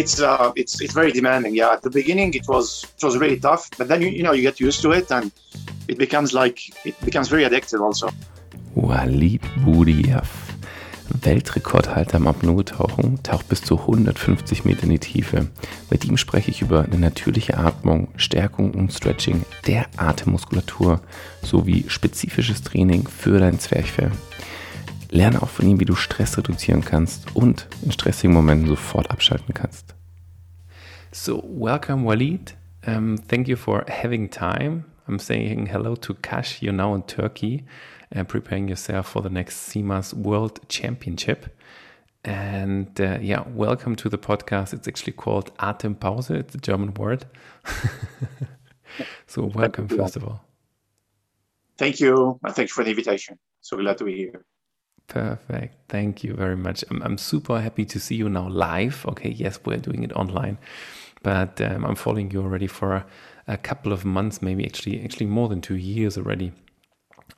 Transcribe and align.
it's 0.00 0.20
uh, 0.20 0.52
it's 0.56 0.80
it's 0.80 0.94
very 0.94 1.12
demanding. 1.12 1.54
Yeah, 1.54 1.76
at 1.76 1.82
the 1.82 1.90
beginning 1.90 2.34
it 2.34 2.46
was 2.48 2.86
it 2.96 3.04
was 3.04 3.16
really 3.18 3.38
tough, 3.38 3.68
but 3.78 3.88
then 3.88 4.00
you 4.02 4.08
you 4.08 4.22
know 4.22 4.32
you 4.32 4.42
get 4.42 4.58
used 4.60 4.80
to 4.82 4.92
it 4.92 5.10
and 5.12 5.30
it 5.88 5.98
becomes 5.98 6.32
like 6.32 6.58
it 6.84 6.96
becomes 7.04 7.28
very 7.28 7.44
addictive 7.44 7.80
also. 7.80 8.08
Walid 8.74 9.42
Boudiev, 9.64 10.28
Weltrekordhalter 11.22 12.18
im 12.18 12.28
Apnoe-Tauchen, 12.28 13.22
taucht 13.22 13.48
bis 13.48 13.62
zu 13.62 13.80
150 13.80 14.64
Meter 14.64 14.84
in 14.84 14.90
die 14.90 14.98
Tiefe. 15.00 15.48
Mit 15.90 16.04
ihm 16.04 16.16
spreche 16.16 16.50
ich 16.50 16.62
über 16.62 16.84
eine 16.84 16.98
natürliche 16.98 17.58
Atmung, 17.58 18.08
Stärkung 18.16 18.72
und 18.74 18.92
Stretching 18.92 19.44
der 19.66 19.86
Atemmuskulatur 19.96 21.00
sowie 21.42 21.84
spezifisches 21.88 22.62
Training 22.62 23.08
für 23.08 23.38
dein 23.40 23.58
Zwerchfell. 23.58 24.12
Lerne 25.10 25.42
auch 25.42 25.48
von 25.48 25.68
ihm, 25.68 25.80
wie 25.80 25.84
du 25.84 25.96
Stress 25.96 26.38
reduzieren 26.38 26.84
kannst 26.84 27.34
und 27.34 27.66
in 27.82 27.90
stressigen 27.90 28.32
Momenten 28.32 28.68
sofort 28.68 29.10
abschalten 29.10 29.52
kannst. 29.52 29.94
So, 31.12 31.40
welcome 31.42 32.04
Walid. 32.04 32.52
Um, 32.86 33.16
thank 33.16 33.48
you 33.48 33.56
for 33.56 33.84
having 33.88 34.28
time. 34.28 34.84
I'm 35.08 35.18
saying 35.18 35.66
hello 35.66 35.96
to 35.96 36.14
Kash. 36.14 36.62
You're 36.62 36.72
now 36.72 36.94
in 36.94 37.02
Turkey, 37.02 37.64
uh, 38.14 38.22
preparing 38.22 38.68
yourself 38.68 39.08
for 39.08 39.20
the 39.20 39.28
next 39.28 39.70
CMAS 39.70 40.14
World 40.14 40.60
Championship. 40.68 41.58
And 42.24 43.00
uh, 43.00 43.18
yeah, 43.20 43.42
welcome 43.48 43.96
to 43.96 44.08
the 44.08 44.18
podcast. 44.18 44.72
It's 44.72 44.86
actually 44.86 45.14
called 45.14 45.52
Atempause. 45.56 46.30
It's 46.30 46.54
a 46.54 46.58
German 46.58 46.94
word. 46.94 47.24
so 49.26 49.46
welcome, 49.46 49.88
first 49.88 50.14
of 50.14 50.22
all. 50.22 50.44
Thank 51.76 51.98
you. 51.98 52.38
Thank 52.50 52.68
you 52.68 52.74
for 52.74 52.84
the 52.84 52.90
invitation. 52.90 53.36
So 53.60 53.76
glad 53.76 53.98
to 53.98 54.04
be 54.04 54.16
here. 54.16 54.44
Perfect. 55.10 55.74
Thank 55.88 56.22
you 56.22 56.34
very 56.34 56.56
much. 56.56 56.84
I'm, 56.88 57.02
I'm 57.02 57.18
super 57.18 57.60
happy 57.60 57.84
to 57.84 57.98
see 57.98 58.14
you 58.14 58.28
now 58.28 58.48
live. 58.48 59.04
Okay, 59.08 59.30
yes, 59.30 59.58
we're 59.64 59.78
doing 59.78 60.04
it 60.04 60.12
online, 60.12 60.56
but 61.22 61.60
um, 61.60 61.84
I'm 61.84 61.94
following 61.94 62.30
you 62.30 62.42
already 62.42 62.66
for 62.66 63.04
a, 63.46 63.56
couple 63.56 63.92
of 63.92 64.04
months, 64.04 64.40
maybe 64.40 64.64
actually, 64.64 65.02
actually 65.02 65.26
more 65.26 65.48
than 65.48 65.60
two 65.60 65.76
years 65.76 66.16
already. 66.16 66.52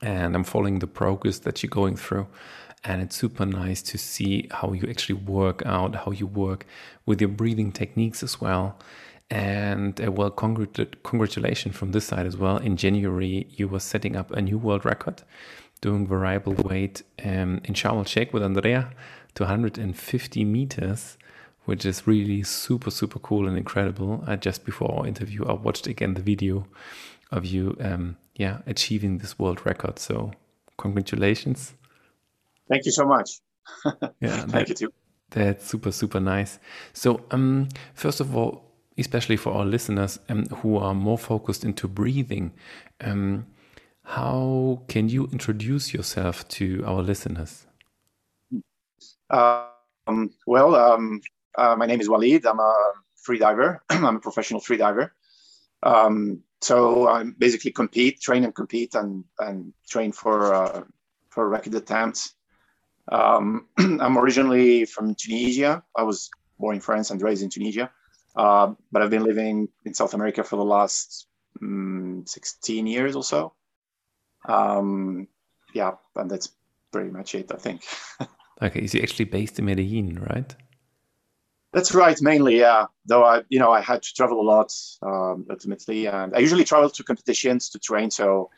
And 0.03 0.35
I'm 0.35 0.45
following 0.45 0.81
the 0.81 0.87
progress 0.87 1.39
that 1.41 1.63
you're 1.63 1.71
going 1.71 1.97
through. 1.97 2.27
And 2.85 3.01
it's 3.01 3.17
super 3.17 3.47
nice 3.47 3.81
to 3.83 3.99
see 3.99 4.49
how 4.51 4.73
you 4.73 4.89
actually 4.91 5.15
work 5.15 5.63
out, 5.65 5.95
how 5.95 6.11
you 6.11 6.27
work 6.27 6.67
with 7.07 7.21
your 7.21 7.31
breathing 7.31 7.73
techniques 7.73 8.23
as 8.23 8.41
well. 8.41 8.79
And 9.31 9.99
uh, 10.05 10.13
well, 10.13 10.31
congrat- 10.31 11.03
congratulations 11.03 11.77
from 11.77 11.93
this 11.93 12.05
side 12.05 12.27
as 12.27 12.37
well. 12.37 12.59
In 12.59 12.77
January, 12.77 13.47
you 13.51 13.69
were 13.69 13.81
setting 13.81 14.17
up 14.17 14.31
a 14.33 14.43
new 14.43 14.59
world 14.59 14.85
record 14.85 15.23
doing 15.81 16.07
variable 16.07 16.55
weight 16.55 17.03
um, 17.25 17.61
in 17.65 17.75
Sharm 17.75 17.97
el 17.97 18.05
Sheikh 18.05 18.33
with 18.33 18.43
Andrea 18.43 18.93
to 19.35 19.43
150 19.45 20.45
meters, 20.45 21.19
which 21.65 21.85
is 21.85 22.07
really 22.07 22.43
super, 22.43 22.91
super 22.91 23.19
cool 23.19 23.47
and 23.47 23.57
incredible. 23.57 24.25
Uh, 24.27 24.37
just 24.37 24.65
before 24.65 24.99
our 24.99 25.07
interview, 25.07 25.45
I 25.45 25.53
watched 25.53 25.87
again 25.87 26.15
the 26.15 26.23
video 26.23 26.67
of 27.31 27.45
you, 27.45 27.77
um, 27.81 28.17
yeah, 28.37 28.59
achieving 28.67 29.19
this 29.19 29.39
world 29.39 29.65
record. 29.65 29.99
So, 29.99 30.33
congratulations. 30.79 31.75
Thank 32.69 32.85
you 32.85 32.93
so 32.93 33.07
much. 33.07 33.41
yeah, 34.21 34.47
thank 34.47 34.51
that, 34.51 34.69
you 34.69 34.75
too. 34.75 34.93
That's 35.31 35.67
super, 35.67 35.93
super 35.93 36.21
nice. 36.21 36.59
So, 36.93 37.25
um, 37.31 37.69
first 37.95 38.21
of 38.21 38.37
all, 38.37 38.65
especially 38.99 39.37
for 39.37 39.53
our 39.53 39.65
listeners 39.65 40.19
um, 40.29 40.47
who 40.47 40.77
are 40.77 40.95
more 40.95 41.19
focused 41.19 41.65
into 41.65 41.89
breathing, 41.89 42.53
um, 43.01 43.47
how 44.05 44.83
can 44.89 45.09
you 45.09 45.29
introduce 45.33 45.95
yourself 45.95 46.47
to 46.49 46.85
our 46.87 47.03
listeners? 47.03 47.67
Um, 49.31 50.31
well, 50.47 50.75
um, 50.75 51.21
uh, 51.57 51.77
my 51.77 51.87
name 51.87 52.01
is 52.01 52.09
Walid. 52.09 52.47
I'm 52.47 52.61
a 52.61 52.93
free 53.17 53.39
diver. 53.39 53.83
I'm 53.91 54.17
a 54.17 54.21
professional 54.21 54.61
free 54.61 54.77
diver. 54.77 55.15
Um, 55.83 56.43
so 56.61 57.09
I 57.09 57.25
basically 57.25 57.73
compete, 57.73 58.21
train 58.21 58.45
and 58.45 58.55
compete, 58.55 58.95
and 58.95 59.25
and 59.39 59.73
train 59.89 60.13
for 60.13 60.55
uh, 60.55 60.85
for 61.31 61.49
record 61.49 61.75
attempts. 61.75 62.35
Um, 63.11 63.67
I'm 63.79 64.19
originally 64.19 64.85
from 64.85 65.15
Tunisia. 65.15 65.83
I 65.97 66.03
was 66.03 66.31
born 66.59 66.77
in 66.77 66.81
France 66.81 67.11
and 67.11 67.21
raised 67.21 67.43
in 67.43 67.51
Tunisia, 67.51 67.91
uh, 68.37 68.73
but 68.93 69.03
I've 69.03 69.11
been 69.11 69.25
living 69.25 69.69
in 69.85 69.95
South 69.95 70.15
America 70.15 70.45
for 70.45 70.57
the 70.57 70.65
last 70.65 71.27
um, 71.61 72.25
16 72.27 72.87
years 72.87 73.17
or 73.17 73.25
so 73.25 73.55
um, 74.47 75.29
yeah, 75.73 75.93
and 76.17 76.31
that's 76.31 76.51
pretty 76.91 77.11
much 77.11 77.35
it, 77.35 77.51
I 77.53 77.57
think. 77.57 77.83
okay, 78.63 78.81
is 78.81 78.93
he 78.93 79.03
actually 79.03 79.27
based 79.27 79.59
in 79.59 79.67
Medellin, 79.67 80.21
right? 80.31 80.55
That's 81.73 81.95
right, 81.95 82.21
mainly, 82.21 82.59
yeah. 82.59 82.87
Though 83.07 83.25
I, 83.25 83.43
you 83.49 83.59
know, 83.59 83.73
I 83.73 83.81
had 83.81 84.03
to 84.03 84.15
travel 84.15 84.41
a 84.41 84.47
lot 84.55 84.73
um, 85.03 85.47
ultimately, 85.51 86.07
and 86.07 86.35
I 86.37 86.39
usually 86.41 86.65
travel 86.65 86.91
to 86.91 87.03
competitions 87.03 87.71
to 87.71 87.79
train. 87.79 88.11
So 88.11 88.51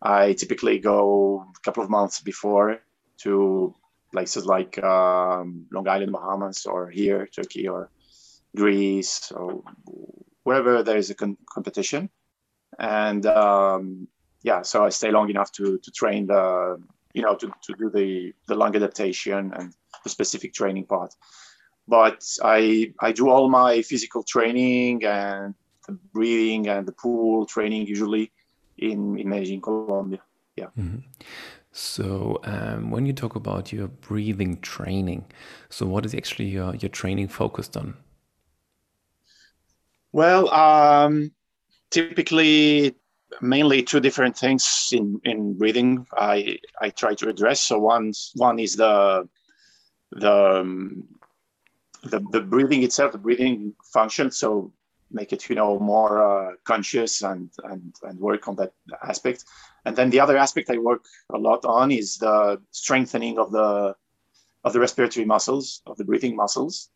I 0.00 0.34
typically 0.34 0.78
go 0.78 1.44
a 1.56 1.60
couple 1.60 1.82
of 1.82 1.90
months 1.90 2.20
before 2.20 2.80
to 3.18 3.74
places 4.12 4.46
like 4.46 4.82
um, 4.82 5.66
Long 5.72 5.88
Island, 5.88 6.12
Bahamas, 6.12 6.64
or 6.66 6.90
here, 6.90 7.26
Turkey, 7.26 7.66
or 7.66 7.90
Greece, 8.56 9.32
or 9.32 9.62
wherever 10.44 10.82
there 10.84 10.96
is 10.96 11.10
a 11.10 11.14
con- 11.14 11.38
competition. 11.52 12.08
And 12.78 13.26
um, 13.26 14.08
yeah, 14.42 14.62
so 14.62 14.84
I 14.84 14.90
stay 14.90 15.10
long 15.10 15.28
enough 15.30 15.50
to 15.52 15.78
to 15.78 15.90
train 15.90 16.26
the 16.28 16.80
you 17.14 17.22
know 17.22 17.34
to, 17.34 17.52
to 17.62 17.74
do 17.74 17.90
the 17.90 18.32
the 18.46 18.54
lung 18.54 18.76
adaptation 18.76 19.52
and 19.54 19.74
the 20.04 20.10
specific 20.10 20.54
training 20.54 20.86
part. 20.86 21.14
But 21.90 22.20
I 22.42 22.92
I 23.00 23.10
do 23.12 23.28
all 23.28 23.48
my 23.48 23.82
physical 23.82 24.22
training 24.22 25.04
and 25.04 25.54
the 25.86 25.94
breathing 26.14 26.68
and 26.68 26.86
the 26.88 26.92
pool 26.92 27.46
training 27.46 27.86
usually 27.94 28.32
in 28.78 29.18
in 29.18 29.28
Medellin, 29.28 29.60
Colombia. 29.60 30.22
Yeah. 30.56 30.70
Mm-hmm. 30.78 31.02
So 31.72 32.40
um, 32.44 32.90
when 32.90 33.06
you 33.06 33.12
talk 33.12 33.36
about 33.36 33.72
your 33.72 33.88
breathing 33.88 34.60
training, 34.60 35.24
so 35.68 35.86
what 35.86 36.06
is 36.06 36.14
actually 36.14 36.48
your 36.48 36.74
your 36.76 36.92
training 37.00 37.28
focused 37.28 37.76
on? 37.76 37.96
Well, 40.12 40.52
um, 40.52 41.32
typically 41.90 42.94
mainly 43.40 43.82
two 43.82 44.00
different 44.00 44.36
things 44.36 44.90
in, 44.92 45.20
in 45.24 45.56
breathing 45.56 46.06
I, 46.12 46.58
I 46.80 46.90
try 46.90 47.14
to 47.14 47.28
address. 47.28 47.60
So 47.60 47.78
one, 47.78 48.12
one 48.34 48.58
is 48.58 48.76
the, 48.76 49.28
the, 50.10 50.60
um, 50.60 51.04
the, 52.02 52.20
the 52.30 52.40
breathing 52.40 52.82
itself, 52.82 53.12
the 53.12 53.18
breathing 53.18 53.74
function. 53.92 54.30
So 54.30 54.72
make 55.10 55.32
it, 55.32 55.48
you 55.48 55.56
know, 55.56 55.78
more 55.78 56.22
uh, 56.22 56.54
conscious 56.64 57.22
and, 57.22 57.50
and, 57.64 57.94
and 58.02 58.18
work 58.18 58.48
on 58.48 58.56
that 58.56 58.72
aspect. 59.02 59.44
And 59.84 59.96
then 59.96 60.10
the 60.10 60.20
other 60.20 60.36
aspect 60.36 60.70
I 60.70 60.78
work 60.78 61.04
a 61.32 61.38
lot 61.38 61.64
on 61.64 61.90
is 61.90 62.18
the 62.18 62.60
strengthening 62.70 63.38
of 63.38 63.50
the, 63.50 63.94
of 64.64 64.72
the 64.72 64.80
respiratory 64.80 65.26
muscles, 65.26 65.82
of 65.86 65.96
the 65.96 66.04
breathing 66.04 66.36
muscles, 66.36 66.90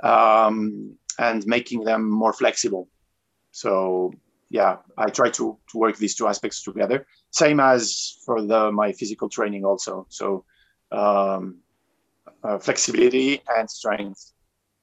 um, 0.00 0.96
and 1.18 1.46
making 1.46 1.84
them 1.84 2.08
more 2.08 2.32
flexible. 2.32 2.88
So 3.50 4.12
yeah, 4.50 4.76
I 4.96 5.10
try 5.10 5.30
to, 5.30 5.58
to 5.70 5.78
work 5.78 5.96
these 5.96 6.14
two 6.14 6.28
aspects 6.28 6.62
together. 6.62 7.06
Same 7.30 7.60
as 7.60 8.16
for 8.24 8.42
the 8.42 8.70
my 8.70 8.92
physical 8.92 9.28
training 9.28 9.64
also. 9.64 10.06
So 10.08 10.44
um, 10.92 11.58
uh, 12.44 12.58
flexibility 12.58 13.40
and 13.56 13.70
strength 13.70 14.32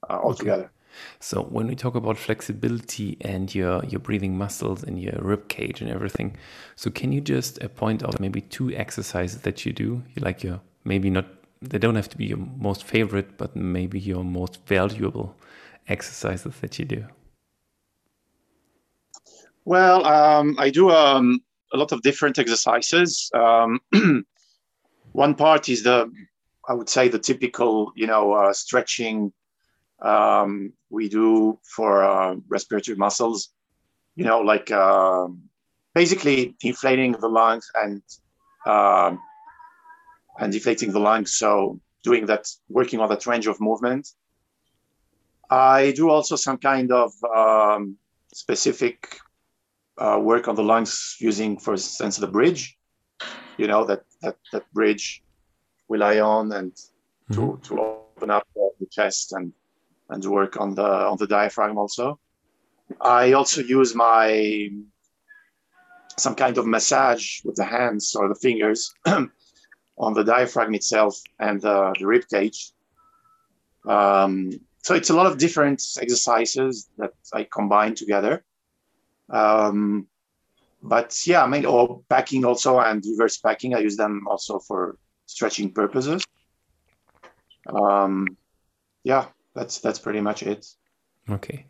uh, 0.09 0.17
all 0.17 0.31
okay. 0.31 0.39
together. 0.39 0.71
So 1.19 1.43
when 1.43 1.67
we 1.67 1.75
talk 1.75 1.95
about 1.95 2.17
flexibility 2.17 3.17
and 3.21 3.53
your 3.53 3.83
your 3.85 3.99
breathing 3.99 4.37
muscles 4.37 4.83
and 4.83 5.01
your 5.01 5.17
rib 5.19 5.49
cage 5.49 5.81
and 5.81 5.89
everything, 5.89 6.37
so 6.75 6.89
can 6.89 7.11
you 7.11 7.21
just 7.21 7.59
point 7.75 8.03
out 8.03 8.19
maybe 8.19 8.41
two 8.41 8.71
exercises 8.71 9.41
that 9.41 9.65
you 9.65 9.73
do? 9.73 10.03
You 10.13 10.21
like 10.21 10.41
your 10.43 10.61
maybe 10.85 11.09
not 11.09 11.25
they 11.61 11.77
don't 11.77 11.95
have 11.95 12.09
to 12.09 12.17
be 12.17 12.25
your 12.25 12.37
most 12.37 12.83
favorite, 12.83 13.37
but 13.37 13.55
maybe 13.55 13.99
your 13.99 14.23
most 14.23 14.65
valuable 14.67 15.35
exercises 15.87 16.55
that 16.61 16.79
you 16.79 16.85
do. 16.85 17.05
Well, 19.65 20.05
um, 20.05 20.55
I 20.59 20.69
do 20.69 20.91
um, 20.91 21.41
a 21.73 21.77
lot 21.77 21.91
of 21.91 22.01
different 22.01 22.37
exercises. 22.37 23.31
Um, 23.33 23.79
one 25.13 25.33
part 25.35 25.69
is 25.69 25.83
the, 25.83 26.11
I 26.67 26.73
would 26.73 26.89
say, 26.89 27.07
the 27.07 27.19
typical, 27.19 27.91
you 27.95 28.07
know, 28.07 28.33
uh, 28.33 28.53
stretching 28.53 29.31
um, 30.01 30.73
we 30.89 31.09
do 31.09 31.59
for 31.63 32.03
uh, 32.03 32.35
respiratory 32.47 32.97
muscles. 32.97 33.49
You 34.15 34.25
know, 34.25 34.39
like 34.39 34.71
uh, 34.71 35.27
basically 35.93 36.55
inflating 36.61 37.13
the 37.13 37.27
lungs 37.27 37.69
and 37.75 38.01
um, 38.65 39.19
and 40.39 40.51
deflating 40.51 40.91
the 40.91 40.99
lungs. 40.99 41.33
So 41.35 41.79
doing 42.03 42.25
that, 42.27 42.47
working 42.69 42.99
on 42.99 43.09
that 43.09 43.25
range 43.25 43.47
of 43.47 43.59
movement. 43.59 44.07
I 45.49 45.91
do 45.91 46.09
also 46.09 46.35
some 46.35 46.57
kind 46.57 46.91
of 46.91 47.11
um, 47.23 47.97
specific 48.33 49.19
uh, 49.97 50.19
work 50.21 50.47
on 50.47 50.55
the 50.55 50.63
lungs 50.63 51.17
using, 51.19 51.57
for 51.57 51.73
instance, 51.73 52.17
the 52.17 52.27
bridge. 52.27 52.77
You 53.57 53.67
know 53.67 53.85
that 53.85 54.03
that 54.21 54.37
that 54.51 54.71
bridge 54.73 55.23
we 55.87 55.97
lie 55.97 56.19
on 56.19 56.51
and 56.51 56.75
to 57.31 57.39
mm-hmm. 57.39 57.61
to 57.61 57.81
open 57.81 58.29
up 58.29 58.47
the 58.53 58.87
chest 58.91 59.33
and 59.33 59.53
and 60.09 60.23
work 60.25 60.59
on 60.59 60.75
the 60.75 60.83
on 60.83 61.17
the 61.17 61.27
diaphragm 61.27 61.77
also. 61.77 62.19
I 63.01 63.33
also 63.33 63.61
use 63.61 63.95
my 63.95 64.69
some 66.17 66.35
kind 66.35 66.57
of 66.57 66.65
massage 66.65 67.43
with 67.43 67.55
the 67.55 67.65
hands 67.65 68.15
or 68.15 68.29
the 68.29 68.35
fingers 68.35 68.93
on 69.05 70.13
the 70.13 70.23
diaphragm 70.23 70.73
itself 70.75 71.19
and 71.39 71.63
uh, 71.65 71.93
the 71.99 72.05
rib 72.05 72.23
cage. 72.31 72.71
Um, 73.87 74.51
so 74.81 74.93
it's 74.93 75.09
a 75.09 75.15
lot 75.15 75.25
of 75.25 75.37
different 75.37 75.81
exercises 75.99 76.89
that 76.97 77.13
I 77.33 77.47
combine 77.51 77.95
together. 77.95 78.43
Um, 79.29 80.07
but 80.81 81.19
yeah, 81.25 81.43
I 81.43 81.47
mean, 81.47 81.65
or 81.65 82.01
packing 82.07 82.45
also 82.45 82.79
and 82.79 83.03
reverse 83.05 83.37
packing. 83.37 83.73
I 83.73 83.79
use 83.79 83.97
them 83.97 84.27
also 84.29 84.59
for 84.59 84.97
stretching 85.25 85.71
purposes. 85.71 86.25
Um, 87.67 88.37
yeah, 89.03 89.27
that's 89.53 89.79
that's 89.79 89.99
pretty 89.99 90.21
much 90.21 90.43
it. 90.43 90.67
Okay, 91.29 91.65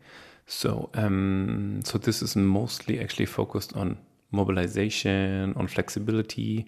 so 0.46 0.90
um, 0.94 1.80
so 1.84 1.98
this 1.98 2.22
is 2.22 2.36
mostly 2.36 3.00
actually 3.00 3.26
focused 3.26 3.74
on 3.76 3.98
mobilization, 4.30 5.54
on 5.56 5.66
flexibility, 5.66 6.66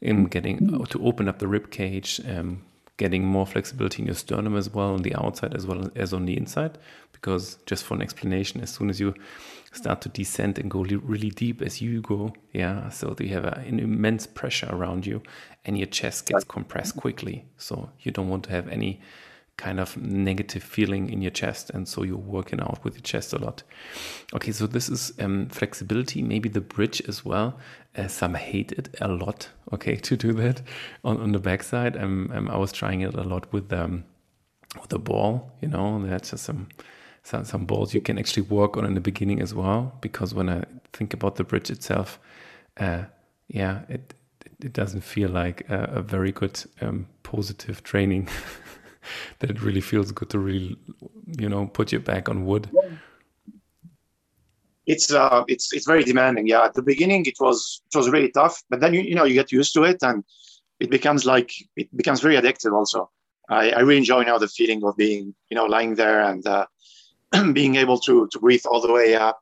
in 0.00 0.24
getting 0.26 0.74
uh, 0.74 0.84
to 0.86 1.04
open 1.04 1.28
up 1.28 1.38
the 1.38 1.48
rib 1.48 1.70
cage, 1.70 2.20
um, 2.28 2.62
getting 3.02 3.24
more 3.24 3.44
flexibility 3.44 4.00
in 4.00 4.06
your 4.06 4.14
sternum 4.14 4.56
as 4.56 4.70
well 4.70 4.94
on 4.94 5.02
the 5.02 5.12
outside 5.16 5.52
as 5.56 5.66
well 5.66 5.90
as 5.96 6.12
on 6.12 6.24
the 6.24 6.36
inside. 6.36 6.78
Because 7.10 7.58
just 7.66 7.82
for 7.82 7.94
an 7.94 8.02
explanation, 8.02 8.60
as 8.60 8.70
soon 8.70 8.88
as 8.90 9.00
you 9.00 9.12
start 9.72 10.00
to 10.02 10.08
descend 10.08 10.56
and 10.60 10.70
go 10.70 10.82
really 10.82 11.30
deep 11.30 11.62
as 11.62 11.82
you 11.82 12.00
go, 12.00 12.32
yeah, 12.52 12.90
so 12.90 13.16
you 13.18 13.30
have 13.30 13.44
an 13.44 13.80
immense 13.80 14.24
pressure 14.28 14.68
around 14.70 15.04
you, 15.04 15.20
and 15.64 15.76
your 15.76 15.88
chest 15.88 16.26
gets 16.26 16.44
compressed 16.44 16.94
quickly. 16.96 17.44
So 17.56 17.90
you 18.02 18.12
don't 18.12 18.28
want 18.28 18.44
to 18.44 18.50
have 18.50 18.68
any 18.68 19.00
kind 19.56 19.80
of 19.80 19.96
negative 19.96 20.62
feeling 20.62 21.10
in 21.10 21.20
your 21.20 21.30
chest 21.30 21.70
and 21.70 21.86
so 21.86 22.02
you're 22.02 22.16
working 22.16 22.58
out 22.58 22.82
with 22.84 22.94
your 22.94 23.02
chest 23.02 23.34
a 23.34 23.38
lot 23.38 23.62
okay 24.32 24.50
so 24.50 24.66
this 24.66 24.88
is 24.88 25.12
um, 25.20 25.46
flexibility 25.50 26.22
maybe 26.22 26.48
the 26.48 26.60
bridge 26.60 27.02
as 27.06 27.22
well 27.22 27.58
uh, 27.96 28.08
some 28.08 28.34
hate 28.34 28.72
it 28.72 28.88
a 29.00 29.08
lot 29.08 29.48
okay 29.72 29.96
to 30.08 30.16
do 30.16 30.32
that. 30.32 30.62
On, 31.04 31.20
on 31.20 31.32
the 31.32 31.38
backside 31.38 31.96
um, 31.96 32.30
um, 32.34 32.48
i 32.50 32.56
was 32.56 32.72
trying 32.72 33.00
it 33.00 33.14
a 33.14 33.22
lot 33.22 33.52
with 33.52 33.72
um, 33.72 34.04
with 34.80 34.90
the 34.90 34.98
ball 34.98 35.52
you 35.60 35.68
know 35.68 36.04
that's 36.06 36.30
just 36.30 36.44
some, 36.44 36.68
some 37.22 37.44
some 37.44 37.66
balls 37.66 37.94
you 37.94 38.00
can 38.00 38.18
actually 38.18 38.42
work 38.42 38.76
on 38.76 38.84
in 38.84 38.94
the 38.94 39.00
beginning 39.00 39.40
as 39.40 39.54
well 39.54 39.96
because 40.00 40.34
when 40.34 40.48
i 40.48 40.64
think 40.92 41.12
about 41.12 41.36
the 41.36 41.44
bridge 41.44 41.70
itself 41.70 42.18
uh, 42.78 43.04
yeah 43.48 43.82
it 43.88 44.14
it 44.64 44.72
doesn't 44.72 45.02
feel 45.02 45.28
like 45.28 45.68
a, 45.68 45.84
a 45.96 46.02
very 46.02 46.32
good 46.32 46.62
um, 46.80 47.06
positive 47.22 47.82
training. 47.82 48.28
That 49.40 49.50
it 49.50 49.60
really 49.60 49.80
feels 49.80 50.12
good 50.12 50.30
to 50.30 50.38
really, 50.38 50.76
you 51.36 51.48
know, 51.48 51.66
put 51.66 51.90
your 51.90 52.00
back 52.00 52.28
on 52.28 52.46
wood. 52.46 52.70
It's 54.92 55.08
uh, 55.12 55.44
it's 55.54 55.66
it's 55.76 55.86
very 55.92 56.04
demanding. 56.04 56.46
Yeah, 56.46 56.64
at 56.68 56.74
the 56.74 56.86
beginning 56.92 57.22
it 57.32 57.38
was 57.40 57.58
it 57.92 57.96
was 57.96 58.08
really 58.14 58.30
tough, 58.30 58.56
but 58.70 58.80
then 58.80 58.92
you 58.94 59.02
you 59.10 59.14
know 59.16 59.26
you 59.28 59.34
get 59.34 59.52
used 59.60 59.72
to 59.74 59.82
it 59.84 59.98
and 60.02 60.24
it 60.84 60.90
becomes 60.90 61.22
like 61.24 61.50
it 61.76 61.88
becomes 62.00 62.20
very 62.20 62.36
addictive. 62.40 62.72
Also, 62.80 63.10
I, 63.48 63.70
I 63.78 63.80
really 63.80 64.02
enjoy 64.04 64.22
now 64.22 64.38
the 64.38 64.48
feeling 64.58 64.80
of 64.84 64.96
being 64.96 65.34
you 65.50 65.56
know 65.56 65.66
lying 65.76 65.94
there 65.94 66.20
and 66.30 66.46
uh, 66.46 66.66
being 67.52 67.76
able 67.76 67.98
to 68.06 68.28
to 68.32 68.38
breathe 68.38 68.66
all 68.70 68.82
the 68.86 68.92
way 68.92 69.14
up. 69.14 69.36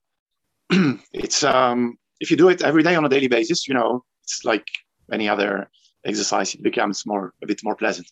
it's 1.24 1.42
um 1.42 1.98
if 2.20 2.30
you 2.30 2.36
do 2.36 2.48
it 2.48 2.62
every 2.62 2.82
day 2.82 2.94
on 2.96 3.04
a 3.04 3.08
daily 3.08 3.28
basis, 3.28 3.66
you 3.68 3.74
know, 3.74 4.04
it's 4.22 4.44
like 4.44 4.66
any 5.12 5.28
other 5.28 5.68
exercise. 6.04 6.54
It 6.54 6.62
becomes 6.62 7.06
more 7.06 7.32
a 7.42 7.46
bit 7.46 7.60
more 7.64 7.76
pleasant. 7.76 8.08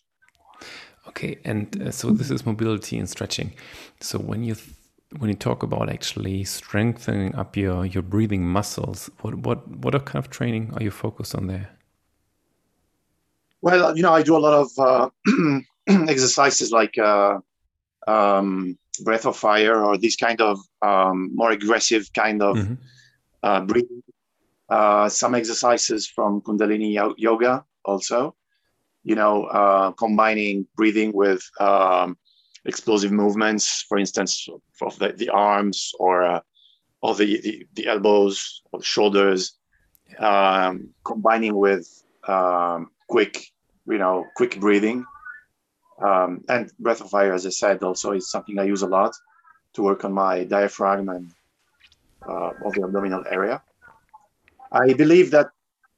Okay, 1.07 1.37
and 1.45 1.67
uh, 1.81 1.91
so 1.91 2.11
this 2.11 2.29
is 2.29 2.45
mobility 2.45 2.97
and 2.97 3.09
stretching. 3.09 3.53
So 3.99 4.19
when 4.19 4.43
you 4.43 4.55
when 5.17 5.29
you 5.29 5.35
talk 5.35 5.63
about 5.63 5.89
actually 5.89 6.43
strengthening 6.43 7.33
up 7.35 7.57
your 7.57 7.85
your 7.85 8.03
breathing 8.03 8.45
muscles, 8.45 9.09
what 9.21 9.35
what 9.35 9.67
what 9.67 9.93
kind 10.05 10.23
of 10.23 10.29
training 10.29 10.71
are 10.75 10.83
you 10.83 10.91
focused 10.91 11.35
on 11.35 11.47
there? 11.47 11.69
Well, 13.61 13.95
you 13.95 14.03
know, 14.03 14.13
I 14.13 14.23
do 14.23 14.37
a 14.37 14.39
lot 14.39 14.53
of 14.53 14.69
uh, 14.77 15.09
exercises 15.87 16.71
like 16.71 16.97
uh, 16.97 17.39
um, 18.07 18.77
breath 19.03 19.25
of 19.25 19.35
fire 19.35 19.83
or 19.83 19.97
these 19.97 20.15
kind 20.15 20.39
of 20.39 20.59
um, 20.81 21.31
more 21.35 21.51
aggressive 21.51 22.11
kind 22.13 22.41
of 22.41 22.55
mm-hmm. 22.55 22.75
uh, 23.43 23.61
breathing. 23.61 24.03
Uh, 24.69 25.09
some 25.09 25.33
exercises 25.33 26.07
from 26.07 26.41
Kundalini 26.41 26.93
yoga 27.17 27.65
also 27.83 28.35
you 29.03 29.15
know, 29.15 29.45
uh, 29.45 29.91
combining 29.91 30.67
breathing 30.75 31.11
with 31.13 31.41
um, 31.59 32.17
explosive 32.69 33.11
movements, 33.11 33.83
for 33.89 33.97
instance, 33.97 34.47
of 34.81 34.97
the, 34.99 35.09
the 35.13 35.29
arms 35.29 35.91
or 35.99 36.23
uh, 36.23 36.41
or 37.01 37.15
the, 37.15 37.39
the, 37.41 37.65
the 37.75 37.87
elbows 37.87 38.61
or 38.71 38.79
the 38.79 38.85
shoulders, 38.85 39.41
um, 40.19 40.89
combining 41.05 41.55
with 41.55 41.87
um, 42.27 42.91
quick, 43.07 43.51
you 43.87 43.97
know, 43.97 44.25
quick 44.35 44.59
breathing. 44.59 45.05
Um, 46.01 46.43
and 46.47 46.71
breath 46.79 47.01
of 47.01 47.09
fire, 47.09 47.33
as 47.33 47.45
I 47.45 47.49
said, 47.49 47.83
also 47.83 48.11
is 48.13 48.31
something 48.31 48.57
I 48.57 48.63
use 48.63 48.83
a 48.83 48.87
lot 48.87 49.13
to 49.73 49.83
work 49.83 50.05
on 50.05 50.13
my 50.13 50.43
diaphragm 50.45 51.09
and 51.09 51.31
uh, 52.27 52.51
of 52.65 52.73
the 52.73 52.83
abdominal 52.83 53.23
area. 53.29 53.61
I 54.71 54.93
believe 54.93 55.31
that 55.31 55.47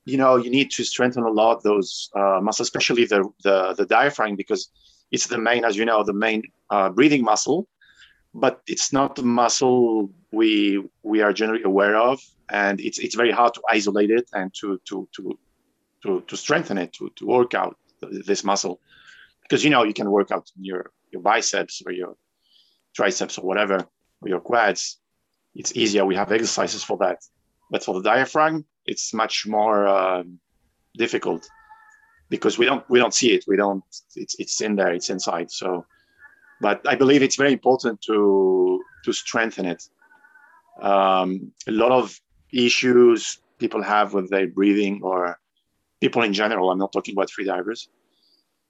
you 0.06 0.18
know 0.18 0.38
you 0.38 0.50
need 0.50 0.72
to 0.72 0.84
strengthen 0.84 1.24
a 1.24 1.30
lot 1.30 1.64
those 1.64 2.10
uh, 2.16 2.40
muscles, 2.42 2.68
especially 2.68 3.06
the, 3.06 3.30
the, 3.44 3.74
the 3.78 3.86
diaphragm, 3.86 4.36
because 4.36 4.70
it's 5.12 5.28
the 5.28 5.38
main, 5.38 5.66
as 5.66 5.76
you 5.78 5.86
know, 5.86 6.04
the 6.04 6.14
main 6.14 6.44
uh, 6.70 6.90
breathing 6.90 7.24
muscle. 7.24 7.68
But 8.34 8.62
it's 8.66 8.94
not 8.94 9.16
the 9.16 9.24
muscle 9.24 10.10
we 10.32 10.82
we 11.04 11.22
are 11.22 11.34
generally 11.34 11.64
aware 11.64 11.98
of, 11.98 12.22
and 12.50 12.80
it's 12.80 12.98
it's 12.98 13.16
very 13.16 13.32
hard 13.32 13.54
to 13.56 13.62
isolate 13.70 14.10
it 14.10 14.30
and 14.34 14.54
to 14.62 14.80
to 14.86 15.08
to 15.16 15.38
to, 16.04 16.22
to 16.22 16.38
strengthen 16.38 16.78
it 16.78 16.94
to 16.94 17.12
to 17.18 17.26
work 17.26 17.54
out 17.54 17.76
this 18.02 18.44
muscle, 18.46 18.80
because 19.44 19.66
you 19.66 19.70
know 19.70 19.84
you 19.84 19.94
can 19.94 20.10
work 20.10 20.32
out 20.32 20.50
your 20.56 20.92
your 21.12 21.22
biceps 21.22 21.82
or 21.86 21.92
your 21.92 22.16
triceps 22.96 23.38
or 23.38 23.46
whatever 23.46 23.86
or 24.22 24.30
your 24.30 24.40
quads. 24.40 24.98
It's 25.54 25.76
easier. 25.76 26.06
We 26.06 26.16
have 26.16 26.32
exercises 26.32 26.84
for 26.84 26.98
that. 27.00 27.20
But 27.70 27.84
for 27.84 27.94
the 27.96 28.02
diaphragm, 28.02 28.66
it's 28.86 29.14
much 29.14 29.46
more 29.46 29.88
uh, 29.88 30.24
difficult 30.98 31.50
because 32.32 32.58
we 32.58 32.66
don't 32.66 32.84
we 32.90 32.98
don't 32.98 33.14
see 33.14 33.32
it. 33.36 33.44
We 33.48 33.58
don't. 33.58 33.84
It's 34.16 34.36
it's 34.40 34.62
in 34.62 34.76
there. 34.76 34.94
It's 34.98 35.10
inside. 35.12 35.52
So, 35.52 35.86
but 36.62 36.78
I 36.88 36.96
believe 36.96 37.22
it's 37.22 37.36
very 37.36 37.54
important 37.54 38.02
to 38.10 38.82
to 39.06 39.12
strengthen 39.14 39.66
it. 39.66 39.84
Um, 40.82 41.52
a 41.68 41.72
lot 41.72 41.92
of 41.92 42.20
issues 42.52 43.40
people 43.60 43.84
have 43.84 44.16
with 44.16 44.28
their 44.32 44.48
breathing 44.48 45.02
or 45.04 45.40
people 46.00 46.24
in 46.24 46.34
general. 46.34 46.72
I'm 46.72 46.80
not 46.80 46.94
talking 46.94 47.14
about 47.14 47.30
free 47.30 47.46
divers 47.46 47.90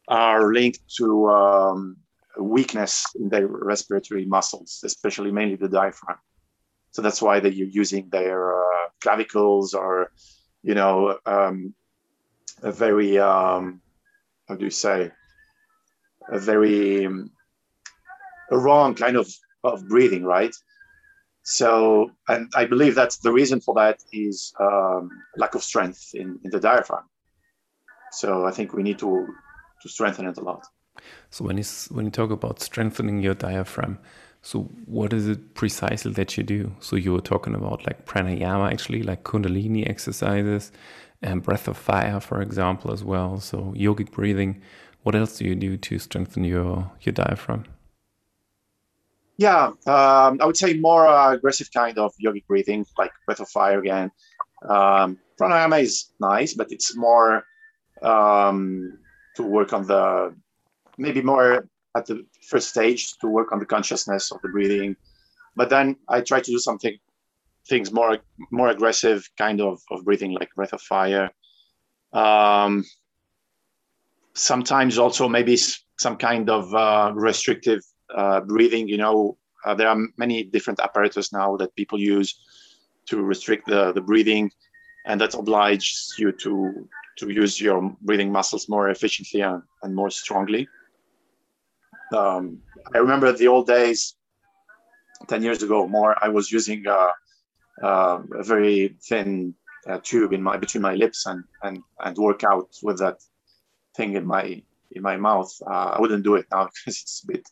are 0.07 0.51
linked 0.51 0.81
to 0.97 1.29
um, 1.29 1.97
weakness 2.39 3.05
in 3.15 3.29
their 3.29 3.47
respiratory 3.47 4.25
muscles, 4.25 4.81
especially 4.83 5.31
mainly 5.31 5.55
the 5.55 5.69
diaphragm. 5.69 6.17
So 6.91 7.01
that's 7.01 7.21
why 7.21 7.39
they're 7.39 7.51
using 7.51 8.09
their 8.09 8.39
uh, 8.61 8.87
clavicles 9.01 9.73
or, 9.73 10.11
you 10.63 10.75
know, 10.75 11.17
um, 11.25 11.73
a 12.61 12.71
very, 12.71 13.17
um, 13.19 13.81
how 14.47 14.55
do 14.55 14.65
you 14.65 14.71
say, 14.71 15.11
a 16.29 16.39
very 16.39 17.05
um, 17.05 17.31
a 18.51 18.57
wrong 18.57 18.93
kind 18.93 19.17
of, 19.17 19.33
of 19.63 19.87
breathing, 19.87 20.23
right? 20.23 20.55
So, 21.43 22.11
and 22.27 22.51
I 22.55 22.65
believe 22.65 22.95
that 22.95 23.17
the 23.23 23.31
reason 23.31 23.61
for 23.61 23.73
that 23.75 23.99
is 24.13 24.53
um, 24.59 25.09
lack 25.37 25.55
of 25.55 25.63
strength 25.63 26.11
in, 26.13 26.39
in 26.43 26.51
the 26.51 26.59
diaphragm. 26.59 27.03
So 28.11 28.45
I 28.45 28.51
think 28.51 28.73
we 28.73 28.83
need 28.83 28.99
to 28.99 29.27
to 29.81 29.89
strengthen 29.89 30.27
it 30.27 30.37
a 30.37 30.41
lot. 30.41 30.67
So 31.31 31.45
when 31.45 31.57
you 31.57 31.63
when 31.89 32.05
you 32.05 32.11
talk 32.11 32.29
about 32.29 32.59
strengthening 32.59 33.19
your 33.21 33.33
diaphragm, 33.33 33.97
so 34.43 34.63
what 34.85 35.13
is 35.13 35.27
it 35.27 35.55
precisely 35.55 36.11
that 36.13 36.37
you 36.37 36.43
do? 36.43 36.71
So 36.79 36.95
you 36.95 37.13
were 37.13 37.21
talking 37.21 37.55
about 37.55 37.87
like 37.87 38.05
pranayama 38.05 38.71
actually, 38.71 39.01
like 39.01 39.23
kundalini 39.23 39.89
exercises 39.89 40.71
and 41.21 41.43
breath 41.43 41.67
of 41.67 41.77
fire, 41.77 42.19
for 42.19 42.41
example, 42.41 42.91
as 42.91 43.03
well. 43.03 43.39
So 43.39 43.73
yogic 43.77 44.11
breathing. 44.11 44.61
What 45.03 45.15
else 45.15 45.37
do 45.37 45.45
you 45.45 45.55
do 45.55 45.77
to 45.77 45.99
strengthen 45.99 46.43
your 46.43 46.91
your 47.01 47.13
diaphragm? 47.13 47.65
Yeah, 49.37 49.67
um, 49.87 50.37
I 50.39 50.45
would 50.45 50.57
say 50.57 50.77
more 50.77 51.07
uh, 51.07 51.33
aggressive 51.33 51.69
kind 51.73 51.97
of 51.97 52.13
yogic 52.23 52.45
breathing, 52.45 52.85
like 52.97 53.11
breath 53.25 53.39
of 53.39 53.49
fire 53.49 53.79
again. 53.79 54.11
Um, 54.67 55.17
pranayama 55.39 55.81
is 55.81 56.11
nice, 56.19 56.53
but 56.53 56.71
it's 56.71 56.95
more 56.95 57.43
um, 58.03 58.99
to 59.35 59.43
work 59.43 59.73
on 59.73 59.87
the 59.87 60.35
maybe 60.97 61.21
more 61.21 61.67
at 61.95 62.05
the 62.05 62.25
first 62.47 62.69
stage 62.69 63.17
to 63.17 63.27
work 63.27 63.51
on 63.51 63.59
the 63.59 63.65
consciousness 63.65 64.31
of 64.31 64.41
the 64.41 64.49
breathing. 64.49 64.95
But 65.55 65.69
then 65.69 65.97
I 66.07 66.21
try 66.21 66.39
to 66.39 66.51
do 66.51 66.59
something 66.59 66.97
things 67.67 67.91
more 67.91 68.19
more 68.51 68.69
aggressive 68.69 69.27
kind 69.37 69.61
of, 69.61 69.79
of 69.91 70.03
breathing 70.03 70.33
like 70.33 70.53
breath 70.55 70.73
of 70.73 70.81
fire. 70.81 71.29
Um, 72.13 72.83
sometimes 74.33 74.97
also 74.97 75.27
maybe 75.27 75.57
some 75.97 76.17
kind 76.17 76.49
of 76.49 76.73
uh, 76.73 77.11
restrictive 77.13 77.81
uh, 78.15 78.41
breathing, 78.41 78.87
you 78.87 78.97
know, 78.97 79.37
uh, 79.65 79.75
there 79.75 79.87
are 79.87 79.97
many 80.17 80.43
different 80.43 80.79
apparatus 80.79 81.31
now 81.31 81.55
that 81.57 81.75
people 81.75 81.99
use 81.99 82.39
to 83.07 83.21
restrict 83.21 83.67
the, 83.67 83.91
the 83.93 84.01
breathing, 84.01 84.51
and 85.05 85.19
that 85.21 85.33
obliges 85.35 86.13
you 86.17 86.31
to 86.31 86.87
to 87.17 87.29
use 87.29 87.59
your 87.59 87.95
breathing 88.01 88.31
muscles 88.31 88.69
more 88.69 88.89
efficiently 88.89 89.41
and, 89.41 89.61
and 89.83 89.93
more 89.93 90.09
strongly. 90.09 90.67
Um, 92.13 92.59
I 92.95 92.97
remember 92.97 93.31
the 93.31 93.47
old 93.47 93.67
days, 93.67 94.15
10 95.27 95.43
years 95.43 95.61
ago 95.61 95.87
more, 95.87 96.15
I 96.23 96.29
was 96.29 96.51
using 96.51 96.87
uh, 96.87 97.11
uh, 97.83 98.19
a 98.37 98.43
very 98.43 98.95
thin 99.07 99.55
uh, 99.87 99.99
tube 100.03 100.33
in 100.33 100.43
my 100.43 100.57
between 100.57 100.81
my 100.81 100.93
lips 100.93 101.25
and, 101.25 101.43
and, 101.63 101.79
and 102.03 102.17
work 102.17 102.43
out 102.43 102.69
with 102.83 102.99
that 102.99 103.17
thing 103.95 104.15
in 104.15 104.25
my 104.25 104.61
in 104.91 105.01
my 105.01 105.17
mouth. 105.17 105.51
Uh, 105.65 105.95
I 105.95 106.01
wouldn't 106.01 106.23
do 106.23 106.35
it 106.35 106.45
now 106.51 106.65
because 106.85 107.01
it's 107.01 107.23
a 107.23 107.31
bit 107.31 107.47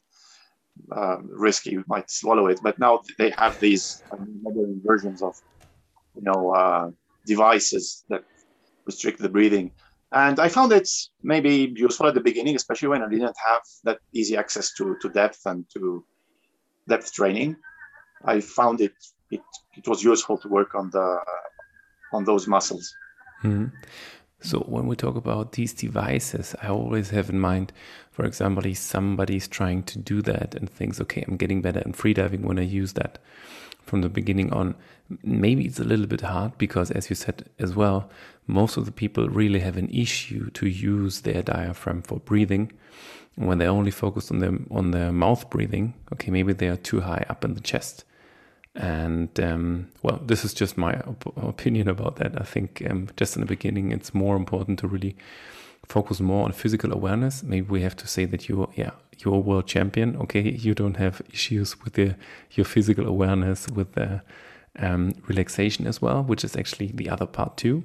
um, 0.95 1.29
risky. 1.31 1.71
You 1.71 1.83
might 1.87 2.09
swallow 2.09 2.47
it. 2.47 2.59
But 2.61 2.79
now 2.79 3.01
they 3.17 3.31
have 3.37 3.59
these 3.59 4.03
modern 4.41 4.81
versions 4.83 5.21
of, 5.21 5.35
you 6.15 6.23
know, 6.23 6.51
uh, 6.53 6.91
devices 7.25 8.03
that 8.09 8.23
restrict 8.85 9.19
the 9.19 9.29
breathing. 9.29 9.71
And 10.11 10.39
I 10.39 10.49
found 10.49 10.71
it 10.71 10.89
maybe 11.21 11.71
useful 11.75 12.07
at 12.07 12.15
the 12.15 12.21
beginning, 12.21 12.55
especially 12.55 12.87
when 12.87 13.03
I 13.03 13.09
didn't 13.09 13.35
have 13.45 13.61
that 13.83 13.99
easy 14.13 14.35
access 14.35 14.73
to, 14.75 14.97
to 15.01 15.09
depth 15.09 15.41
and 15.45 15.65
to 15.73 16.03
depth 16.87 17.13
training. 17.13 17.55
I 18.25 18.41
found 18.41 18.81
it, 18.81 18.93
it 19.31 19.41
it 19.75 19.87
was 19.87 20.03
useful 20.03 20.37
to 20.37 20.47
work 20.47 20.75
on 20.75 20.89
the 20.89 21.19
on 22.13 22.23
those 22.25 22.47
muscles. 22.47 22.95
Mm-hmm. 23.43 23.67
So 24.41 24.59
when 24.59 24.87
we 24.87 24.95
talk 24.95 25.15
about 25.15 25.51
these 25.53 25.73
devices, 25.73 26.55
I 26.61 26.69
always 26.69 27.09
have 27.09 27.29
in 27.29 27.39
mind, 27.39 27.73
for 28.09 28.23
example, 28.25 28.63
somebody's 28.73 29.47
trying 29.49 29.83
to 29.83 29.99
do 29.99 30.21
that 30.21 30.55
and 30.55 30.69
thinks, 30.69 31.01
okay, 31.01 31.25
I'm 31.27 31.35
getting 31.35 31.61
better 31.61 31.81
in 31.81 31.91
freediving 31.91 32.41
when 32.41 32.57
I 32.57 32.63
use 32.63 32.93
that 32.93 33.19
from 33.81 34.01
the 34.01 34.09
beginning 34.09 34.53
on. 34.53 34.75
Maybe 35.23 35.65
it's 35.65 35.79
a 35.79 35.83
little 35.83 36.05
bit 36.07 36.21
hard 36.21 36.57
because, 36.57 36.89
as 36.91 37.09
you 37.09 37.15
said 37.15 37.49
as 37.59 37.75
well, 37.75 38.09
most 38.47 38.77
of 38.77 38.85
the 38.85 38.91
people 38.93 39.27
really 39.27 39.59
have 39.59 39.75
an 39.75 39.89
issue 39.89 40.49
to 40.51 40.67
use 40.67 41.21
their 41.21 41.41
diaphragm 41.41 42.01
for 42.01 42.19
breathing. 42.19 42.71
When 43.35 43.57
they're 43.57 43.69
only 43.69 43.91
focused 43.91 44.31
on 44.31 44.39
their 44.39 44.57
on 44.71 44.91
their 44.91 45.11
mouth 45.11 45.49
breathing, 45.49 45.95
okay, 46.13 46.31
maybe 46.31 46.53
they 46.53 46.67
are 46.67 46.77
too 46.77 47.01
high 47.01 47.25
up 47.29 47.43
in 47.43 47.55
the 47.55 47.61
chest. 47.61 48.05
And 48.75 49.37
um, 49.39 49.89
well, 50.03 50.21
this 50.23 50.45
is 50.45 50.53
just 50.53 50.77
my 50.77 50.93
op- 51.01 51.37
opinion 51.37 51.87
about 51.87 52.17
that. 52.17 52.39
I 52.39 52.43
think 52.43 52.83
um, 52.89 53.09
just 53.17 53.35
in 53.35 53.41
the 53.41 53.47
beginning, 53.47 53.91
it's 53.91 54.13
more 54.13 54.35
important 54.35 54.79
to 54.79 54.87
really 54.87 55.15
focus 55.85 56.19
more 56.19 56.45
on 56.45 56.51
physical 56.51 56.93
awareness. 56.93 57.43
Maybe 57.43 57.67
we 57.67 57.81
have 57.81 57.95
to 57.97 58.07
say 58.07 58.25
that 58.25 58.47
you're, 58.47 58.69
yeah, 58.75 58.91
you're 59.17 59.35
a 59.35 59.39
world 59.39 59.67
champion. 59.67 60.15
Okay, 60.17 60.51
you 60.51 60.75
don't 60.75 60.97
have 60.97 61.21
issues 61.33 61.81
with 61.83 61.93
the, 61.93 62.15
your 62.51 62.65
physical 62.65 63.07
awareness, 63.07 63.67
with 63.69 63.93
the 63.93 64.21
um, 64.77 65.13
relaxation 65.27 65.87
as 65.87 66.01
well, 66.01 66.23
which 66.23 66.43
is 66.43 66.55
actually 66.55 66.91
the 66.93 67.09
other 67.09 67.25
part 67.25 67.57
too. 67.57 67.83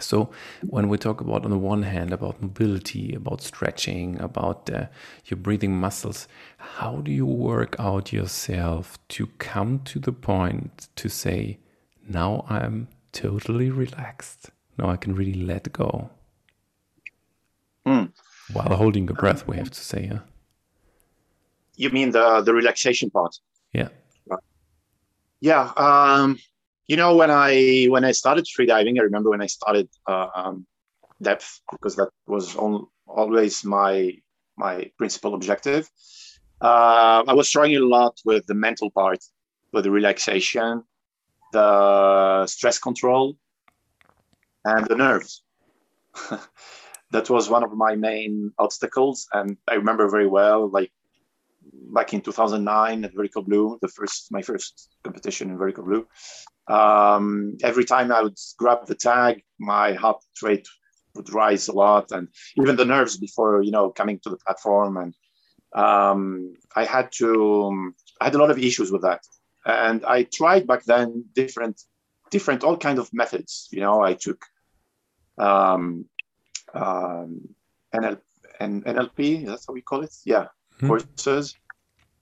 So 0.00 0.30
when 0.62 0.88
we 0.88 0.96
talk 0.96 1.20
about 1.20 1.44
on 1.44 1.50
the 1.50 1.58
one 1.58 1.82
hand 1.82 2.12
about 2.12 2.40
mobility, 2.40 3.14
about 3.14 3.42
stretching, 3.42 4.18
about 4.20 4.70
uh, 4.70 4.86
your 5.26 5.36
breathing 5.36 5.76
muscles, 5.76 6.28
how 6.56 6.96
do 7.02 7.12
you 7.12 7.26
work 7.26 7.76
out 7.78 8.12
yourself 8.12 8.98
to 9.08 9.26
come 9.38 9.80
to 9.80 9.98
the 9.98 10.12
point 10.12 10.88
to 10.96 11.08
say, 11.10 11.58
now 12.08 12.46
I'm 12.48 12.88
totally 13.12 13.70
relaxed. 13.70 14.50
Now 14.78 14.88
I 14.88 14.96
can 14.96 15.14
really 15.14 15.34
let 15.34 15.70
go. 15.72 16.10
Mm. 17.86 18.12
While 18.52 18.74
holding 18.76 19.04
your 19.06 19.16
breath, 19.16 19.46
we 19.46 19.56
have 19.56 19.70
to 19.70 19.80
say, 19.80 20.08
yeah. 20.10 20.20
You 21.76 21.90
mean 21.90 22.10
the 22.12 22.42
the 22.42 22.54
relaxation 22.54 23.10
part? 23.10 23.38
Yeah. 23.72 23.88
Yeah. 25.40 25.72
Um, 25.76 26.38
you 26.92 26.98
know 27.02 27.16
when 27.16 27.30
i 27.30 27.86
when 27.94 28.04
i 28.04 28.12
started 28.12 28.44
freediving 28.54 28.98
i 29.00 29.04
remember 29.08 29.30
when 29.30 29.44
i 29.46 29.50
started 29.58 29.88
uh, 30.12 30.28
um, 30.38 30.66
depth 31.22 31.48
because 31.72 31.96
that 31.96 32.10
was 32.26 32.54
on, 32.56 32.86
always 33.06 33.64
my 33.64 34.12
my 34.64 34.74
principal 34.98 35.32
objective 35.34 35.88
uh, 36.60 37.18
i 37.26 37.32
was 37.32 37.48
struggling 37.48 37.78
a 37.78 37.86
lot 37.98 38.14
with 38.26 38.44
the 38.46 38.58
mental 38.66 38.90
part 38.90 39.20
with 39.72 39.84
the 39.84 39.90
relaxation 39.90 40.82
the 41.54 41.68
stress 42.46 42.78
control 42.78 43.24
and 44.66 44.86
the 44.90 44.98
nerves 45.06 45.42
that 47.14 47.26
was 47.30 47.48
one 47.48 47.64
of 47.64 47.72
my 47.72 47.94
main 47.96 48.52
obstacles 48.58 49.26
and 49.32 49.56
i 49.72 49.74
remember 49.82 50.10
very 50.10 50.30
well 50.38 50.68
like 50.78 50.92
back 51.94 52.12
in 52.14 52.20
2009 52.20 53.04
at 53.04 53.14
Vertical 53.14 53.42
Blue, 53.42 53.78
the 53.82 53.88
first 53.88 54.28
my 54.30 54.42
first 54.42 54.88
competition 55.04 55.50
in 55.50 55.58
Vertical 55.58 55.84
Blue. 55.84 56.06
Um, 56.68 57.56
every 57.62 57.84
time 57.84 58.12
I 58.12 58.22
would 58.22 58.38
grab 58.56 58.86
the 58.86 58.94
tag, 58.94 59.42
my 59.58 59.94
heart 59.94 60.22
rate 60.42 60.66
would 61.14 61.32
rise 61.32 61.68
a 61.68 61.72
lot, 61.72 62.12
and 62.12 62.28
even 62.56 62.76
the 62.76 62.84
nerves 62.84 63.16
before 63.16 63.62
you 63.62 63.70
know 63.70 63.90
coming 63.90 64.18
to 64.20 64.30
the 64.30 64.36
platform. 64.36 64.96
And 64.96 65.14
um, 65.74 66.54
I 66.76 66.84
had 66.84 67.10
to, 67.12 67.92
I 68.20 68.24
had 68.26 68.34
a 68.34 68.38
lot 68.38 68.50
of 68.50 68.58
issues 68.58 68.90
with 68.90 69.02
that, 69.02 69.20
and 69.64 70.04
I 70.04 70.24
tried 70.24 70.66
back 70.66 70.84
then 70.84 71.24
different, 71.34 71.82
different 72.30 72.64
all 72.64 72.76
kind 72.76 72.98
of 72.98 73.12
methods. 73.12 73.68
You 73.72 73.80
know, 73.80 74.00
I 74.00 74.14
took 74.14 74.44
um, 75.38 76.06
um, 76.74 77.48
NL, 77.94 78.18
NLP, 78.60 79.46
that's 79.46 79.66
how 79.66 79.74
we 79.74 79.82
call 79.82 80.02
it. 80.02 80.14
Yeah, 80.24 80.46
mm-hmm. 80.76 80.88
courses. 80.88 81.56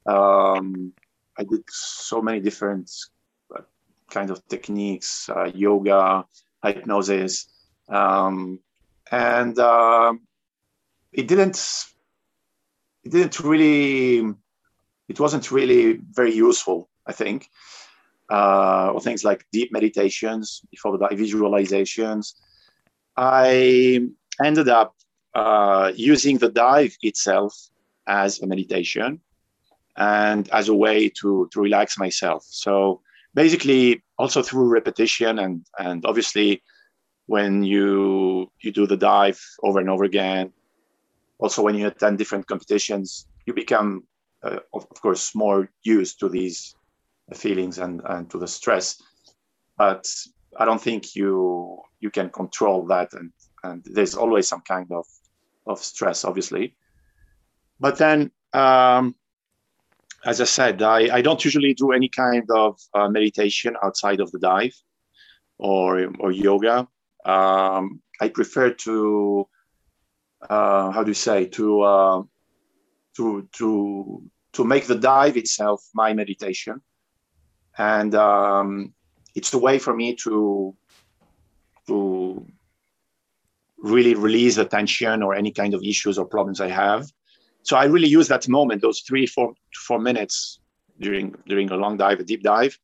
Um, 0.07 0.93
I 1.39 1.45
did 1.45 1.63
so 1.69 2.21
many 2.21 2.41
different 2.41 2.91
kind 4.11 4.31
of 4.31 4.47
techniques, 4.49 5.29
uh, 5.29 5.51
yoga, 5.55 6.25
hypnosis, 6.65 7.47
um, 7.89 8.59
and 9.11 9.59
uh, 9.59 10.13
it 11.13 11.27
didn't. 11.29 11.59
It 13.05 13.13
didn't 13.13 13.41
really. 13.41 14.35
It 15.09 15.19
wasn't 15.19 15.51
really 15.51 16.01
very 16.13 16.35
useful. 16.35 16.89
I 17.07 17.13
think, 17.13 17.49
uh, 18.31 18.91
or 18.95 19.01
things 19.01 19.25
like 19.25 19.47
deep 19.53 19.73
meditations, 19.73 20.63
before 20.71 20.99
the 20.99 21.09
visualizations. 21.09 22.35
I 23.17 24.09
ended 24.43 24.69
up 24.69 24.95
uh, 25.35 25.93
using 25.97 26.39
the 26.39 26.51
dive 26.51 26.97
itself 27.03 27.55
as 28.07 28.41
a 28.41 28.47
meditation 28.47 29.21
and 29.97 30.49
as 30.51 30.69
a 30.69 30.75
way 30.75 31.09
to 31.21 31.49
to 31.53 31.61
relax 31.61 31.99
myself. 31.99 32.45
So 32.49 33.03
basically 33.35 34.03
also 34.19 34.43
through 34.43 34.69
repetition 34.69 35.39
and 35.39 35.65
and 35.79 36.05
obviously 36.05 36.63
when 37.27 37.63
you 37.63 38.51
you 38.61 38.73
do 38.73 38.87
the 38.87 38.97
dive 38.97 39.41
over 39.63 39.79
and 39.79 39.89
over 39.89 40.05
again 40.05 40.53
also 41.39 41.63
when 41.63 41.75
you 41.75 41.87
attend 41.87 42.19
different 42.19 42.47
competitions 42.47 43.27
you 43.47 43.55
become 43.55 44.03
uh, 44.43 44.59
of, 44.73 44.87
of, 44.91 45.01
course 45.03 45.35
more 45.35 45.71
used 45.83 46.19
to 46.21 46.29
these 46.29 46.75
feelings 47.35 47.79
and 47.79 48.01
and 48.07 48.31
to 48.31 48.39
the 48.39 48.49
stress. 48.49 49.03
But 49.77 50.07
i 50.59 50.65
don't 50.65 50.81
think 50.81 51.15
you 51.15 51.81
you 52.01 52.11
can 52.11 52.29
control 52.31 52.87
that 52.87 53.13
and 53.13 53.31
and 53.63 53.85
there's 53.85 54.17
always 54.17 54.49
some 54.49 54.63
kind 54.63 54.91
of 54.91 55.07
of 55.67 55.79
stress 55.79 56.25
obviously. 56.25 56.75
But 57.79 57.99
then 57.99 58.31
um, 58.53 59.15
as 60.25 60.41
I 60.41 60.45
said, 60.45 60.83
I, 60.83 61.17
I 61.17 61.23
don't 61.23 61.45
usually 61.45 61.75
do 61.75 61.93
any 61.93 62.09
kind 62.09 62.49
of 62.51 62.79
uh, 62.95 63.09
meditation 63.09 63.77
outside 63.83 64.21
of 64.21 64.31
the 64.33 64.39
dive 64.39 64.75
or, 65.59 66.11
or 66.19 66.31
yoga. 66.31 66.87
Um, 67.25 68.03
I 68.21 68.29
prefer 68.29 68.71
to, 68.71 69.49
uh, 70.49 70.91
how 70.91 71.03
do 71.03 71.11
you 71.11 71.15
say, 71.15 71.47
to, 71.47 71.81
uh, 71.81 72.23
to, 73.17 73.49
to, 73.53 74.23
to 74.53 74.65
make 74.65 74.87
the 74.87 74.97
dive 74.97 75.37
itself 75.37 75.83
my 75.95 76.13
meditation. 76.13 76.81
And 77.79 78.15
um, 78.15 78.93
it's 79.35 79.55
a 79.55 79.59
way 79.59 79.79
for 79.79 79.95
me 79.95 80.17
to, 80.17 80.75
to 81.87 82.47
really 83.79 84.15
release 84.15 84.57
the 84.57 84.67
tension 84.67 85.23
or 85.23 85.35
any 85.35 85.53
kind 85.53 85.73
of 85.73 85.83
issues 85.83 86.19
or 86.19 86.27
problems 86.27 86.61
I 86.61 86.69
have 86.69 87.07
so 87.63 87.77
I 87.77 87.85
really 87.85 88.09
use 88.09 88.29
that 88.29 88.49
moment, 88.49 88.83
those 88.83 89.01
three, 89.01 89.27
four, 89.27 89.55
four 89.87 89.99
minutes 89.99 90.61
during 90.99 91.35
during 91.47 91.71
a 91.71 91.77
long 91.77 91.97
dive, 91.97 92.21
a 92.21 92.25
deep 92.25 92.43
dive, 92.43 92.79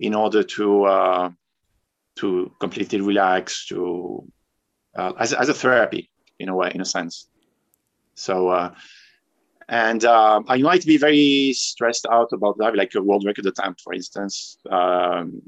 in 0.00 0.14
order 0.14 0.42
to 0.42 0.84
uh, 0.84 1.30
to 2.16 2.52
completely 2.60 3.00
relax, 3.00 3.66
to 3.68 4.24
uh, 4.96 5.12
as 5.18 5.32
as 5.32 5.48
a 5.48 5.54
therapy 5.54 6.10
in 6.38 6.48
a 6.48 6.54
way, 6.54 6.70
in 6.74 6.80
a 6.80 6.84
sense. 6.84 7.28
So. 8.14 8.48
Uh, 8.48 8.74
and 9.68 10.04
uh, 10.04 10.42
I 10.46 10.58
might 10.58 10.86
be 10.86 10.96
very 10.96 11.52
stressed 11.52 12.06
out 12.08 12.28
about 12.32 12.56
that, 12.58 12.76
like 12.76 12.94
a 12.94 13.02
world 13.02 13.24
record 13.26 13.46
attempt, 13.46 13.80
for 13.80 13.92
instance. 13.94 14.58
Um, 14.70 15.42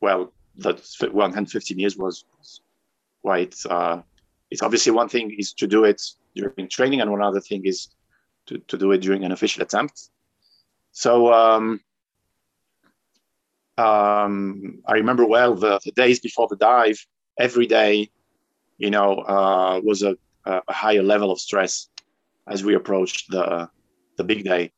well, 0.00 0.32
that 0.56 0.82
115 0.98 1.78
years 1.78 1.96
was 1.96 2.24
quite. 3.22 3.54
Uh, 3.68 4.02
it's 4.50 4.62
obviously 4.62 4.92
one 4.92 5.08
thing 5.08 5.34
is 5.38 5.52
to 5.54 5.66
do 5.66 5.84
it 5.84 6.00
during 6.34 6.68
training, 6.68 7.00
and 7.00 7.10
one 7.10 7.22
other 7.22 7.40
thing 7.40 7.62
is 7.64 7.88
to, 8.46 8.58
to 8.68 8.76
do 8.76 8.92
it 8.92 8.98
during 8.98 9.24
an 9.24 9.32
official 9.32 9.62
attempt. 9.62 10.10
So 10.92 11.32
um, 11.32 11.80
um, 13.78 14.82
I 14.86 14.94
remember 14.94 15.24
well 15.24 15.54
the, 15.54 15.80
the, 15.84 15.92
days 15.92 16.20
before 16.20 16.48
the 16.48 16.56
dive, 16.56 17.04
every 17.38 17.66
day, 17.66 18.10
you 18.78 18.90
know, 18.90 19.18
uh, 19.18 19.80
was 19.82 20.02
a, 20.02 20.16
a, 20.44 20.72
higher 20.72 21.02
level 21.02 21.30
of 21.30 21.40
stress 21.40 21.88
as 22.48 22.64
we 22.64 22.74
approached 22.74 23.30
the 23.30 23.68
the 24.16 24.24
big 24.24 24.44
day. 24.44 24.72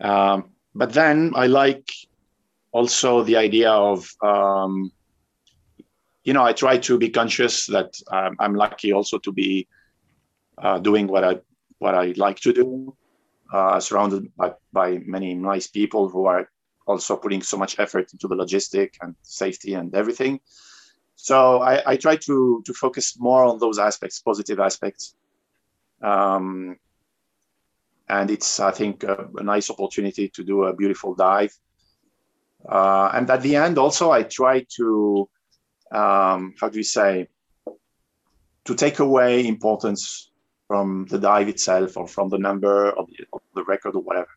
Um, 0.00 0.50
but 0.74 0.92
then 0.92 1.32
I 1.34 1.46
like 1.46 1.88
also 2.72 3.22
the 3.22 3.36
idea 3.36 3.70
of 3.70 4.06
um, 4.22 4.92
you 6.24 6.32
know 6.32 6.44
I 6.44 6.52
try 6.52 6.78
to 6.78 6.98
be 6.98 7.10
conscious 7.10 7.66
that 7.66 7.94
um, 8.10 8.36
I'm 8.38 8.54
lucky 8.54 8.92
also 8.92 9.18
to 9.18 9.32
be 9.32 9.68
uh, 10.58 10.78
doing 10.78 11.06
what 11.06 11.24
I 11.24 11.40
what 11.78 11.94
I 11.94 12.14
like 12.16 12.38
to 12.40 12.52
do, 12.52 12.96
uh, 13.52 13.80
surrounded 13.80 14.30
by, 14.36 14.54
by 14.72 14.98
many 15.04 15.34
nice 15.34 15.66
people 15.66 16.08
who 16.08 16.26
are 16.26 16.48
also 16.86 17.16
putting 17.16 17.42
so 17.42 17.56
much 17.56 17.78
effort 17.78 18.12
into 18.12 18.28
the 18.28 18.36
logistic 18.36 18.90
and 19.00 19.16
safety 19.22 19.74
and 19.74 19.92
everything. 19.94 20.40
So 21.16 21.60
I, 21.60 21.82
I 21.92 21.96
try 21.96 22.16
to 22.16 22.62
to 22.64 22.72
focus 22.72 23.18
more 23.18 23.44
on 23.44 23.58
those 23.58 23.78
aspects, 23.78 24.20
positive 24.20 24.60
aspects. 24.60 25.14
Um, 26.02 26.76
and 28.08 28.30
it's 28.30 28.60
I 28.60 28.70
think 28.72 29.04
a, 29.04 29.28
a, 29.36 29.42
nice 29.42 29.70
opportunity 29.70 30.28
to 30.28 30.42
do 30.44 30.64
a 30.64 30.74
beautiful 30.74 31.14
dive. 31.14 31.54
Uh, 32.68 33.10
and 33.14 33.28
at 33.30 33.42
the 33.42 33.56
end, 33.56 33.78
also 33.78 34.10
I 34.10 34.22
try 34.24 34.66
to 34.76 35.28
um, 35.92 36.54
how 36.60 36.68
do 36.68 36.78
you 36.78 36.84
say 36.84 37.28
to 38.64 38.74
take 38.74 38.98
away 38.98 39.46
importance 39.46 40.30
from 40.68 41.06
the 41.06 41.18
dive 41.18 41.48
itself 41.48 41.96
or 41.96 42.06
from 42.06 42.28
the 42.28 42.38
number 42.38 42.90
of 42.90 43.06
the, 43.08 43.26
the 43.54 43.64
record 43.64 43.94
or 43.94 44.02
whatever, 44.02 44.30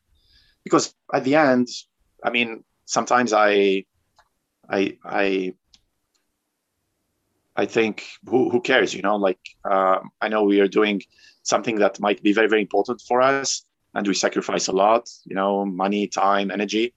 because 0.64 0.94
at 1.14 1.24
the 1.24 1.36
end, 1.36 1.68
I 2.24 2.30
mean, 2.30 2.64
sometimes 2.86 3.34
I 3.34 3.86
I 4.70 4.98
I 5.04 5.54
I 7.56 7.66
think 7.66 8.04
who, 8.28 8.50
who 8.50 8.60
cares, 8.62 8.94
you 8.94 9.02
know, 9.02 9.16
like 9.16 9.40
uh, 9.64 10.00
I 10.22 10.28
know 10.28 10.44
we 10.44 10.60
are 10.60 10.68
doing 10.68 11.02
something 11.44 11.76
that 11.78 12.00
might 12.00 12.22
be 12.22 12.34
very, 12.34 12.48
very 12.48 12.62
important 12.62 13.02
for 13.02 13.22
us 13.22 13.66
and 13.94 14.06
we 14.06 14.14
sacrifice 14.14 14.68
a 14.68 14.74
lot, 14.74 15.10
you 15.24 15.36
know, 15.36 15.66
money, 15.66 16.08
time, 16.08 16.52
energy. 16.52 16.94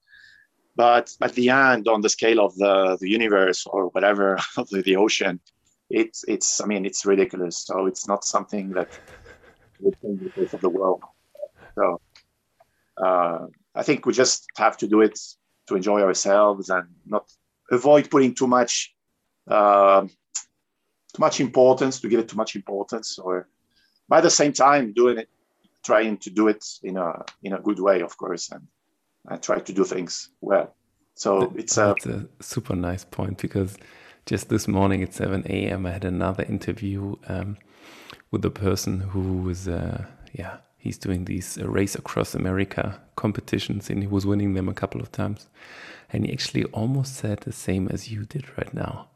But 0.78 1.12
at 1.20 1.32
the 1.32 1.50
end, 1.50 1.88
on 1.88 2.02
the 2.02 2.08
scale 2.08 2.38
of 2.38 2.54
the, 2.54 2.96
the 3.00 3.10
universe 3.10 3.66
or 3.66 3.88
whatever 3.88 4.38
of 4.56 4.70
the, 4.70 4.94
ocean, 4.94 5.40
it's, 5.90 6.24
it's, 6.28 6.60
I 6.60 6.66
mean, 6.66 6.86
it's 6.86 7.04
ridiculous. 7.04 7.56
So 7.66 7.86
it's 7.86 8.06
not 8.06 8.24
something 8.24 8.70
that 8.74 8.88
would 9.80 10.00
change 10.00 10.20
the 10.22 10.30
face 10.30 10.54
of 10.54 10.60
the 10.60 10.68
world. 10.68 11.02
So 11.74 12.00
uh, 12.96 13.46
I 13.74 13.82
think 13.82 14.06
we 14.06 14.12
just 14.12 14.46
have 14.56 14.76
to 14.76 14.86
do 14.86 15.00
it 15.00 15.18
to 15.66 15.74
enjoy 15.74 16.00
ourselves 16.00 16.70
and 16.70 16.86
not 17.04 17.28
avoid 17.72 18.08
putting 18.08 18.36
too 18.36 18.46
much 18.46 18.94
uh, 19.48 20.02
too 20.02 21.20
much 21.20 21.40
importance 21.40 22.00
to 22.00 22.08
give 22.08 22.20
it 22.20 22.28
too 22.28 22.36
much 22.36 22.54
importance 22.54 23.18
or 23.18 23.48
by 24.08 24.20
the 24.20 24.30
same 24.30 24.52
time 24.52 24.92
doing 24.92 25.18
it 25.18 25.28
trying 25.84 26.18
to 26.18 26.30
do 26.30 26.48
it 26.48 26.64
in 26.82 26.96
a 26.98 27.24
in 27.42 27.52
a 27.54 27.60
good 27.60 27.80
way 27.80 28.00
of 28.02 28.16
course 28.16 28.50
and 28.50 28.66
i 29.28 29.36
try 29.36 29.58
to 29.58 29.72
do 29.72 29.84
things 29.84 30.30
well. 30.40 30.74
So 31.14 31.52
it's 31.56 31.76
a, 31.76 31.94
a 32.06 32.26
super 32.42 32.76
nice 32.76 33.04
point 33.04 33.38
because 33.38 33.76
just 34.26 34.48
this 34.48 34.68
morning 34.68 35.02
at 35.02 35.14
7 35.14 35.44
a.m 35.46 35.86
i 35.86 35.90
had 35.90 36.04
another 36.04 36.44
interview 36.44 37.16
um, 37.26 37.56
with 38.30 38.44
a 38.44 38.50
person 38.50 39.00
who 39.00 39.38
was 39.38 39.66
uh, 39.66 40.04
yeah 40.32 40.58
he's 40.76 40.98
doing 40.98 41.24
these 41.24 41.58
uh, 41.58 41.68
race 41.68 41.94
across 41.94 42.34
america 42.34 43.00
competitions 43.18 43.90
and 43.90 44.00
he 44.00 44.06
was 44.06 44.24
winning 44.24 44.54
them 44.54 44.68
a 44.68 44.80
couple 44.82 45.00
of 45.00 45.12
times. 45.12 45.48
And 46.10 46.24
he 46.24 46.32
actually 46.32 46.64
almost 46.66 47.16
said 47.16 47.40
the 47.40 47.52
same 47.52 47.88
as 47.88 48.10
you 48.10 48.24
did 48.24 48.44
right 48.56 48.72
now. 48.72 49.08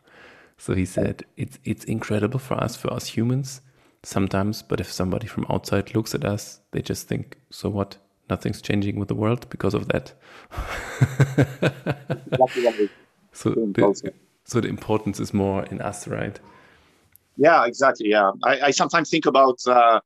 So 0.59 0.75
he 0.75 0.85
said 0.85 1.25
it's 1.37 1.59
it's 1.65 1.85
incredible 1.85 2.39
for 2.39 2.55
us 2.55 2.77
for 2.77 2.93
us 2.93 3.07
humans 3.17 3.61
sometimes, 4.03 4.63
but 4.63 4.81
if 4.81 4.91
somebody 4.93 5.27
from 5.27 5.47
outside 5.49 5.95
looks 5.95 6.15
at 6.15 6.25
us, 6.25 6.61
they 6.73 6.83
just 6.83 7.09
think, 7.09 7.39
so 7.51 7.69
what? 7.69 7.99
Nothing's 8.31 8.63
changing 8.63 8.99
with 8.99 9.09
the 9.09 9.15
world 9.15 9.47
because 9.51 9.75
of 9.75 9.89
that. 9.89 10.13
so, 13.33 13.51
the, 13.51 14.13
so 14.45 14.61
the 14.61 14.69
importance 14.69 15.21
is 15.21 15.35
more 15.35 15.65
in 15.65 15.81
us, 15.81 16.09
right? 16.09 16.39
Yeah, 17.37 17.67
exactly. 17.67 18.11
Yeah, 18.11 18.33
I, 18.45 18.61
I 18.61 18.71
sometimes 18.71 19.11
think 19.11 19.27
about 19.27 19.59
uh, 19.67 20.01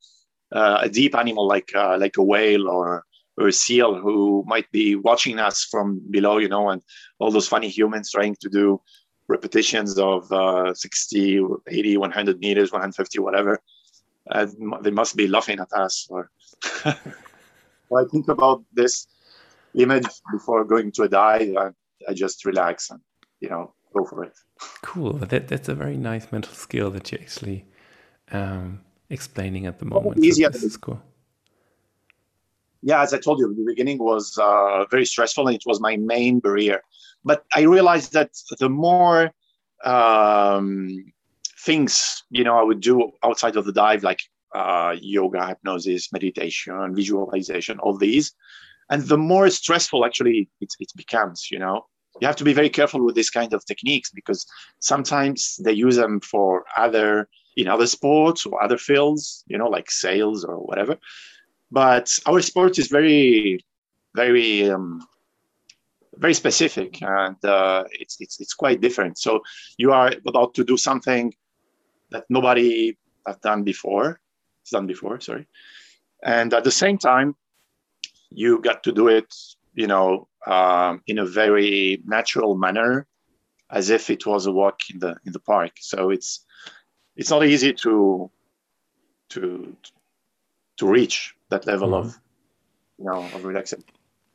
uh, 0.52 0.78
a 0.82 0.88
deep 0.88 1.14
animal 1.14 1.46
like 1.46 1.70
uh, 1.74 1.96
like 1.98 2.16
a 2.16 2.22
whale 2.22 2.68
or 2.68 3.04
or 3.38 3.48
a 3.48 3.52
seal 3.52 3.94
who 3.94 4.44
might 4.46 4.70
be 4.72 4.94
watching 4.94 5.38
us 5.38 5.64
from 5.64 6.00
below, 6.10 6.38
you 6.38 6.48
know, 6.48 6.70
and 6.70 6.82
all 7.18 7.30
those 7.30 7.48
funny 7.48 7.68
humans 7.68 8.10
trying 8.10 8.36
to 8.40 8.48
do 8.48 8.80
repetitions 9.28 9.98
of 9.98 10.30
uh, 10.32 10.72
60, 10.72 11.44
80, 11.68 11.96
100 11.96 12.38
meters, 12.38 12.72
150, 12.72 13.18
whatever. 13.18 13.60
Uh, 14.30 14.46
they 14.80 14.90
must 14.90 15.16
be 15.16 15.28
laughing 15.28 15.60
at 15.60 15.72
us. 15.72 16.06
Or 16.08 16.30
I 17.94 18.04
think 18.10 18.28
about 18.28 18.64
this 18.72 19.06
image 19.74 20.06
before 20.32 20.64
going 20.64 20.92
to 20.92 21.02
a 21.02 21.08
dive. 21.08 21.54
I, 21.56 21.70
I 22.08 22.14
just 22.14 22.44
relax 22.44 22.90
and, 22.90 23.00
you 23.40 23.48
know, 23.48 23.74
go 23.94 24.04
for 24.04 24.24
it. 24.24 24.36
Cool. 24.82 25.14
That, 25.14 25.48
that's 25.48 25.68
a 25.68 25.74
very 25.74 25.96
nice 25.96 26.30
mental 26.32 26.54
skill 26.54 26.90
that 26.90 27.12
you're 27.12 27.20
actually 27.20 27.66
um, 28.32 28.80
explaining 29.10 29.66
at 29.66 29.78
the 29.78 29.84
moment. 29.84 30.24
Easier. 30.24 30.52
So 30.52 30.58
this 30.58 30.62
is 30.64 30.76
cool 30.76 31.02
yeah, 32.86 33.02
as 33.02 33.12
I 33.12 33.18
told 33.18 33.40
you, 33.40 33.52
the 33.52 33.64
beginning 33.64 33.98
was 33.98 34.38
uh, 34.38 34.84
very 34.92 35.04
stressful 35.04 35.48
and 35.48 35.56
it 35.56 35.64
was 35.66 35.80
my 35.80 35.96
main 35.96 36.38
barrier. 36.38 36.82
But 37.24 37.44
I 37.52 37.62
realized 37.62 38.12
that 38.12 38.30
the 38.60 38.68
more 38.68 39.32
um, 39.84 41.12
things, 41.58 42.22
you 42.30 42.44
know, 42.44 42.56
I 42.56 42.62
would 42.62 42.80
do 42.80 43.10
outside 43.24 43.56
of 43.56 43.64
the 43.64 43.72
dive, 43.72 44.04
like 44.04 44.20
uh, 44.56 44.94
yoga, 45.00 45.46
hypnosis, 45.46 46.12
meditation, 46.12 46.94
visualization, 46.94 47.78
all 47.80 47.96
these, 47.96 48.32
and 48.90 49.02
the 49.02 49.18
more 49.18 49.48
stressful 49.50 50.04
actually 50.04 50.48
it, 50.60 50.72
it 50.78 50.90
becomes, 50.96 51.50
you 51.50 51.58
know. 51.58 51.86
You 52.20 52.26
have 52.26 52.36
to 52.36 52.44
be 52.44 52.54
very 52.54 52.70
careful 52.70 53.04
with 53.04 53.14
this 53.14 53.28
kind 53.28 53.52
of 53.52 53.66
techniques 53.66 54.10
because 54.10 54.46
sometimes 54.78 55.38
they 55.64 55.72
use 55.72 55.96
them 55.96 56.20
for 56.20 56.64
other 56.74 57.28
in 57.58 57.68
other 57.68 57.86
sports 57.86 58.46
or 58.46 58.62
other 58.62 58.78
fields, 58.78 59.44
you 59.48 59.58
know, 59.58 59.68
like 59.68 59.90
sales 59.90 60.44
or 60.44 60.56
whatever 60.56 60.96
but 61.70 62.10
our 62.26 62.40
sport 62.40 62.78
is 62.78 62.88
very, 62.88 63.64
very, 64.14 64.70
um, 64.70 65.06
very 66.14 66.34
specific, 66.34 67.02
and 67.02 67.36
uh, 67.44 67.84
it's 67.92 68.16
it's 68.20 68.40
it's 68.40 68.54
quite 68.54 68.80
different. 68.80 69.18
So 69.18 69.42
you 69.76 69.92
are 69.92 70.12
about 70.26 70.54
to 70.54 70.64
do 70.64 70.76
something 70.76 71.34
that 72.10 72.24
nobody 72.30 72.96
has 73.26 73.36
done 73.38 73.64
before. 73.64 74.20
It's 74.66 74.72
done 74.72 74.88
before, 74.88 75.20
sorry, 75.20 75.46
and 76.24 76.52
at 76.52 76.64
the 76.64 76.72
same 76.72 76.98
time, 76.98 77.36
you 78.30 78.60
got 78.60 78.82
to 78.82 78.90
do 78.90 79.06
it, 79.06 79.32
you 79.74 79.86
know, 79.86 80.26
um, 80.44 81.02
in 81.06 81.20
a 81.20 81.24
very 81.24 82.02
natural 82.04 82.56
manner, 82.56 83.06
as 83.70 83.90
if 83.90 84.10
it 84.10 84.26
was 84.26 84.46
a 84.46 84.50
walk 84.50 84.80
in 84.92 84.98
the 84.98 85.14
in 85.24 85.30
the 85.30 85.38
park. 85.38 85.74
So 85.78 86.10
it's 86.10 86.44
it's 87.14 87.30
not 87.30 87.46
easy 87.46 87.74
to 87.74 88.28
to 89.30 89.76
to 90.78 90.86
reach 90.88 91.36
that 91.50 91.64
level 91.64 91.90
mm-hmm. 91.90 92.08
of 92.08 92.18
you 92.98 93.04
know 93.04 93.22
of 93.34 93.44
relaxation 93.44 93.84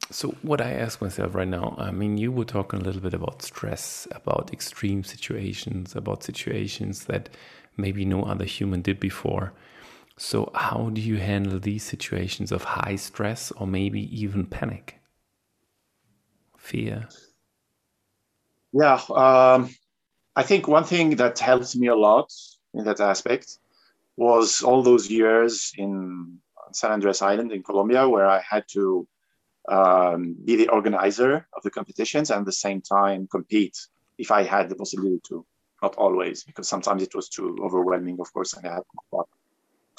so 0.09 0.29
what 0.41 0.59
i 0.61 0.71
ask 0.71 1.01
myself 1.01 1.35
right 1.35 1.47
now 1.47 1.75
i 1.77 1.91
mean 1.91 2.17
you 2.17 2.31
were 2.31 2.45
talking 2.45 2.81
a 2.81 2.83
little 2.83 3.01
bit 3.01 3.13
about 3.13 3.41
stress 3.41 4.07
about 4.11 4.51
extreme 4.51 5.03
situations 5.03 5.95
about 5.95 6.23
situations 6.23 7.05
that 7.05 7.29
maybe 7.77 8.03
no 8.05 8.23
other 8.23 8.45
human 8.45 8.81
did 8.81 8.99
before 8.99 9.53
so 10.21 10.51
how 10.53 10.89
do 10.93 11.01
you 11.01 11.17
handle 11.17 11.59
these 11.59 11.83
situations 11.83 12.51
of 12.51 12.63
high 12.63 12.95
stress 12.95 13.51
or 13.51 13.65
maybe 13.65 14.01
even 14.21 14.45
panic? 14.45 14.99
Fear? 16.57 17.07
Yeah 18.71 19.01
um, 19.09 19.69
i 20.35 20.43
think 20.43 20.67
one 20.67 20.85
thing 20.85 21.15
that 21.17 21.39
helps 21.39 21.75
me 21.75 21.87
a 21.87 21.95
lot 21.95 22.31
in 22.73 22.85
that 22.85 23.01
aspect 23.01 23.57
was 24.15 24.61
all 24.61 24.81
those 24.83 25.09
years 25.09 25.73
in 25.77 26.37
San 26.73 26.91
Andres 26.91 27.21
Island 27.21 27.51
in 27.51 27.63
Colombia, 27.63 28.07
where 28.07 28.27
I 28.27 28.41
had 28.47 28.63
to 28.73 29.07
um, 29.67 30.35
be 30.45 30.55
the 30.55 30.69
organizer 30.69 31.47
of 31.55 31.63
the 31.63 31.71
competitions 31.71 32.29
and 32.29 32.39
at 32.41 32.45
the 32.45 32.51
same 32.51 32.81
time 32.81 33.27
compete 33.27 33.77
if 34.17 34.31
I 34.31 34.43
had 34.43 34.69
the 34.69 34.75
possibility 34.75 35.19
to. 35.29 35.45
Not 35.81 35.95
always, 35.95 36.43
because 36.43 36.69
sometimes 36.69 37.01
it 37.01 37.15
was 37.15 37.27
too 37.27 37.57
overwhelming, 37.61 38.17
of 38.19 38.31
course, 38.31 38.53
and 38.53 38.67
I 38.67 38.73
had 38.75 38.83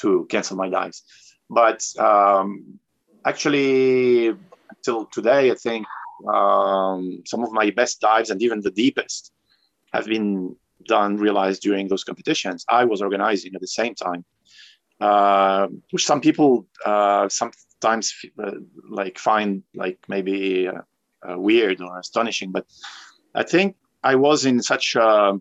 to 0.03 0.27
cancel 0.31 0.57
my 0.57 0.69
dives. 0.69 1.03
But 1.51 1.81
um, 1.99 2.79
actually, 3.25 4.29
until 4.71 5.07
today, 5.07 5.51
I 5.51 5.55
think 5.55 5.87
um, 6.33 7.23
some 7.27 7.43
of 7.43 7.53
my 7.53 7.71
best 7.71 8.01
dives 8.01 8.31
and 8.31 8.41
even 8.43 8.61
the 8.61 8.71
deepest 8.71 9.33
have 9.93 10.07
been 10.07 10.57
done, 10.87 11.17
realized 11.17 11.62
during 11.62 11.88
those 11.88 12.05
competitions. 12.05 12.65
I 12.69 12.85
was 12.85 13.03
organizing 13.03 13.55
at 13.55 13.61
the 13.61 13.75
same 13.81 13.95
time 13.95 14.25
uh, 15.03 15.67
which 15.91 16.07
some 16.07 16.21
people 16.21 16.67
uh, 16.87 17.29
sometimes 17.29 18.15
uh, 18.43 18.53
like 18.88 19.19
find 19.19 19.62
like 19.75 19.99
maybe 20.09 20.69
uh, 20.69 20.83
uh, 21.29 21.38
weird 21.38 21.81
or 21.81 21.99
astonishing. 21.99 22.53
But 22.53 22.67
I 23.35 23.43
think 23.43 23.77
I 24.03 24.15
was 24.15 24.45
in 24.45 24.62
such. 24.62 24.95
A, 24.97 25.38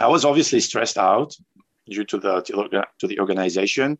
I 0.00 0.06
was 0.06 0.24
obviously 0.24 0.60
stressed 0.60 0.98
out 0.98 1.36
due 1.88 2.04
to 2.04 2.18
the 2.18 2.42
to 2.98 3.06
the 3.06 3.18
organization. 3.20 3.98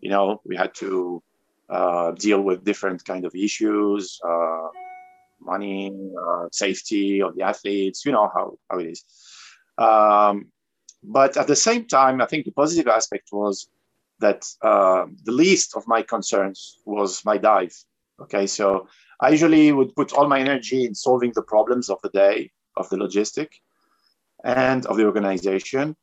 You 0.00 0.10
know, 0.10 0.40
we 0.44 0.56
had 0.56 0.74
to 0.76 1.22
uh, 1.68 2.12
deal 2.12 2.40
with 2.42 2.64
different 2.64 3.04
kind 3.04 3.24
of 3.24 3.34
issues, 3.34 4.20
money, 5.40 5.92
safety 6.52 7.22
of 7.22 7.34
the 7.36 7.42
athletes. 7.42 8.04
You 8.04 8.12
know 8.12 8.30
how 8.34 8.58
how 8.70 8.78
it 8.78 8.86
is. 8.86 9.04
Um, 9.78 10.52
but 11.02 11.36
at 11.36 11.46
the 11.46 11.56
same 11.56 11.86
time, 11.86 12.20
I 12.20 12.26
think 12.26 12.44
the 12.44 12.52
positive 12.52 12.88
aspect 12.88 13.28
was 13.32 13.68
that 14.18 14.44
uh, 14.62 15.06
the 15.24 15.32
least 15.32 15.76
of 15.76 15.86
my 15.86 16.02
concerns 16.02 16.78
was 16.84 17.24
my 17.24 17.36
dive. 17.36 17.74
Okay, 18.20 18.46
so 18.46 18.88
I 19.20 19.28
usually 19.30 19.72
would 19.72 19.94
put 19.94 20.12
all 20.12 20.26
my 20.26 20.40
energy 20.40 20.84
in 20.84 20.94
solving 20.94 21.32
the 21.34 21.42
problems 21.42 21.90
of 21.90 22.00
the 22.02 22.08
day, 22.08 22.50
of 22.76 22.88
the 22.88 22.96
logistic, 22.96 23.48
and 24.44 24.86
of 24.86 24.96
the 24.96 25.04
organization. 25.04 25.96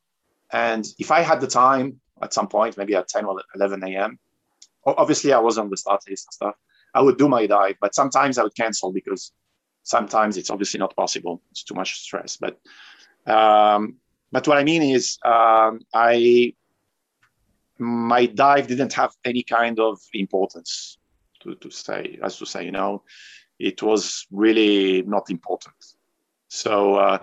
And 0.54 0.86
if 1.00 1.10
I 1.10 1.20
had 1.20 1.40
the 1.40 1.48
time 1.48 2.00
at 2.22 2.32
some 2.32 2.46
point, 2.46 2.78
maybe 2.78 2.94
at 2.94 3.08
10 3.08 3.24
or 3.24 3.42
11 3.56 3.82
a.m., 3.82 4.20
obviously 4.86 5.32
I 5.32 5.40
was 5.40 5.58
on 5.58 5.68
the 5.68 5.76
start 5.76 6.02
list 6.08 6.28
and 6.28 6.32
stuff, 6.32 6.54
I 6.94 7.02
would 7.02 7.18
do 7.18 7.28
my 7.28 7.44
dive. 7.46 7.74
But 7.80 7.96
sometimes 7.96 8.38
I 8.38 8.44
would 8.44 8.54
cancel 8.54 8.92
because 8.92 9.32
sometimes 9.82 10.36
it's 10.36 10.50
obviously 10.50 10.78
not 10.78 10.94
possible. 10.94 11.42
It's 11.50 11.64
too 11.64 11.74
much 11.74 12.00
stress. 12.00 12.36
But 12.36 12.60
um, 13.26 13.96
but 14.30 14.46
what 14.46 14.58
I 14.58 14.62
mean 14.62 14.82
is 14.82 15.18
um, 15.24 15.80
I 15.92 16.54
my 17.78 18.26
dive 18.26 18.68
didn't 18.68 18.92
have 18.92 19.12
any 19.24 19.42
kind 19.42 19.80
of 19.80 19.98
importance 20.12 20.98
to, 21.40 21.56
to 21.56 21.70
say, 21.70 22.20
as 22.22 22.38
to 22.38 22.46
say, 22.46 22.64
you 22.64 22.70
know, 22.70 23.02
it 23.58 23.82
was 23.82 24.26
really 24.30 25.02
not 25.02 25.30
important. 25.30 25.74
So 26.46 26.94
uh, 26.94 27.18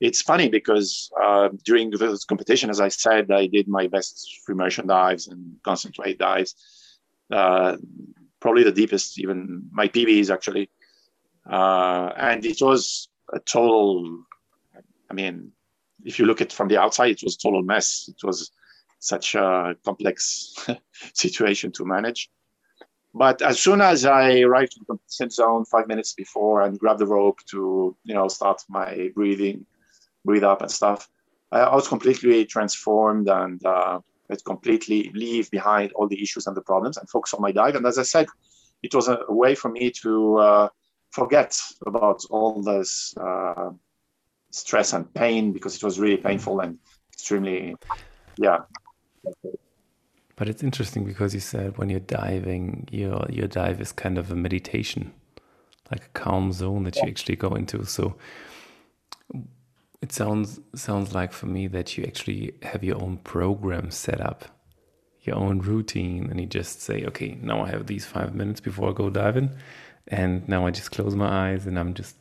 it's 0.00 0.22
funny 0.22 0.48
because 0.48 1.10
uh, 1.20 1.48
during 1.64 1.90
this 1.90 2.24
competition, 2.24 2.70
as 2.70 2.80
I 2.80 2.88
said, 2.88 3.30
I 3.30 3.46
did 3.46 3.66
my 3.68 3.86
best 3.86 4.40
free 4.44 4.54
immersion 4.54 4.86
dives 4.86 5.28
and 5.28 5.56
concentrate 5.62 6.18
dives. 6.18 6.54
Uh, 7.30 7.76
probably 8.40 8.62
the 8.62 8.72
deepest, 8.72 9.18
even 9.18 9.68
my 9.72 9.88
PBs 9.88 10.30
actually. 10.30 10.70
Uh, 11.50 12.12
and 12.16 12.44
it 12.44 12.60
was 12.60 13.08
a 13.32 13.40
total, 13.40 14.24
I 15.10 15.14
mean, 15.14 15.52
if 16.04 16.18
you 16.18 16.26
look 16.26 16.40
at 16.40 16.52
from 16.52 16.68
the 16.68 16.80
outside, 16.80 17.12
it 17.12 17.22
was 17.24 17.36
a 17.36 17.38
total 17.38 17.62
mess. 17.62 18.08
It 18.08 18.24
was 18.26 18.50
such 18.98 19.34
a 19.34 19.76
complex 19.84 20.54
situation 21.14 21.72
to 21.72 21.84
manage. 21.84 22.30
But 23.14 23.40
as 23.40 23.58
soon 23.58 23.80
as 23.80 24.04
I 24.04 24.40
arrived 24.40 24.72
to 24.72 24.80
the 24.80 24.84
competition 24.86 25.30
zone 25.30 25.64
five 25.64 25.88
minutes 25.88 26.12
before 26.12 26.62
and 26.62 26.78
grabbed 26.78 27.00
the 27.00 27.06
rope 27.06 27.38
to, 27.46 27.96
you 28.04 28.14
know, 28.14 28.28
start 28.28 28.62
my 28.68 29.10
breathing, 29.14 29.64
breathe 30.26 30.44
up 30.44 30.60
and 30.62 30.70
stuff, 30.70 31.08
I 31.52 31.74
was 31.74 31.88
completely 31.88 32.44
transformed 32.44 33.28
and 33.28 33.64
uh, 33.64 34.00
it 34.28 34.42
completely 34.44 35.10
leave 35.14 35.50
behind 35.50 35.92
all 35.92 36.08
the 36.08 36.20
issues 36.20 36.46
and 36.46 36.56
the 36.56 36.62
problems 36.62 36.96
and 36.96 37.08
focus 37.08 37.32
on 37.34 37.40
my 37.40 37.52
dive. 37.52 37.76
And 37.76 37.86
as 37.86 37.98
I 37.98 38.02
said, 38.02 38.26
it 38.82 38.94
was 38.94 39.08
a, 39.08 39.20
way 39.28 39.54
for 39.54 39.70
me 39.70 39.90
to 40.02 40.36
uh, 40.38 40.68
forget 41.10 41.58
about 41.86 42.24
all 42.30 42.62
this 42.62 43.14
uh, 43.16 43.70
stress 44.50 44.92
and 44.92 45.12
pain 45.14 45.52
because 45.52 45.76
it 45.76 45.84
was 45.84 45.98
really 45.98 46.18
painful 46.18 46.60
and 46.60 46.78
extremely, 47.12 47.76
yeah, 48.36 48.58
but 50.36 50.50
it's 50.50 50.62
interesting 50.62 51.04
because 51.04 51.32
you 51.32 51.40
said 51.40 51.78
when 51.78 51.88
you're 51.88 52.00
diving, 52.00 52.86
your 52.90 53.26
your 53.30 53.48
dive 53.48 53.80
is 53.80 53.90
kind 53.90 54.18
of 54.18 54.30
a 54.30 54.36
meditation, 54.36 55.12
like 55.90 56.04
a 56.04 56.08
calm 56.08 56.52
zone 56.52 56.84
that 56.84 56.96
you 56.96 57.08
actually 57.08 57.36
go 57.36 57.54
into. 57.54 57.84
So 57.86 58.16
it 60.02 60.12
sounds 60.12 60.60
sounds 60.74 61.14
like 61.14 61.32
for 61.32 61.46
me 61.46 61.66
that 61.68 61.96
you 61.96 62.04
actually 62.04 62.54
have 62.62 62.84
your 62.84 63.02
own 63.02 63.18
program 63.18 63.90
set 63.90 64.20
up, 64.20 64.44
your 65.22 65.36
own 65.36 65.60
routine, 65.60 66.28
and 66.30 66.40
you 66.40 66.46
just 66.46 66.82
say, 66.82 67.04
okay, 67.06 67.38
now 67.40 67.62
I 67.62 67.70
have 67.70 67.86
these 67.86 68.04
five 68.04 68.34
minutes 68.34 68.60
before 68.60 68.90
I 68.90 68.92
go 68.92 69.10
diving, 69.10 69.50
and 70.08 70.46
now 70.48 70.66
I 70.66 70.70
just 70.70 70.90
close 70.92 71.14
my 71.14 71.52
eyes 71.52 71.66
and 71.66 71.78
I'm 71.78 71.94
just 71.94 72.16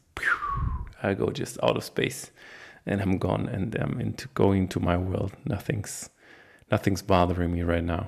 I 1.03 1.13
go 1.13 1.29
just 1.29 1.57
out 1.61 1.77
of 1.77 1.83
space, 1.83 2.31
and 2.85 3.01
I'm 3.01 3.17
gone 3.17 3.47
and 3.47 3.75
I'm 3.75 3.99
into 3.99 4.27
going 4.29 4.67
to 4.69 4.79
my 4.79 4.97
world. 4.97 5.33
Nothing's 5.45 6.09
nothing's 6.71 7.01
bothering 7.01 7.51
me 7.51 7.63
right 7.63 7.83
now. 7.83 8.07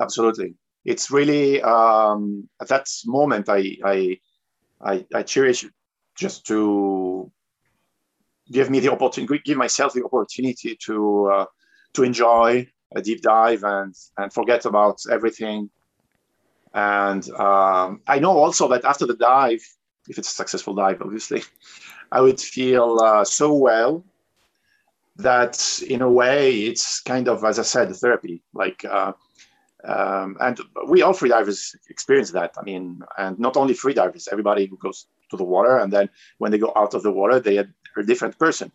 Absolutely, 0.00 0.54
it's 0.84 1.10
really 1.10 1.62
um, 1.62 2.48
at 2.60 2.68
that 2.68 2.88
moment 3.06 3.48
I, 3.48 3.76
I 3.84 4.18
I 4.80 5.06
I 5.14 5.22
cherish 5.22 5.64
just 6.16 6.46
to 6.46 7.30
give 8.50 8.70
me 8.70 8.80
the 8.80 8.92
opportunity, 8.92 9.40
give 9.44 9.58
myself 9.58 9.92
the 9.92 10.04
opportunity 10.04 10.76
to 10.86 11.26
uh, 11.32 11.46
to 11.94 12.02
enjoy 12.02 12.66
a 12.94 13.02
deep 13.02 13.22
dive 13.22 13.64
and 13.64 13.94
and 14.18 14.32
forget 14.32 14.64
about 14.64 15.00
everything. 15.10 15.70
And 16.74 17.28
um, 17.30 18.02
I 18.06 18.18
know 18.18 18.36
also 18.36 18.68
that 18.68 18.84
after 18.84 19.06
the 19.06 19.16
dive, 19.16 19.62
if 20.08 20.18
it's 20.18 20.30
a 20.30 20.34
successful 20.34 20.74
dive, 20.74 21.00
obviously, 21.00 21.42
I 22.12 22.20
would 22.20 22.40
feel 22.40 23.00
uh, 23.00 23.24
so 23.24 23.54
well 23.54 24.04
that 25.16 25.80
in 25.88 26.02
a 26.02 26.10
way 26.10 26.60
it's 26.60 27.00
kind 27.00 27.28
of 27.28 27.44
as 27.44 27.58
i 27.58 27.62
said 27.62 27.94
therapy 27.96 28.42
like 28.52 28.84
uh, 28.84 29.12
um, 29.84 30.36
and 30.40 30.60
we 30.88 31.02
all 31.02 31.14
freedivers 31.14 31.74
experience 31.88 32.30
that 32.30 32.52
i 32.58 32.62
mean 32.62 33.00
and 33.18 33.38
not 33.38 33.56
only 33.56 33.74
freedivers 33.74 34.28
everybody 34.30 34.66
who 34.66 34.76
goes 34.76 35.06
to 35.30 35.36
the 35.36 35.44
water 35.44 35.78
and 35.78 35.92
then 35.92 36.08
when 36.38 36.52
they 36.52 36.58
go 36.58 36.72
out 36.76 36.94
of 36.94 37.02
the 37.02 37.10
water 37.10 37.40
they 37.40 37.64
a 37.96 38.04
different 38.04 38.38
person. 38.38 38.70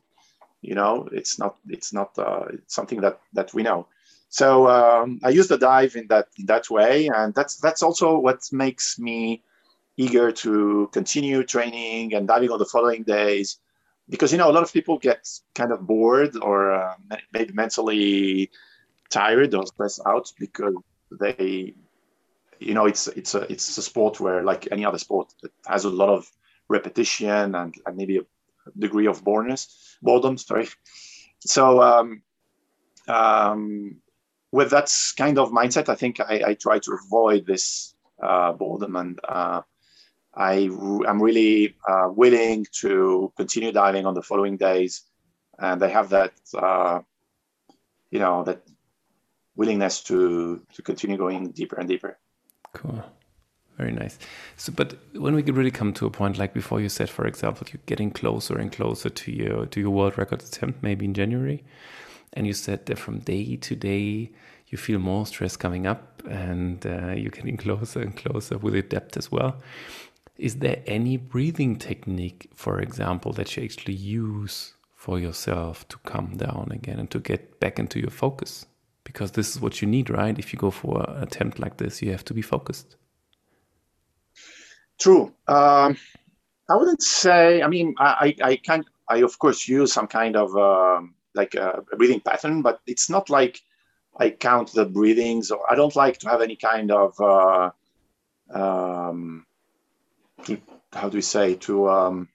You 0.61 0.75
know 0.75 1.07
it's 1.11 1.39
not 1.39 1.55
it's 1.69 1.91
not 1.91 2.17
uh, 2.17 2.45
it's 2.53 2.75
something 2.75 3.01
that 3.01 3.19
that 3.33 3.53
we 3.53 3.63
know. 3.63 3.87
So 4.29 4.69
um, 4.69 5.19
i 5.23 5.29
use 5.29 5.47
the 5.49 5.57
dive 5.57 5.95
in 5.95 6.07
that 6.07 6.27
in 6.39 6.45
that 6.45 6.69
way 6.69 7.07
and 7.07 7.33
that's 7.33 7.57
that's 7.57 7.83
also 7.83 8.17
what 8.17 8.39
makes 8.53 8.97
me 8.97 9.41
eager 9.97 10.31
to 10.31 10.89
continue 10.93 11.43
training 11.43 12.13
and 12.13 12.27
diving 12.27 12.51
on 12.51 12.59
the 12.59 12.65
following 12.65 13.03
days. 13.03 13.59
Because 14.09 14.31
you 14.31 14.37
know 14.37 14.49
a 14.49 14.55
lot 14.57 14.63
of 14.63 14.73
people 14.73 14.97
get 14.97 15.27
kind 15.53 15.71
of 15.71 15.85
bored 15.85 16.35
or 16.41 16.71
uh, 16.71 16.95
maybe 17.33 17.53
mentally 17.53 18.49
tired 19.09 19.53
or 19.53 19.65
stressed 19.65 20.01
out 20.05 20.31
because 20.39 20.75
they 21.19 21.73
you 22.59 22.73
know 22.73 22.85
it's 22.85 23.07
it's 23.07 23.35
a 23.35 23.51
it's 23.51 23.77
a 23.77 23.81
sport 23.81 24.19
where 24.19 24.43
like 24.43 24.67
any 24.71 24.85
other 24.85 24.97
sport 24.97 25.33
it 25.43 25.51
has 25.67 25.85
a 25.85 25.89
lot 25.89 26.09
of 26.09 26.29
repetition 26.69 27.55
and, 27.55 27.75
and 27.85 27.97
maybe 27.97 28.17
a 28.17 28.21
degree 28.77 29.07
of 29.07 29.23
boredness 29.23 29.97
boredom 30.01 30.37
sorry. 30.37 30.67
So 31.39 31.81
um, 31.81 32.21
um, 33.07 33.97
with 34.51 34.71
that 34.71 34.91
kind 35.17 35.39
of 35.39 35.51
mindset 35.51 35.89
i 35.89 35.95
think 35.95 36.19
i, 36.19 36.41
I 36.47 36.53
try 36.55 36.79
to 36.79 36.97
avoid 37.05 37.45
this 37.45 37.95
uh, 38.21 38.51
boredom 38.53 38.95
and 38.95 39.19
uh, 39.27 39.61
I 40.33 40.69
am 41.07 41.21
really 41.21 41.75
uh, 41.87 42.07
willing 42.09 42.65
to 42.79 43.33
continue 43.35 43.71
diving 43.71 44.05
on 44.05 44.13
the 44.13 44.21
following 44.21 44.55
days, 44.55 45.03
and 45.59 45.83
I 45.83 45.87
have 45.87 46.09
that, 46.09 46.31
uh, 46.57 47.01
you 48.11 48.19
know, 48.19 48.43
that 48.45 48.63
willingness 49.55 50.01
to 50.03 50.65
to 50.73 50.81
continue 50.81 51.17
going 51.17 51.51
deeper 51.51 51.75
and 51.77 51.87
deeper. 51.87 52.17
Cool, 52.73 53.03
very 53.81 53.91
nice. 53.91 54.19
So, 54.57 54.71
but 54.71 54.89
when 55.13 55.33
we 55.35 55.41
really 55.41 55.71
come 55.71 55.91
to 55.93 56.05
a 56.05 56.11
point, 56.11 56.37
like 56.37 56.53
before, 56.53 56.79
you 56.79 56.89
said, 56.89 57.09
for 57.09 57.25
example, 57.25 57.65
you're 57.71 57.81
getting 57.87 58.11
closer 58.11 58.57
and 58.57 58.71
closer 58.71 59.09
to 59.09 59.31
your 59.31 59.65
to 59.65 59.79
your 59.79 59.89
world 59.89 60.17
record 60.17 60.41
attempt, 60.43 60.83
maybe 60.83 61.05
in 61.05 61.13
January, 61.13 61.63
and 62.33 62.45
you 62.45 62.53
said 62.53 62.85
that 62.85 62.99
from 62.99 63.19
day 63.19 63.55
to 63.67 63.75
day 63.75 64.31
you 64.71 64.77
feel 64.77 64.99
more 64.99 65.25
stress 65.25 65.57
coming 65.57 65.85
up, 65.85 66.23
and 66.29 66.85
uh, 66.85 67.13
you're 67.19 67.37
getting 67.39 67.57
closer 67.65 68.01
and 68.01 68.15
closer 68.15 68.57
with 68.57 68.73
the 68.73 68.81
depth 68.81 69.17
as 69.17 69.31
well. 69.31 69.55
Is 70.37 70.55
there 70.59 70.81
any 70.87 71.17
breathing 71.17 71.75
technique, 71.77 72.49
for 72.55 72.79
example, 72.79 73.33
that 73.33 73.55
you 73.55 73.63
actually 73.63 73.95
use 73.95 74.73
for 74.95 75.19
yourself 75.19 75.87
to 75.89 75.97
come 76.13 76.37
down 76.37 76.69
again 76.71 76.99
and 76.99 77.09
to 77.11 77.19
get 77.19 77.59
back 77.59 77.79
into 77.79 77.99
your 77.99 78.11
focus? 78.11 78.65
Because 79.03 79.31
this 79.31 79.49
is 79.49 79.61
what 79.61 79.81
you 79.81 79.87
need, 79.87 80.09
right? 80.09 80.39
If 80.39 80.53
you 80.53 80.59
go 80.59 80.71
for 80.71 81.03
an 81.09 81.23
attempt 81.23 81.59
like 81.59 81.77
this, 81.77 82.01
you 82.01 82.11
have 82.11 82.25
to 82.25 82.33
be 82.33 82.41
focused. 82.41 82.95
True. 85.01 85.33
Um, 85.47 85.97
I 86.69 86.75
wouldn't 86.75 87.01
say. 87.01 87.63
I 87.63 87.67
mean, 87.67 87.95
I, 87.97 88.35
I, 88.43 88.49
I 88.49 88.55
can. 88.57 88.85
I 89.09 89.23
of 89.23 89.39
course 89.39 89.67
use 89.67 89.91
some 89.91 90.05
kind 90.05 90.35
of 90.35 90.55
uh, 90.55 91.01
like 91.33 91.55
a 91.55 91.81
breathing 91.97 92.21
pattern, 92.21 92.61
but 92.61 92.81
it's 92.85 93.09
not 93.09 93.31
like 93.31 93.59
I 94.19 94.29
count 94.29 94.73
the 94.73 94.85
breathings, 94.85 95.49
or 95.49 95.59
I 95.69 95.73
don't 95.73 95.95
like 95.95 96.19
to 96.19 96.29
have 96.29 96.41
any 96.41 96.55
kind 96.55 96.91
of 96.91 97.19
uh, 97.19 97.71
um, 98.53 99.47
to 100.45 100.61
how 100.93 101.09
do 101.09 101.17
we 101.17 101.23
say 101.23 101.55
to 101.55 101.89
um, 101.89 102.29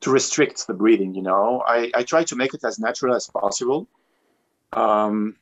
to 0.00 0.10
restrict 0.10 0.66
the 0.66 0.74
breathing. 0.74 1.14
You 1.14 1.22
know, 1.22 1.62
I, 1.66 1.90
I 1.94 2.02
try 2.02 2.22
to 2.24 2.36
make 2.36 2.52
it 2.52 2.64
as 2.64 2.78
natural 2.78 3.16
as 3.16 3.30
possible. 3.30 3.88
Um, 4.74 5.36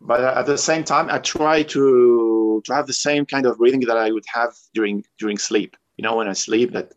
but 0.00 0.20
at 0.20 0.46
the 0.46 0.56
same 0.56 0.84
time, 0.84 1.10
I 1.10 1.18
try 1.18 1.64
to 1.64 2.43
to 2.62 2.74
have 2.74 2.86
the 2.86 2.92
same 2.92 3.24
kind 3.26 3.46
of 3.46 3.58
breathing 3.58 3.80
that 3.80 3.96
I 3.96 4.10
would 4.10 4.26
have 4.32 4.52
during 4.74 5.04
during 5.18 5.38
sleep. 5.38 5.76
You 5.96 6.02
know, 6.02 6.16
when 6.16 6.28
I 6.28 6.34
sleep, 6.34 6.72
that 6.72 6.92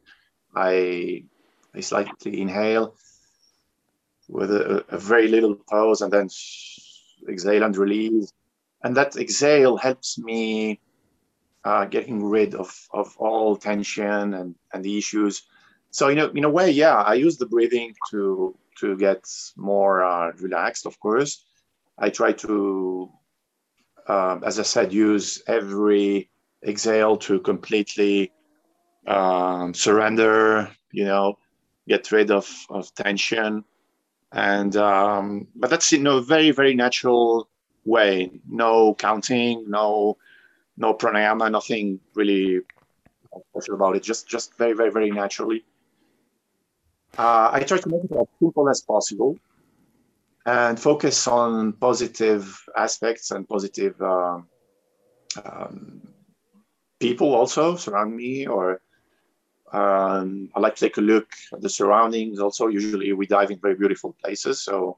I 0.56 1.24
I 1.76 1.82
slightly 1.82 2.42
inhale 2.42 2.96
with 4.28 4.52
a, 4.52 4.86
a 4.90 4.98
very 4.98 5.28
little 5.28 5.56
pause 5.56 6.02
and 6.02 6.12
then 6.12 6.30
exhale 7.30 7.64
and 7.64 7.78
release. 7.78 8.34
And 8.84 8.96
that 8.96 9.16
exhale 9.16 9.78
helps 9.78 10.18
me 10.18 10.80
uh, 11.64 11.86
getting 11.86 12.24
rid 12.24 12.56
of, 12.56 12.74
of 12.92 13.16
all 13.18 13.56
tension 13.56 14.34
and, 14.34 14.56
and 14.74 14.84
the 14.84 14.98
issues. 14.98 15.44
So 15.92 16.10
in 16.10 16.20
a, 16.20 16.28
in 16.30 16.44
a 16.44 16.50
way, 16.50 16.72
yeah, 16.72 16.96
I 16.96 17.16
use 17.16 17.38
the 17.38 17.46
breathing 17.46 17.96
to 18.12 18.56
to 18.80 18.96
get 18.96 19.26
more 19.56 20.04
uh, 20.04 20.32
relaxed. 20.40 20.86
Of 20.86 21.00
course, 21.00 21.44
I 21.98 22.10
try 22.10 22.32
to, 22.34 23.10
uh, 24.08 24.40
as 24.46 24.60
I 24.60 24.64
said, 24.64 24.94
use 24.94 25.42
every 25.48 26.30
exhale 26.66 27.18
to 27.18 27.40
completely 27.40 28.32
um, 29.06 29.74
surrender. 29.74 30.70
You 30.92 31.06
know, 31.06 31.38
get 31.88 32.12
rid 32.12 32.32
of 32.32 32.50
of 32.70 32.94
tension. 32.96 33.64
And 34.32 34.76
um, 34.76 35.48
but 35.56 35.70
that's 35.70 35.94
in 35.94 36.08
a 36.08 36.22
very 36.22 36.52
very 36.52 36.76
natural 36.76 37.50
way. 37.86 38.32
No 38.50 38.94
counting 38.96 39.66
no 39.70 40.18
no 40.78 40.94
pranayama 40.94 41.52
nothing 41.52 42.00
really 42.16 42.62
special 43.52 43.76
about 43.76 43.96
it. 43.96 44.04
Just 44.04 44.28
just 44.28 44.58
very 44.58 44.74
very 44.74 44.92
very 44.92 45.12
naturally. 45.12 45.64
Uh, 47.18 47.50
i 47.54 47.64
try 47.64 47.78
to 47.78 47.90
make 47.90 48.04
it 48.04 48.12
as 48.12 48.28
simple 48.40 48.70
as 48.70 48.82
possible 48.82 49.40
and 50.48 50.80
focus 50.80 51.28
on 51.28 51.74
positive 51.74 52.64
aspects 52.78 53.32
and 53.32 53.48
positive 53.50 54.02
uh, 54.02 54.40
um, 55.44 56.02
people 57.02 57.36
also 57.36 57.76
surround 57.76 58.16
me 58.16 58.48
or 58.48 58.82
um, 59.74 60.50
I 60.56 60.62
like 60.62 60.76
to 60.76 60.86
take 60.86 60.96
a 60.96 61.02
look 61.02 61.28
at 61.52 61.60
the 61.60 61.68
surroundings. 61.68 62.40
Also, 62.40 62.68
usually 62.68 63.12
we 63.12 63.28
dive 63.28 63.52
in 63.52 63.60
very 63.60 63.76
beautiful 63.76 64.16
places, 64.24 64.62
so 64.62 64.98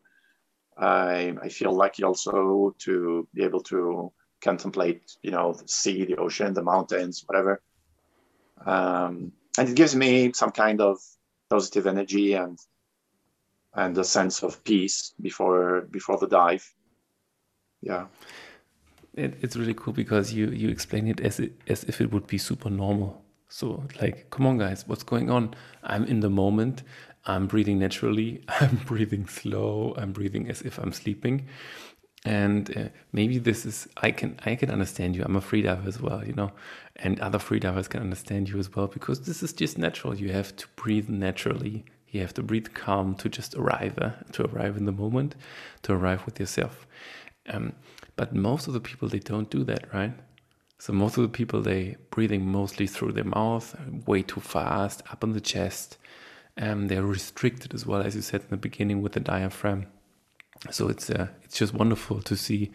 I, 0.77 1.35
I 1.41 1.49
feel 1.49 1.75
lucky 1.75 2.03
also 2.03 2.75
to 2.77 3.27
be 3.33 3.43
able 3.43 3.63
to 3.63 4.11
contemplate, 4.41 5.17
you 5.23 5.31
know, 5.31 5.53
the 5.53 5.67
sea, 5.67 6.05
the 6.05 6.17
ocean, 6.17 6.53
the 6.53 6.61
mountains, 6.61 7.23
whatever. 7.25 7.63
Um, 8.63 9.31
and 9.57 9.69
it 9.69 9.75
gives 9.75 9.95
me 9.95 10.31
some 10.33 10.51
kind 10.51 10.79
of 10.81 10.99
positive 11.49 11.87
energy 11.87 12.33
and 12.33 12.59
and 13.73 13.97
a 13.97 14.03
sense 14.03 14.43
of 14.43 14.63
peace 14.63 15.13
before 15.21 15.81
before 15.91 16.17
the 16.17 16.27
dive. 16.27 16.73
Yeah. 17.81 18.07
It, 19.13 19.37
it's 19.41 19.55
really 19.55 19.73
cool 19.73 19.93
because 19.93 20.33
you 20.33 20.47
you 20.49 20.69
explain 20.69 21.07
it 21.07 21.19
as 21.19 21.39
it, 21.39 21.53
as 21.67 21.83
if 21.85 22.01
it 22.01 22.11
would 22.11 22.27
be 22.27 22.37
super 22.37 22.69
normal 22.69 23.23
so, 23.49 23.83
like, 23.99 24.29
come 24.29 24.45
on, 24.45 24.59
guys, 24.59 24.87
what's 24.87 25.03
going 25.03 25.31
on? 25.31 25.55
I'm 25.83 26.05
in 26.05 26.19
the 26.19 26.29
moment. 26.29 26.83
I'm 27.25 27.47
breathing 27.47 27.79
naturally. 27.79 28.43
I'm 28.47 28.77
breathing 28.85 29.27
slow. 29.27 29.95
I'm 29.97 30.11
breathing 30.13 30.49
as 30.49 30.61
if 30.61 30.77
I'm 30.77 30.93
sleeping. 30.93 31.47
And 32.25 32.75
uh, 32.77 32.89
maybe 33.11 33.39
this 33.39 33.65
is 33.65 33.87
I 33.97 34.11
can 34.11 34.39
I 34.45 34.55
can 34.55 34.69
understand 34.69 35.15
you. 35.15 35.23
I'm 35.23 35.37
a 35.37 35.41
freediver 35.41 35.87
as 35.87 36.01
well, 36.01 36.23
you 36.23 36.33
know, 36.33 36.51
and 36.97 37.19
other 37.21 37.39
freedivers 37.39 37.89
can 37.89 38.01
understand 38.01 38.49
you 38.49 38.59
as 38.59 38.75
well 38.75 38.87
because 38.87 39.21
this 39.21 39.41
is 39.41 39.53
just 39.53 39.77
natural. 39.77 40.13
You 40.13 40.31
have 40.33 40.55
to 40.57 40.67
breathe 40.75 41.09
naturally. 41.09 41.85
You 42.11 42.21
have 42.21 42.33
to 42.35 42.43
breathe 42.43 42.73
calm 42.73 43.15
to 43.15 43.29
just 43.29 43.55
arrive, 43.55 43.97
uh, 43.99 44.11
to 44.33 44.45
arrive 44.45 44.77
in 44.77 44.85
the 44.85 44.91
moment, 44.91 45.35
to 45.83 45.93
arrive 45.93 46.25
with 46.25 46.39
yourself. 46.39 46.87
Um, 47.47 47.73
but 48.15 48.33
most 48.33 48.67
of 48.67 48.73
the 48.73 48.79
people 48.79 49.07
they 49.07 49.19
don't 49.19 49.49
do 49.49 49.63
that, 49.65 49.93
right? 49.93 50.13
So 50.77 50.93
most 50.93 51.17
of 51.17 51.23
the 51.23 51.29
people 51.29 51.61
they 51.61 51.97
breathing 52.09 52.45
mostly 52.45 52.87
through 52.87 53.11
their 53.11 53.23
mouth, 53.23 53.75
way 54.07 54.21
too 54.23 54.41
fast, 54.41 55.03
up 55.11 55.23
on 55.23 55.33
the 55.33 55.41
chest. 55.41 55.97
and 56.59 56.89
they're 56.89 57.05
restricted 57.05 57.73
as 57.73 57.85
well, 57.85 58.01
as 58.01 58.15
you 58.15 58.21
said 58.21 58.41
in 58.41 58.47
the 58.49 58.57
beginning 58.57 59.01
with 59.01 59.13
the 59.13 59.19
diaphragm. 59.19 59.87
So 60.69 60.89
it's 60.89 61.09
uh, 61.09 61.29
it's 61.43 61.57
just 61.57 61.73
wonderful 61.73 62.21
to 62.21 62.35
see 62.35 62.71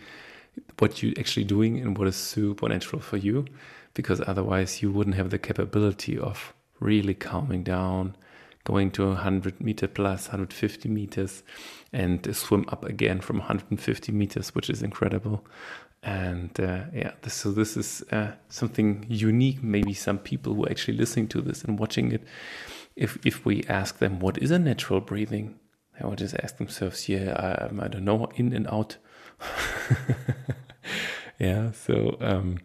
what 0.78 1.02
you're 1.02 1.12
actually 1.18 1.44
doing 1.44 1.80
and 1.80 1.96
what 1.98 2.08
is 2.08 2.16
super 2.16 2.68
natural 2.68 3.02
for 3.02 3.18
you, 3.18 3.44
because 3.92 4.22
otherwise 4.26 4.80
you 4.80 4.90
wouldn't 4.90 5.16
have 5.16 5.30
the 5.30 5.38
capability 5.38 6.18
of 6.18 6.54
really 6.80 7.14
calming 7.14 7.62
down, 7.62 8.16
going 8.64 8.90
to 8.92 9.08
100 9.08 9.60
meter 9.60 9.86
plus, 9.86 10.28
150 10.28 10.88
meters, 10.88 11.42
and 11.92 12.34
swim 12.34 12.64
up 12.68 12.84
again 12.84 13.20
from 13.20 13.38
150 13.38 14.12
meters, 14.12 14.54
which 14.54 14.70
is 14.70 14.82
incredible. 14.82 15.44
And 16.02 16.58
uh, 16.60 16.84
yeah 16.92 17.12
this, 17.22 17.34
so 17.34 17.50
this 17.50 17.76
is 17.76 18.04
uh, 18.12 18.32
something 18.48 19.06
unique. 19.08 19.62
Maybe 19.62 19.94
some 19.94 20.18
people 20.18 20.54
who 20.54 20.66
are 20.66 20.70
actually 20.70 20.98
listening 20.98 21.28
to 21.28 21.40
this 21.40 21.64
and 21.64 21.78
watching 21.78 22.12
it 22.12 22.22
if 22.94 23.18
if 23.24 23.44
we 23.46 23.64
ask 23.68 23.98
them 23.98 24.20
what 24.20 24.38
is 24.38 24.50
a 24.50 24.58
natural 24.58 25.00
breathing? 25.00 25.58
They 25.98 26.06
will 26.06 26.16
just 26.16 26.34
ask 26.42 26.58
themselves 26.58 27.08
yeah 27.08 27.32
I, 27.32 27.66
um, 27.66 27.80
I 27.80 27.88
don't 27.88 28.04
know 28.04 28.28
in 28.34 28.52
and 28.52 28.66
out. 28.68 28.96
Yeah 31.40 31.72
so 31.72 32.16
um, 32.20 32.58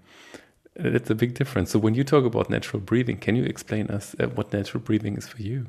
that's 0.75 1.09
a 1.09 1.15
big 1.15 1.33
difference. 1.33 1.71
So 1.71 1.79
when 1.79 1.95
you 1.95 2.03
talk 2.03 2.25
about 2.25 2.49
natural 2.49 2.81
breathing 2.81 3.17
can 3.17 3.35
you 3.38 3.43
explain 3.45 3.88
us 3.88 4.15
uh, 4.19 4.27
what 4.27 4.51
natural 4.51 4.83
breathing 4.83 5.15
is 5.15 5.27
for 5.27 5.41
you 5.41 5.65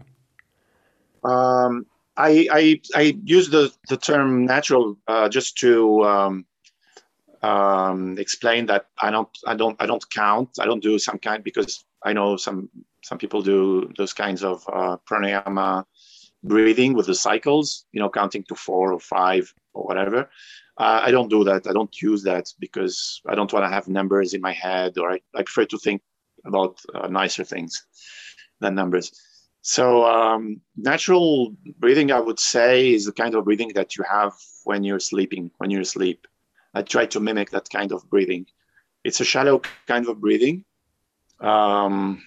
um, 1.24 1.87
I, 2.16 2.46
I, 2.50 2.80
I 2.94 3.18
use 3.24 3.50
the, 3.50 3.72
the 3.88 3.96
term 3.96 4.44
natural 4.44 4.96
uh, 5.09 5.28
just 5.28 5.56
to 5.59 6.04
um, 6.04 6.46
um, 7.42 8.18
explain 8.18 8.66
that 8.66 8.87
I 9.00 9.11
don't 9.11 9.28
I 9.46 9.54
don't 9.54 9.76
I 9.80 9.87
don't 9.87 10.09
count. 10.11 10.50
I 10.61 10.66
don't 10.66 10.83
do 10.83 10.98
some 10.98 11.18
kind 11.18 11.42
because 11.42 11.85
I 12.04 12.12
know 12.12 12.37
some 12.37 12.68
some 13.02 13.18
people 13.18 13.42
do 13.42 13.90
those 13.96 14.12
kinds 14.12 14.44
of 14.44 14.64
uh, 14.70 14.96
pranayama 15.09 15.85
breathing 16.42 16.94
with 16.94 17.06
the 17.06 17.14
cycles, 17.14 17.85
you 17.92 18.00
know, 18.00 18.09
counting 18.11 18.44
to 18.44 18.54
four 18.54 18.92
or 18.92 19.00
five 19.00 19.52
or 19.74 19.85
whatever. 19.85 20.30
Uh, 20.78 21.00
I 21.02 21.11
don't 21.11 21.28
do 21.28 21.44
that. 21.44 21.66
I 21.66 21.72
don't 21.72 21.94
use 22.00 22.22
that 22.22 22.52
because 22.59 23.20
I 23.26 23.35
don't 23.35 23.52
want 23.52 23.64
to 23.64 23.68
have 23.68 23.88
numbers 23.88 24.33
in 24.33 24.40
my 24.40 24.52
head, 24.52 24.96
or 24.96 25.12
I, 25.12 25.20
I 25.35 25.42
prefer 25.42 25.66
to 25.66 25.78
think 25.78 26.02
about 26.46 26.80
uh, 26.94 27.09
nicer 27.09 27.44
things 27.44 27.87
than 28.61 28.74
numbers. 28.74 29.12
So 29.62 30.05
um, 30.07 30.61
natural 30.77 31.55
breathing, 31.79 32.12
I 32.12 32.20
would 32.20 32.38
say, 32.38 32.94
is 32.94 33.05
the 33.05 33.12
kind 33.12 33.35
of 33.35 33.44
breathing 33.44 33.73
that 33.75 33.96
you 33.96 34.05
have 34.11 34.33
when 34.64 34.85
you're 34.85 35.01
sleeping, 35.01 35.51
when 35.59 35.70
you're 35.70 35.83
asleep. 35.83 36.27
I 36.73 36.83
try 36.83 37.07
to 37.07 37.20
mimic 37.20 37.51
that 37.51 37.68
kind 37.68 37.92
of 37.92 38.09
breathing. 38.09 38.46
It's 39.05 39.20
a 39.20 39.25
shallow 39.25 39.61
kind 39.87 40.09
of 40.09 40.20
breathing. 40.20 40.64
Um, 41.40 42.23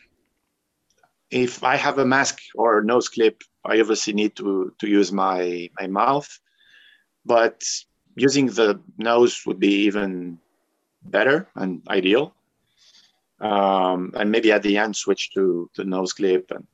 if 1.31 1.63
I 1.63 1.75
have 1.75 1.97
a 1.97 2.05
mask 2.05 2.39
or 2.55 2.83
nose 2.83 3.09
clip, 3.09 3.41
I 3.65 3.79
obviously 3.79 4.13
need 4.13 4.35
to, 4.35 4.73
to 4.79 4.87
use 4.87 5.11
my, 5.11 5.69
my 5.79 5.87
mouth, 5.87 6.39
but 7.25 7.63
using 8.15 8.47
the 8.47 8.79
nose 8.97 9.43
would 9.45 9.59
be 9.59 9.85
even 9.85 10.37
better 11.05 11.47
and 11.55 11.81
ideal. 11.89 12.35
Um, 13.39 14.13
and 14.15 14.31
maybe 14.31 14.51
at 14.51 14.61
the 14.61 14.77
end, 14.77 14.95
switch 14.95 15.31
to 15.33 15.69
the 15.75 15.83
nose 15.83 16.13
clip 16.13 16.51
and, 16.51 16.67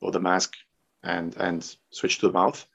or 0.00 0.10
the 0.12 0.20
mask 0.20 0.54
and, 1.02 1.36
and 1.36 1.76
switch 1.90 2.18
to 2.18 2.26
the 2.26 2.32
mouth. 2.32 2.66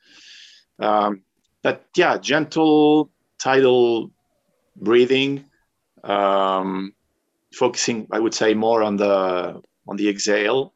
Um, 0.79 1.21
but 1.63 1.85
yeah, 1.95 2.17
gentle 2.17 3.11
tidal 3.39 4.11
breathing, 4.75 5.45
um, 6.03 6.93
focusing, 7.53 8.07
I 8.11 8.19
would 8.19 8.33
say, 8.33 8.53
more 8.53 8.83
on 8.83 8.97
the 8.97 9.61
on 9.87 9.97
the 9.97 10.09
exhale 10.09 10.73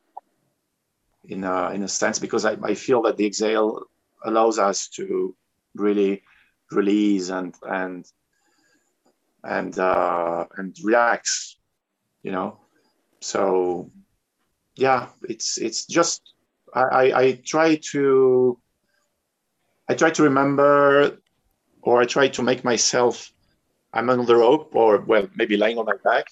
in 1.27 1.43
a, 1.43 1.71
in 1.71 1.83
a 1.83 1.87
sense 1.87 2.19
because 2.19 2.45
I, 2.45 2.57
I 2.63 2.73
feel 2.75 3.01
that 3.03 3.17
the 3.17 3.25
exhale 3.25 3.83
allows 4.23 4.59
us 4.59 4.87
to 4.89 5.35
really 5.75 6.23
release 6.71 7.29
and 7.29 7.55
and 7.63 8.05
and 9.43 9.77
uh, 9.77 10.45
and 10.57 10.75
relax, 10.83 11.57
you 12.23 12.31
know. 12.31 12.59
So 13.21 13.91
yeah, 14.75 15.07
it's 15.23 15.57
it's 15.57 15.85
just 15.85 16.34
I, 16.75 17.21
I, 17.21 17.31
try 17.45 17.75
to 17.91 18.59
I 19.87 19.93
try 19.93 20.09
to 20.09 20.23
remember 20.23 21.17
or 21.81 22.01
I 22.01 22.05
try 22.05 22.27
to 22.27 22.43
make 22.43 22.63
myself 22.63 23.31
I'm 23.93 24.09
on 24.09 24.25
the 24.25 24.35
rope 24.35 24.75
or 24.75 24.99
well 24.99 25.27
maybe 25.35 25.55
lying 25.55 25.77
on 25.77 25.85
my 25.85 25.95
back, 26.03 26.27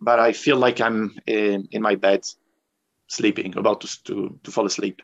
but 0.00 0.20
I 0.20 0.32
feel 0.32 0.56
like 0.56 0.80
I'm 0.80 1.18
in, 1.26 1.66
in 1.70 1.80
my 1.80 1.94
bed, 1.94 2.24
sleeping, 3.06 3.56
about 3.56 3.80
to, 3.80 4.04
to 4.04 4.38
to 4.42 4.50
fall 4.50 4.66
asleep. 4.66 5.00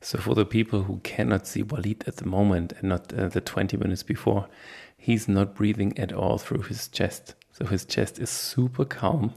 So 0.00 0.18
for 0.18 0.34
the 0.34 0.46
people 0.46 0.82
who 0.84 0.98
cannot 1.04 1.46
see 1.46 1.62
Walid 1.62 2.04
at 2.06 2.16
the 2.16 2.26
moment 2.26 2.72
and 2.78 2.88
not 2.88 3.12
uh, 3.12 3.28
the 3.28 3.40
20 3.40 3.76
minutes 3.76 4.02
before, 4.02 4.48
he's 4.96 5.28
not 5.28 5.54
breathing 5.54 5.96
at 5.98 6.12
all 6.12 6.38
through 6.38 6.62
his 6.62 6.88
chest. 6.88 7.34
So 7.60 7.66
his 7.66 7.84
chest 7.84 8.18
is 8.18 8.30
super 8.30 8.86
calm. 8.86 9.34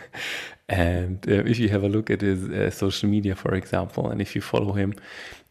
and 0.68 1.18
uh, 1.28 1.44
if 1.44 1.58
you 1.58 1.68
have 1.68 1.82
a 1.82 1.88
look 1.88 2.08
at 2.08 2.22
his 2.22 2.48
uh, 2.48 2.70
social 2.70 3.08
media, 3.08 3.34
for 3.34 3.54
example, 3.54 4.08
and 4.08 4.20
if 4.22 4.34
you 4.34 4.40
follow 4.40 4.72
him 4.72 4.94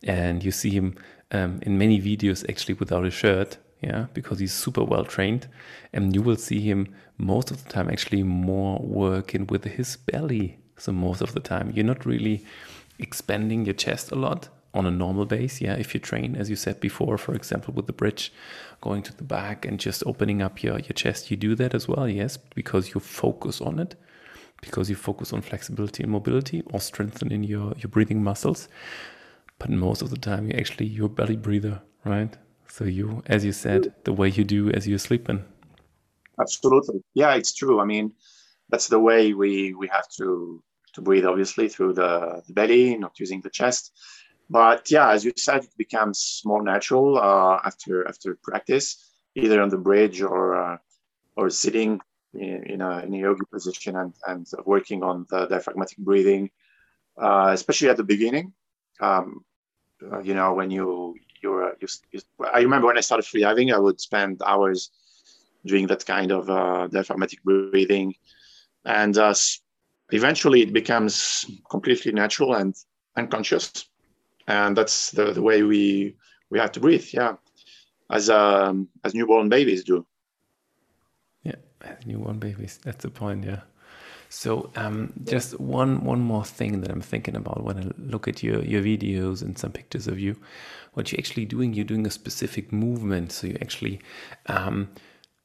and 0.03 0.43
you 0.43 0.51
see 0.51 0.71
him 0.71 0.95
um, 1.31 1.59
in 1.61 1.77
many 1.77 2.01
videos 2.01 2.49
actually 2.49 2.73
without 2.73 3.05
a 3.05 3.11
shirt, 3.11 3.57
yeah, 3.81 4.07
because 4.13 4.39
he's 4.39 4.53
super 4.53 4.83
well 4.83 5.05
trained, 5.05 5.47
and 5.93 6.15
you 6.15 6.21
will 6.21 6.35
see 6.35 6.59
him 6.61 6.93
most 7.17 7.51
of 7.51 7.63
the 7.63 7.69
time 7.69 7.89
actually 7.89 8.23
more 8.23 8.79
working 8.79 9.45
with 9.47 9.63
his 9.63 9.95
belly. 9.95 10.57
So 10.77 10.91
most 10.91 11.21
of 11.21 11.33
the 11.33 11.39
time, 11.39 11.71
you're 11.75 11.85
not 11.85 12.05
really 12.05 12.43
expanding 12.97 13.65
your 13.65 13.75
chest 13.75 14.11
a 14.11 14.15
lot 14.15 14.49
on 14.73 14.85
a 14.85 14.91
normal 14.91 15.25
base. 15.25 15.61
Yeah, 15.61 15.75
if 15.75 15.93
you 15.93 15.99
train, 15.99 16.35
as 16.35 16.49
you 16.49 16.55
said 16.55 16.79
before, 16.79 17.17
for 17.17 17.33
example, 17.35 17.73
with 17.73 17.87
the 17.87 17.93
bridge, 17.93 18.33
going 18.81 19.03
to 19.03 19.15
the 19.15 19.23
back 19.23 19.65
and 19.65 19.79
just 19.79 20.03
opening 20.05 20.41
up 20.41 20.63
your, 20.63 20.79
your 20.79 20.93
chest, 20.93 21.31
you 21.31 21.37
do 21.37 21.55
that 21.55 21.73
as 21.73 21.87
well. 21.87 22.07
Yes, 22.07 22.37
because 22.37 22.93
you 22.93 22.99
focus 22.99 23.61
on 23.61 23.79
it, 23.79 23.95
because 24.61 24.89
you 24.89 24.95
focus 24.95 25.33
on 25.33 25.41
flexibility 25.41 26.03
and 26.03 26.11
mobility 26.11 26.63
or 26.71 26.79
strengthening 26.79 27.43
your, 27.43 27.73
your 27.77 27.89
breathing 27.89 28.23
muscles. 28.23 28.67
But 29.57 29.69
most 29.69 30.01
of 30.01 30.09
the 30.09 30.17
time, 30.17 30.47
you're 30.47 30.59
actually 30.59 30.87
your 30.87 31.09
belly 31.09 31.35
breather, 31.35 31.81
right? 32.05 32.35
So 32.67 32.85
you, 32.85 33.23
as 33.25 33.43
you 33.43 33.51
said, 33.51 33.93
the 34.03 34.13
way 34.13 34.29
you 34.29 34.43
do 34.43 34.69
as 34.71 34.87
you're 34.87 34.99
sleeping. 34.99 35.43
Absolutely, 36.39 37.03
yeah, 37.13 37.33
it's 37.33 37.53
true. 37.53 37.81
I 37.81 37.85
mean, 37.85 38.13
that's 38.69 38.87
the 38.87 38.99
way 38.99 39.33
we 39.33 39.73
we 39.73 39.87
have 39.87 40.07
to 40.17 40.63
to 40.93 41.01
breathe, 41.01 41.25
obviously, 41.25 41.67
through 41.67 41.93
the, 41.93 42.41
the 42.47 42.53
belly, 42.53 42.97
not 42.97 43.19
using 43.19 43.41
the 43.41 43.49
chest 43.49 43.91
but 44.49 44.89
yeah, 44.89 45.11
as 45.11 45.23
you 45.23 45.33
said, 45.37 45.63
it 45.63 45.77
becomes 45.77 46.41
more 46.43 46.63
natural 46.63 47.17
uh, 47.17 47.59
after 47.63 48.07
after 48.07 48.37
practice, 48.41 49.11
either 49.35 49.61
on 49.61 49.69
the 49.69 49.77
bridge 49.77 50.21
or 50.21 50.55
uh, 50.55 50.77
or 51.35 51.49
sitting 51.49 51.99
in, 52.33 52.63
in, 52.63 52.81
a, 52.81 52.99
in 52.99 53.13
a 53.13 53.17
yogi 53.17 53.45
position 53.51 53.95
and, 53.95 54.13
and 54.27 54.47
working 54.65 55.03
on 55.03 55.25
the 55.29 55.45
diaphragmatic 55.47 55.97
breathing, 55.99 56.49
uh, 57.17 57.51
especially 57.53 57.89
at 57.89 57.97
the 57.97 58.03
beginning. 58.03 58.53
Um, 58.99 59.45
uh, 60.11 60.19
you 60.19 60.33
know, 60.33 60.53
when 60.53 60.71
you 60.71 61.15
you're 61.41 61.75
you, 61.79 61.87
you, 62.11 62.21
I 62.51 62.61
remember 62.61 62.87
when 62.87 62.97
I 62.97 63.01
started 63.01 63.25
freediving, 63.25 63.73
I 63.73 63.77
would 63.77 64.01
spend 64.01 64.41
hours 64.43 64.89
doing 65.65 65.87
that 65.87 66.05
kind 66.05 66.31
of 66.31 66.49
uh, 66.49 66.87
diaphragmatic 66.87 67.43
breathing, 67.43 68.15
and 68.83 69.15
uh, 69.17 69.35
eventually 70.11 70.61
it 70.61 70.73
becomes 70.73 71.45
completely 71.69 72.13
natural 72.13 72.55
and 72.55 72.75
unconscious 73.15 73.88
and 74.49 74.75
that's 74.75 75.11
the, 75.11 75.31
the 75.31 75.41
way 75.41 75.63
we 75.63 76.15
we 76.49 76.59
have 76.59 76.71
to 76.73 76.79
breathe 76.79 77.07
yeah. 77.13 77.35
As 78.11 78.29
um 78.29 78.89
as 79.05 79.13
newborn 79.13 79.47
babies 79.49 79.83
do. 79.83 80.05
Yeah 81.43 81.55
newborn 82.05 82.39
babies 82.39 82.79
that's 82.83 83.03
the 83.03 83.09
point 83.09 83.45
yeah. 83.45 83.61
So 84.31 84.69
um, 84.75 85.11
just 85.23 85.59
one 85.59 86.03
one 86.03 86.21
more 86.21 86.45
thing 86.45 86.81
that 86.81 86.91
I'm 86.91 87.01
thinking 87.01 87.35
about 87.35 87.63
when 87.63 87.77
I 87.79 87.91
look 87.97 88.27
at 88.27 88.43
your 88.43 88.63
your 88.63 88.83
videos 88.83 89.41
and 89.41 89.57
some 89.57 89.71
pictures 89.71 90.07
of 90.07 90.19
you, 90.19 90.35
what 90.93 91.11
you're 91.11 91.19
actually 91.19 91.45
doing, 91.45 91.73
you're 91.73 91.83
doing 91.83 92.05
a 92.05 92.11
specific 92.11 92.71
movement. 92.71 93.31
So 93.31 93.47
you 93.47 93.57
actually, 93.59 94.01
um, 94.45 94.89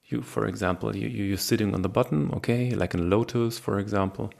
you 0.04 0.20
for 0.20 0.46
example, 0.46 0.94
you 0.94 1.08
you're 1.08 1.38
sitting 1.38 1.72
on 1.72 1.80
the 1.80 1.88
button, 1.88 2.30
okay, 2.34 2.74
like 2.74 2.92
in 2.92 3.08
lotus, 3.08 3.58
for 3.58 3.78
example, 3.78 4.30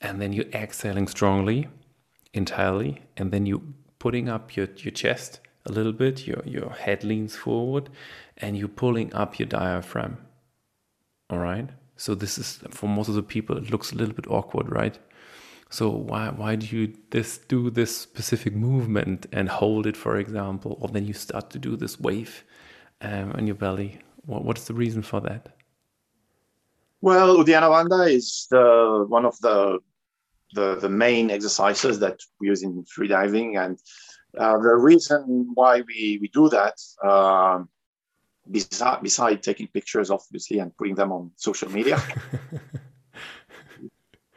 and 0.00 0.22
then 0.22 0.32
you're 0.32 0.52
exhaling 0.52 1.08
strongly, 1.08 1.66
entirely, 2.32 3.02
and 3.16 3.32
then 3.32 3.46
you 3.46 3.74
putting 3.98 4.28
up 4.28 4.56
your, 4.56 4.68
your 4.76 4.92
chest 4.92 5.40
a 5.66 5.72
little 5.72 5.92
bit, 5.92 6.26
your, 6.26 6.42
your 6.44 6.70
head 6.70 7.04
leans 7.04 7.36
forward, 7.36 7.90
and 8.36 8.56
you're 8.56 8.68
pulling 8.68 9.12
up 9.14 9.38
your 9.38 9.46
diaphragm. 9.46 10.18
All 11.30 11.38
right. 11.38 11.68
So 11.96 12.14
this 12.14 12.38
is 12.38 12.60
for 12.70 12.88
most 12.88 13.08
of 13.08 13.14
the 13.14 13.22
people, 13.22 13.56
it 13.56 13.70
looks 13.70 13.92
a 13.92 13.96
little 13.96 14.14
bit 14.14 14.30
awkward, 14.30 14.70
right? 14.70 14.98
So 15.70 15.90
why 15.90 16.30
why 16.30 16.56
do 16.56 16.66
you 16.74 16.94
this 17.10 17.38
do 17.38 17.70
this 17.70 17.94
specific 17.94 18.54
movement 18.54 19.26
and 19.32 19.48
hold 19.48 19.86
it, 19.86 19.96
for 19.96 20.16
example, 20.16 20.78
or 20.80 20.88
then 20.88 21.04
you 21.04 21.12
start 21.12 21.50
to 21.50 21.58
do 21.58 21.76
this 21.76 22.00
wave 22.00 22.44
um, 23.02 23.32
on 23.32 23.46
your 23.46 23.56
belly? 23.56 23.98
What, 24.24 24.44
what's 24.44 24.64
the 24.64 24.74
reason 24.74 25.02
for 25.02 25.20
that? 25.22 25.48
Well, 27.00 27.36
Uddiyana 27.36 27.68
Bandha 27.68 28.10
is 28.10 28.46
the 28.50 29.04
one 29.08 29.26
of 29.26 29.38
the 29.40 29.80
the, 30.52 30.76
the 30.76 30.88
main 30.88 31.30
exercises 31.30 31.98
that 32.00 32.20
we 32.40 32.48
use 32.48 32.62
in 32.62 32.84
freediving. 32.84 33.62
And 33.62 33.78
uh, 34.36 34.58
the 34.58 34.74
reason 34.74 35.50
why 35.54 35.82
we, 35.82 36.18
we 36.20 36.28
do 36.28 36.48
that, 36.48 36.74
uh, 37.04 37.62
beside, 38.50 39.02
beside 39.02 39.42
taking 39.42 39.68
pictures, 39.68 40.10
obviously, 40.10 40.58
and 40.58 40.76
putting 40.76 40.94
them 40.94 41.12
on 41.12 41.30
social 41.36 41.70
media, 41.70 42.02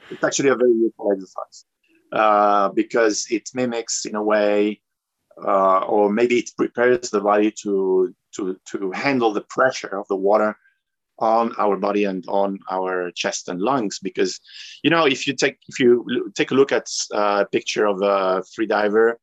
it's 0.09 0.23
actually 0.23 0.49
a 0.49 0.55
very 0.55 0.73
useful 0.73 1.11
exercise 1.11 1.65
uh, 2.11 2.69
because 2.69 3.27
it 3.29 3.49
mimics, 3.53 4.05
in 4.05 4.15
a 4.15 4.23
way, 4.23 4.81
uh, 5.45 5.79
or 5.79 6.11
maybe 6.11 6.39
it 6.39 6.51
prepares 6.57 7.09
the 7.09 7.21
body 7.21 7.51
to, 7.51 8.13
to, 8.35 8.59
to 8.65 8.91
handle 8.91 9.31
the 9.31 9.41
pressure 9.41 9.97
of 9.97 10.07
the 10.07 10.15
water 10.15 10.55
on 11.21 11.53
our 11.57 11.77
body 11.77 12.05
and 12.05 12.25
on 12.27 12.59
our 12.69 13.11
chest 13.11 13.47
and 13.47 13.61
lungs 13.61 13.99
because 13.99 14.39
you 14.83 14.89
know 14.89 15.05
if 15.05 15.27
you 15.27 15.33
take 15.33 15.57
if 15.67 15.79
you 15.79 16.31
take 16.35 16.51
a 16.51 16.55
look 16.55 16.71
at 16.71 16.87
uh, 17.13 17.43
a 17.45 17.49
picture 17.49 17.85
of 17.85 18.01
a 18.01 18.43
free 18.53 18.65
diver 18.65 19.17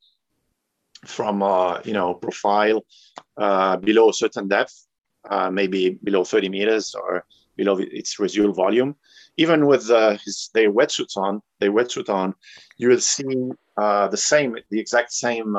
from 1.05 1.43
uh, 1.43 1.79
you 1.83 1.93
know 1.93 2.13
profile 2.13 2.85
uh, 3.37 3.77
below 3.77 4.09
a 4.09 4.13
certain 4.13 4.47
depth 4.47 4.87
uh, 5.29 5.49
maybe 5.49 5.99
below 6.03 6.23
30 6.23 6.49
meters 6.49 6.95
or 6.95 7.25
below 7.57 7.77
its 7.77 8.19
residual 8.19 8.53
volume 8.53 8.95
even 9.37 9.65
with 9.65 9.89
uh, 9.89 10.17
his 10.23 10.49
their 10.53 10.71
wetsuits 10.71 11.17
on 11.17 11.41
their 11.59 11.71
wetsuit 11.71 12.09
on 12.09 12.33
you 12.77 12.87
will 12.89 12.99
see 12.99 13.49
uh, 13.77 14.07
the 14.07 14.17
same 14.17 14.55
the 14.69 14.79
exact 14.79 15.11
same 15.11 15.55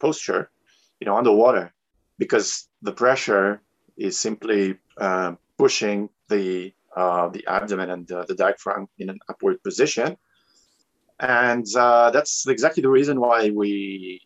posture 0.00 0.50
you 1.00 1.06
know 1.06 1.16
underwater 1.16 1.72
because 2.18 2.68
the 2.82 2.92
pressure 2.92 3.62
is 3.98 4.18
simply 4.18 4.78
uh, 4.96 5.34
pushing 5.58 6.08
the 6.28 6.72
uh, 6.96 7.28
the 7.28 7.44
abdomen 7.46 7.90
and 7.90 8.06
the, 8.08 8.24
the 8.26 8.34
diaphragm 8.34 8.88
in 8.98 9.10
an 9.10 9.18
upward 9.28 9.62
position, 9.62 10.16
and 11.20 11.66
uh, 11.76 12.10
that's 12.10 12.46
exactly 12.46 12.82
the 12.82 12.88
reason 12.88 13.20
why 13.20 13.50
we 13.50 14.20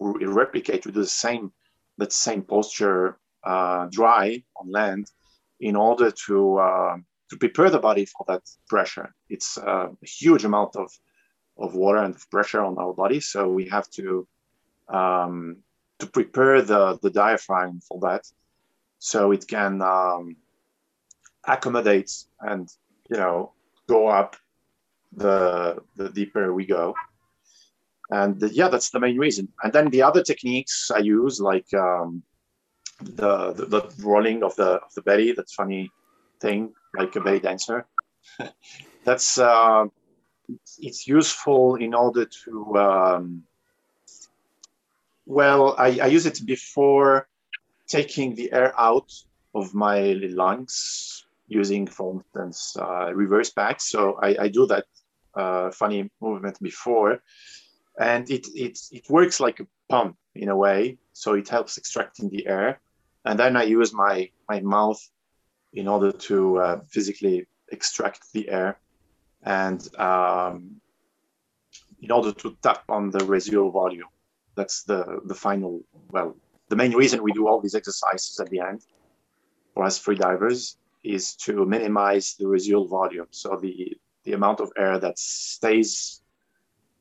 we, 0.00 0.24
replicate. 0.24 0.86
We 0.86 0.92
do 0.92 1.00
the 1.00 1.06
same 1.06 1.52
that 1.98 2.12
same 2.12 2.42
posture 2.42 3.18
uh, 3.44 3.86
dry 3.90 4.42
on 4.56 4.70
land 4.70 5.06
in 5.60 5.76
order 5.76 6.10
to 6.26 6.58
uh, 6.58 6.96
to 7.30 7.36
prepare 7.36 7.70
the 7.70 7.78
body 7.78 8.06
for 8.06 8.24
that 8.28 8.42
pressure. 8.68 9.14
It's 9.28 9.56
a 9.58 9.90
huge 10.02 10.44
amount 10.44 10.76
of 10.76 10.90
of 11.58 11.74
water 11.74 11.98
and 11.98 12.16
pressure 12.30 12.62
on 12.62 12.78
our 12.78 12.94
body, 12.94 13.20
so 13.20 13.48
we 13.48 13.68
have 13.68 13.88
to 13.90 14.26
um, 14.88 15.58
to 15.98 16.06
prepare 16.06 16.62
the 16.62 16.98
the 17.02 17.10
diaphragm 17.10 17.80
for 17.88 18.00
that 18.00 18.24
so 19.02 19.32
it 19.32 19.48
can 19.48 19.82
um, 19.82 20.36
accommodate 21.44 22.12
and 22.40 22.68
you 23.10 23.16
know 23.16 23.52
go 23.88 24.06
up 24.06 24.36
the 25.10 25.82
the 25.96 26.08
deeper 26.10 26.54
we 26.54 26.64
go. 26.64 26.94
And 28.10 28.38
the, 28.38 28.48
yeah 28.50 28.68
that's 28.68 28.90
the 28.90 29.00
main 29.00 29.18
reason. 29.18 29.48
And 29.64 29.72
then 29.72 29.90
the 29.90 30.02
other 30.02 30.22
techniques 30.22 30.92
i 30.94 30.98
use 30.98 31.40
like 31.40 31.66
um, 31.74 32.22
the, 33.00 33.52
the, 33.52 33.66
the 33.66 33.82
rolling 34.04 34.44
of 34.44 34.54
the 34.54 34.70
of 34.86 34.94
the 34.94 35.02
belly 35.02 35.32
that's 35.32 35.54
funny 35.54 35.90
thing 36.40 36.72
like 36.96 37.16
a 37.16 37.20
belly 37.20 37.40
dancer. 37.40 37.86
That's 39.04 39.36
uh, 39.36 39.86
it's, 40.48 40.78
it's, 40.80 41.08
useful 41.08 41.74
in 41.74 41.92
order 41.92 42.24
to 42.44 42.76
um, 42.76 43.42
well 45.26 45.74
I, 45.76 45.88
I 45.98 46.06
use 46.06 46.24
it 46.24 46.38
before 46.46 47.26
taking 47.92 48.34
the 48.34 48.50
air 48.52 48.72
out 48.80 49.12
of 49.54 49.74
my 49.74 49.98
lungs 50.42 51.26
using, 51.46 51.86
for 51.86 52.14
instance, 52.14 52.76
uh, 52.80 53.12
reverse 53.12 53.50
back. 53.50 53.80
So 53.80 54.18
I, 54.22 54.36
I 54.44 54.48
do 54.48 54.66
that 54.66 54.86
uh, 55.34 55.70
funny 55.70 56.10
movement 56.20 56.56
before, 56.62 57.22
and 57.98 58.30
it, 58.30 58.46
it 58.54 58.78
it 58.90 59.04
works 59.10 59.40
like 59.40 59.60
a 59.60 59.66
pump 59.88 60.16
in 60.34 60.48
a 60.48 60.56
way. 60.56 60.98
So 61.12 61.34
it 61.34 61.48
helps 61.48 61.76
extracting 61.76 62.30
the 62.30 62.46
air, 62.46 62.80
and 63.26 63.38
then 63.38 63.56
I 63.56 63.64
use 63.64 63.92
my 63.92 64.30
my 64.48 64.60
mouth 64.60 65.00
in 65.72 65.86
order 65.88 66.12
to 66.28 66.58
uh, 66.58 66.80
physically 66.88 67.46
extract 67.70 68.32
the 68.32 68.48
air, 68.48 68.78
and 69.42 69.80
um, 69.98 70.80
in 72.00 72.10
order 72.10 72.32
to 72.32 72.56
tap 72.62 72.84
on 72.88 73.10
the 73.10 73.24
residual 73.24 73.70
volume. 73.70 74.08
That's 74.54 74.84
the 74.84 75.20
the 75.24 75.34
final 75.34 75.82
well 76.10 76.36
the 76.72 76.76
main 76.84 76.94
reason 77.02 77.22
we 77.22 77.32
do 77.32 77.46
all 77.46 77.60
these 77.60 77.74
exercises 77.74 78.40
at 78.40 78.48
the 78.48 78.60
end 78.60 78.80
for 79.74 79.84
us 79.84 79.98
free 79.98 80.16
divers 80.16 80.78
is 81.04 81.36
to 81.44 81.66
minimize 81.66 82.34
the 82.38 82.46
residual 82.46 82.86
volume. 82.88 83.26
So 83.30 83.58
the, 83.60 83.94
the 84.24 84.32
amount 84.32 84.58
of 84.60 84.72
air 84.78 84.98
that 84.98 85.18
stays 85.18 86.22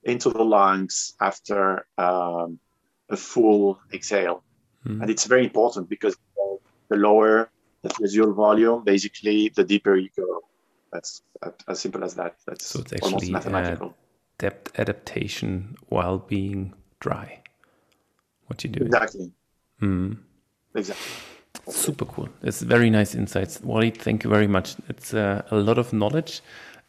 into 0.03 0.29
the 0.29 0.43
lungs 0.43 1.13
after 1.21 1.85
um, 1.97 2.59
a 3.09 3.15
full 3.15 3.79
exhale. 3.93 4.43
Mm. 4.85 5.03
And 5.03 5.09
it's 5.09 5.25
very 5.25 5.45
important 5.45 5.87
because 5.87 6.17
the 6.89 6.97
lower 6.97 7.49
the 7.83 7.91
residual 7.97 8.33
volume, 8.33 8.83
basically, 8.83 9.53
the 9.55 9.63
deeper 9.63 9.95
you 9.95 10.09
go. 10.17 10.41
That's 10.91 11.21
as 11.69 11.79
simple 11.79 12.03
as 12.03 12.13
that. 12.15 12.35
That's 12.45 12.65
so 12.65 12.81
it's 12.81 12.91
actually 12.91 13.31
mathematical. 13.31 13.95
depth 14.37 14.77
adaptation 14.77 15.77
while 15.87 16.17
being 16.17 16.73
dry. 16.99 17.41
what 18.47 18.65
you 18.65 18.69
do. 18.69 18.83
Exactly. 18.83 19.31
Mm. 19.81 20.17
Exactly. 20.75 21.05
Super 21.67 22.05
cool. 22.05 22.29
It's 22.41 22.61
very 22.61 22.89
nice 22.89 23.13
insights. 23.13 23.61
Wally, 23.61 23.91
thank 23.91 24.23
you 24.23 24.29
very 24.29 24.47
much. 24.47 24.75
It's 24.89 25.13
uh, 25.13 25.43
a 25.51 25.57
lot 25.57 25.77
of 25.77 25.93
knowledge, 25.93 26.41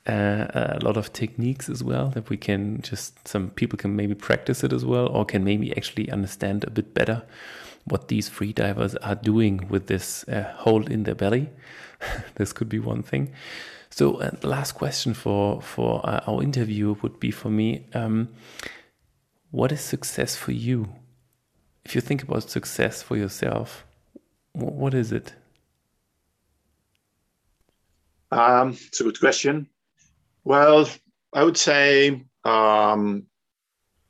uh, 0.06 0.46
a 0.52 0.78
lot 0.82 0.96
of 0.96 1.12
techniques 1.12 1.68
as 1.68 1.82
well 1.82 2.08
that 2.10 2.30
we 2.30 2.36
can 2.36 2.80
just, 2.82 3.26
some 3.26 3.50
people 3.50 3.76
can 3.76 3.96
maybe 3.96 4.14
practice 4.14 4.64
it 4.64 4.72
as 4.72 4.84
well, 4.84 5.08
or 5.08 5.24
can 5.24 5.44
maybe 5.44 5.76
actually 5.76 6.10
understand 6.10 6.64
a 6.64 6.70
bit 6.70 6.94
better 6.94 7.22
what 7.84 8.08
these 8.08 8.28
free 8.28 8.52
divers 8.52 8.94
are 8.96 9.16
doing 9.16 9.66
with 9.68 9.88
this 9.88 10.26
uh, 10.28 10.52
hole 10.56 10.86
in 10.86 11.02
their 11.02 11.14
belly. 11.14 11.50
this 12.36 12.52
could 12.52 12.68
be 12.68 12.78
one 12.78 13.02
thing. 13.02 13.32
So, 13.90 14.14
uh, 14.14 14.30
the 14.40 14.48
last 14.48 14.72
question 14.72 15.12
for 15.12 15.60
for 15.60 16.00
uh, 16.04 16.20
our 16.26 16.42
interview 16.42 16.96
would 17.02 17.20
be 17.20 17.30
for 17.30 17.50
me: 17.50 17.86
um, 17.92 18.28
What 19.50 19.70
is 19.72 19.80
success 19.80 20.34
for 20.34 20.52
you? 20.52 20.88
If 21.84 21.94
you 21.94 22.00
think 22.00 22.22
about 22.22 22.48
success 22.48 23.02
for 23.02 23.16
yourself, 23.16 23.84
what 24.52 24.94
is 24.94 25.12
it? 25.12 25.34
Um, 28.30 28.70
it's 28.86 29.00
a 29.00 29.04
good 29.04 29.20
question. 29.20 29.68
Well, 30.44 30.88
I 31.32 31.44
would 31.44 31.56
say 31.56 32.24
um, 32.44 33.26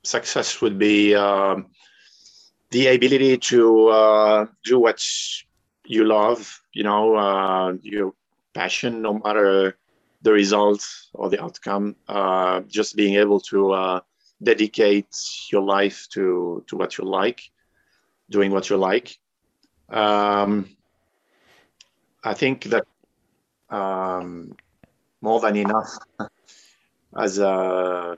success 0.03 0.61
would 0.61 0.77
be 0.77 1.15
um, 1.15 1.67
the 2.71 2.87
ability 2.87 3.37
to 3.37 3.87
uh, 3.89 4.45
do 4.63 4.79
what 4.79 5.03
you 5.85 6.05
love, 6.05 6.61
you 6.73 6.83
know, 6.83 7.15
uh, 7.15 7.73
your 7.81 8.13
passion, 8.53 9.01
no 9.01 9.19
matter 9.19 9.77
the 10.21 10.31
result 10.31 10.87
or 11.13 11.29
the 11.29 11.43
outcome. 11.43 11.95
Uh, 12.07 12.61
just 12.61 12.95
being 12.95 13.15
able 13.15 13.39
to 13.41 13.71
uh, 13.71 13.99
dedicate 14.41 15.15
your 15.51 15.61
life 15.61 16.07
to 16.09 16.63
to 16.67 16.75
what 16.77 16.97
you 16.97 17.05
like, 17.05 17.41
doing 18.29 18.51
what 18.51 18.69
you 18.69 18.77
like. 18.77 19.17
Um, 19.89 20.69
I 22.23 22.33
think 22.33 22.65
that 22.65 22.85
um, 23.69 24.55
more 25.21 25.39
than 25.39 25.55
enough 25.55 25.89
as 27.17 27.39
a 27.39 28.17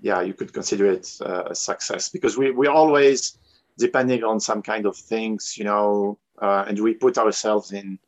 yeah 0.00 0.20
you 0.20 0.32
could 0.32 0.52
consider 0.52 0.86
it 0.86 1.08
a 1.20 1.54
success 1.54 2.08
because 2.08 2.36
we 2.38 2.50
we 2.50 2.66
always 2.66 3.36
depending 3.78 4.22
on 4.24 4.40
some 4.40 4.62
kind 4.62 4.86
of 4.86 4.96
things 4.96 5.56
you 5.58 5.64
know 5.64 6.18
uh, 6.40 6.64
and 6.68 6.80
we 6.80 6.94
put 6.94 7.18
ourselves 7.18 7.72
in 7.72 7.98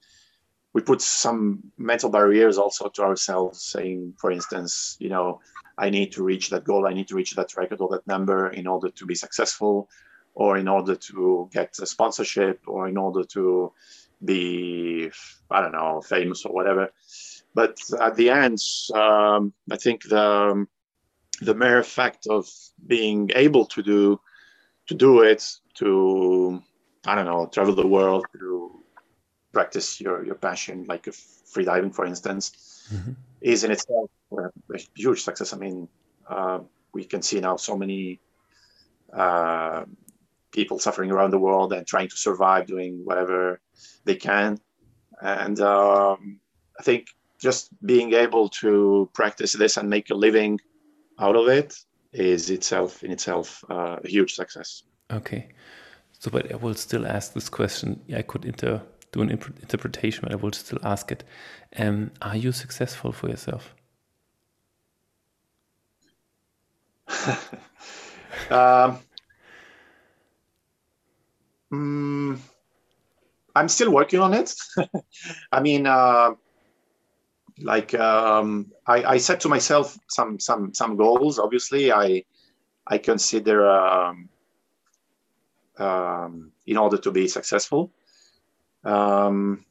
we 0.72 0.80
put 0.80 1.00
some 1.00 1.60
mental 1.78 2.10
barriers 2.10 2.58
also 2.58 2.88
to 2.88 3.02
ourselves 3.02 3.60
saying 3.62 4.14
for 4.18 4.30
instance 4.30 4.96
you 5.00 5.08
know 5.08 5.40
i 5.78 5.90
need 5.90 6.12
to 6.12 6.22
reach 6.22 6.48
that 6.50 6.64
goal 6.64 6.86
i 6.86 6.92
need 6.92 7.08
to 7.08 7.16
reach 7.16 7.34
that 7.34 7.56
record 7.56 7.80
or 7.80 7.88
that 7.88 8.06
number 8.06 8.50
in 8.50 8.66
order 8.66 8.88
to 8.90 9.04
be 9.04 9.14
successful 9.14 9.88
or 10.34 10.56
in 10.56 10.68
order 10.68 10.94
to 10.94 11.48
get 11.52 11.78
a 11.80 11.86
sponsorship 11.86 12.60
or 12.66 12.88
in 12.88 12.96
order 12.96 13.24
to 13.24 13.72
be 14.24 15.10
i 15.50 15.60
don't 15.60 15.72
know 15.72 16.00
famous 16.00 16.44
or 16.44 16.52
whatever 16.52 16.90
but 17.54 17.78
at 18.00 18.16
the 18.16 18.30
end 18.30 18.58
um, 18.94 19.52
i 19.70 19.76
think 19.76 20.02
the 20.04 20.66
the 21.40 21.54
mere 21.54 21.82
fact 21.82 22.26
of 22.28 22.48
being 22.86 23.30
able 23.34 23.64
to 23.64 23.82
do 23.82 24.20
to 24.86 24.94
do 24.94 25.22
it 25.22 25.42
to 25.74 26.62
i 27.06 27.14
don't 27.14 27.24
know 27.24 27.46
travel 27.46 27.74
the 27.74 27.86
world 27.86 28.24
to 28.32 28.82
practice 29.52 30.00
your 30.00 30.24
your 30.24 30.34
passion 30.34 30.84
like 30.88 31.12
free 31.12 31.64
diving 31.64 31.90
for 31.90 32.04
instance 32.04 32.88
mm-hmm. 32.92 33.12
is 33.40 33.64
in 33.64 33.70
itself 33.70 34.10
a 34.32 34.78
huge 34.94 35.22
success 35.22 35.52
i 35.52 35.56
mean 35.56 35.88
uh, 36.28 36.60
we 36.92 37.04
can 37.04 37.22
see 37.22 37.40
now 37.40 37.56
so 37.56 37.76
many 37.76 38.20
uh, 39.12 39.84
people 40.52 40.78
suffering 40.78 41.10
around 41.10 41.30
the 41.30 41.38
world 41.38 41.72
and 41.72 41.86
trying 41.86 42.08
to 42.08 42.16
survive 42.16 42.66
doing 42.66 43.00
whatever 43.04 43.60
they 44.04 44.16
can 44.16 44.58
and 45.22 45.60
um, 45.60 46.40
i 46.78 46.82
think 46.82 47.08
just 47.40 47.70
being 47.84 48.12
able 48.12 48.48
to 48.48 49.08
practice 49.14 49.52
this 49.52 49.76
and 49.76 49.88
make 49.88 50.10
a 50.10 50.14
living 50.14 50.60
out 51.18 51.36
of 51.36 51.48
it 51.48 51.74
is 52.12 52.50
itself 52.50 53.02
in 53.02 53.10
itself 53.10 53.64
uh, 53.70 53.96
a 54.02 54.08
huge 54.08 54.34
success. 54.34 54.82
Okay, 55.10 55.48
so 56.18 56.30
but 56.30 56.52
I 56.52 56.56
will 56.56 56.74
still 56.74 57.06
ask 57.06 57.32
this 57.32 57.48
question. 57.48 58.00
I 58.14 58.22
could 58.22 58.44
inter 58.44 58.82
do 59.12 59.22
an 59.22 59.30
interpretation, 59.30 60.20
but 60.22 60.32
I 60.32 60.36
will 60.36 60.52
still 60.52 60.78
ask 60.82 61.10
it. 61.10 61.24
Um, 61.76 62.12
are 62.22 62.36
you 62.36 62.52
successful 62.52 63.12
for 63.12 63.28
yourself? 63.28 63.74
um, 68.50 68.98
mm, 71.72 72.38
I'm 73.54 73.68
still 73.68 73.92
working 73.92 74.20
on 74.20 74.34
it. 74.34 74.54
I 75.52 75.60
mean, 75.60 75.86
uh, 75.86 76.32
like 77.62 77.94
um, 77.94 78.72
I, 78.86 79.04
I 79.04 79.16
set 79.18 79.40
to 79.40 79.48
myself 79.48 79.98
some 80.08 80.38
some 80.38 80.72
some 80.74 80.96
goals. 80.96 81.38
Obviously, 81.38 81.92
I 81.92 82.24
I 82.86 82.98
consider 82.98 83.70
um, 83.70 84.28
um, 85.78 86.52
in 86.66 86.76
order 86.76 86.98
to 86.98 87.10
be 87.10 87.28
successful. 87.28 87.92
Um, 88.84 89.64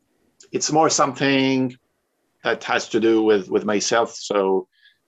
it's 0.52 0.72
more 0.72 0.90
something 0.90 1.76
that 2.44 2.64
has 2.64 2.90
to 2.90 3.00
do 3.00 3.24
with 3.24 3.50
with 3.50 3.66
myself. 3.66 4.16
So, 4.16 4.68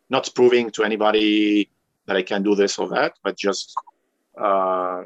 not 0.09 0.29
proving 0.35 0.71
to 0.71 0.83
anybody 0.83 1.69
that 2.07 2.15
I 2.15 2.23
can 2.23 2.43
do 2.43 2.55
this 2.55 2.77
or 2.79 2.89
that, 2.89 3.13
but 3.23 3.37
just 3.37 3.75
uh, 4.39 5.03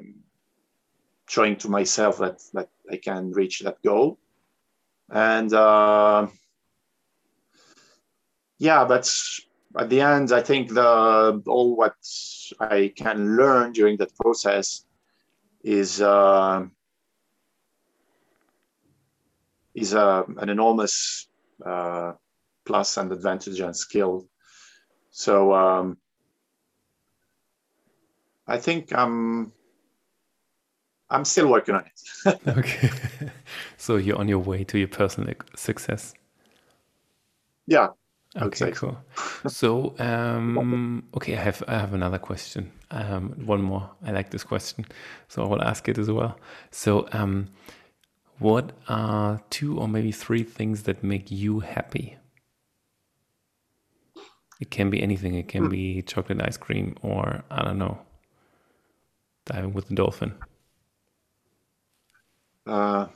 showing 1.28 1.56
to 1.58 1.70
myself 1.70 2.18
that 2.20 2.42
that 2.54 2.70
I 2.92 2.98
can 2.98 3.32
reach 3.32 3.60
that 3.60 3.82
goal. 3.82 4.20
And 5.10 5.54
uh, 5.54 6.28
yeah, 8.58 8.86
but 8.86 9.12
at 9.78 9.90
the 9.90 10.02
end, 10.02 10.32
I 10.32 10.42
think 10.42 10.74
the 10.74 11.42
all 11.48 11.76
what 11.76 11.96
I 12.60 12.94
can 12.96 13.38
learn 13.38 13.74
during 13.74 13.98
that 13.98 14.16
process 14.16 14.86
is 15.64 16.02
uh, 16.02 16.66
is 19.74 19.94
uh, 19.94 20.24
an 20.38 20.50
enormous 20.50 21.28
uh, 21.66 22.14
plus 22.66 22.98
and 22.98 23.12
advantage 23.12 23.60
and 23.60 23.76
skill. 23.76 24.28
So 25.12 25.54
um, 25.54 25.98
I 28.48 28.58
think 28.58 28.94
I'm 28.94 29.52
I'm 31.10 31.26
still 31.26 31.48
working 31.48 31.76
on 31.76 31.84
it. 31.86 32.40
okay, 32.48 32.90
so 33.78 33.98
you're 33.98 34.18
on 34.18 34.28
your 34.28 34.40
way 34.40 34.64
to 34.66 34.78
your 34.78 34.88
personal 34.88 35.34
success. 35.56 36.14
Yeah, 37.68 37.90
Okay, 38.42 38.72
cool. 38.72 38.98
So, 39.48 39.96
um, 40.00 41.04
okay, 41.16 41.38
I 41.38 41.42
have 41.42 41.64
I 41.68 41.78
have 41.80 41.94
another 41.94 42.18
question. 42.18 42.72
Um, 42.92 43.30
one 43.46 43.62
more. 43.62 43.90
I 44.06 44.12
like 44.12 44.30
this 44.30 44.44
question, 44.44 44.86
so 45.30 45.44
I 45.44 45.48
will 45.48 45.62
ask 45.62 45.88
it 45.88 45.98
as 45.98 46.12
well. 46.12 46.38
So, 46.72 47.08
um, 47.14 47.48
what 48.40 48.74
are 48.90 49.42
two 49.50 49.80
or 49.80 49.88
maybe 49.88 50.12
three 50.12 50.44
things 50.44 50.84
that 50.84 51.04
make 51.04 51.32
you 51.32 51.62
happy? 51.62 52.18
It 54.60 54.70
can 54.70 54.90
be 54.90 55.02
anything. 55.02 55.36
It 55.36 55.48
can 55.48 55.66
hmm. 55.66 55.70
be 55.70 56.02
chocolate 56.02 56.42
ice 56.42 56.58
cream, 56.58 56.96
or 57.02 57.44
I 57.50 57.64
don't 57.64 57.78
know, 57.78 58.00
diving 59.46 59.74
with 59.74 59.88
the 59.88 59.96
dolphin. 59.96 60.34
Uh, 62.66 63.08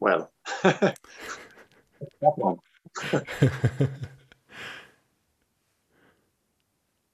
well. 0.00 0.30
that 0.62 0.96
one. 2.20 2.56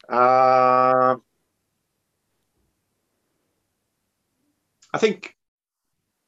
uh, 0.09 1.17
I 4.95 4.99
think 4.99 5.35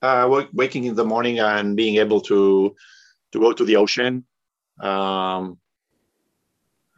uh, 0.02 0.44
waking 0.52 0.84
in 0.84 0.94
the 0.94 1.04
morning 1.04 1.38
and 1.40 1.76
being 1.76 1.96
able 1.96 2.20
to 2.22 2.74
to 3.32 3.40
go 3.40 3.52
to 3.52 3.64
the 3.64 3.76
ocean 3.76 4.24
um, 4.80 5.58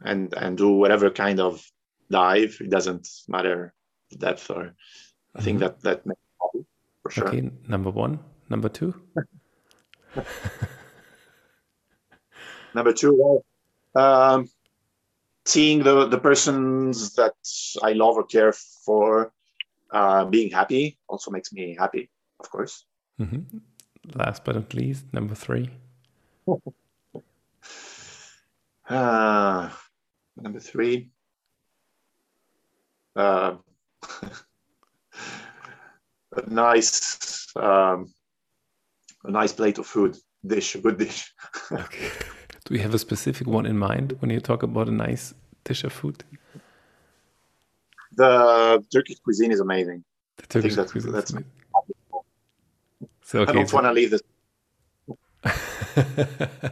and 0.01 0.33
and 0.35 0.57
do 0.57 0.69
whatever 0.69 1.09
kind 1.09 1.39
of 1.39 1.65
dive. 2.11 2.57
It 2.61 2.69
doesn't 2.69 3.07
matter 3.27 3.73
depth 4.15 4.49
or. 4.49 4.73
I 5.35 5.41
think 5.41 5.59
mm-hmm. 5.59 5.67
that 5.67 6.03
that 6.03 6.05
makes 6.05 6.21
for 7.03 7.11
sure. 7.11 7.27
Okay, 7.27 7.51
number 7.67 7.91
one, 7.91 8.19
number 8.49 8.69
two. 8.69 8.93
Number 12.77 12.93
two, 12.93 13.43
um, 13.95 14.47
seeing 15.45 15.81
the, 15.81 16.07
the 16.07 16.19
persons 16.19 17.15
that 17.15 17.33
I 17.81 17.93
love 17.93 18.17
or 18.17 18.23
care 18.23 18.53
for 18.53 19.31
uh, 19.89 20.25
being 20.25 20.51
happy 20.51 20.99
also 21.07 21.31
makes 21.31 21.51
me 21.51 21.75
happy, 21.79 22.11
of 22.39 22.51
course. 22.51 22.85
Mm-hmm. 23.19 23.57
Last 24.13 24.43
but 24.43 24.55
not 24.55 24.75
least, 24.75 25.11
number 25.11 25.33
three. 25.33 25.71
uh, 28.87 29.69
number 30.37 30.59
three. 30.59 31.09
uh, 33.15 33.55
a 36.37 36.49
nice 36.49 37.47
um, 37.55 38.13
a 39.23 39.31
nice 39.31 39.53
plate 39.53 39.77
of 39.77 39.85
food 39.85 40.17
dish, 40.45 40.75
a 40.75 40.79
good 40.79 40.97
dish. 40.97 41.33
okay. 41.71 42.09
Do 42.65 42.73
you 42.73 42.81
have 42.81 42.93
a 42.93 42.99
specific 42.99 43.47
one 43.47 43.65
in 43.65 43.77
mind 43.77 44.17
when 44.19 44.29
you 44.29 44.39
talk 44.39 44.63
about 44.63 44.87
a 44.87 44.91
nice 44.91 45.33
dish 45.63 45.83
of 45.83 45.93
food? 45.93 46.23
The 48.13 48.83
Turkish 48.91 49.19
cuisine 49.19 49.51
is 49.51 49.59
amazing. 49.59 50.03
The 50.37 50.47
Turkish 50.47 50.75
that's, 50.75 50.91
cuisine 50.91 51.11
that's, 51.11 51.31
amazing. 51.31 51.51
So 53.21 53.39
okay, 53.39 53.51
I 53.51 53.53
don't 53.55 53.67
so... 53.67 53.75
want 53.75 53.87
to 53.87 53.91
leave 53.91 54.11
this. 54.11 54.21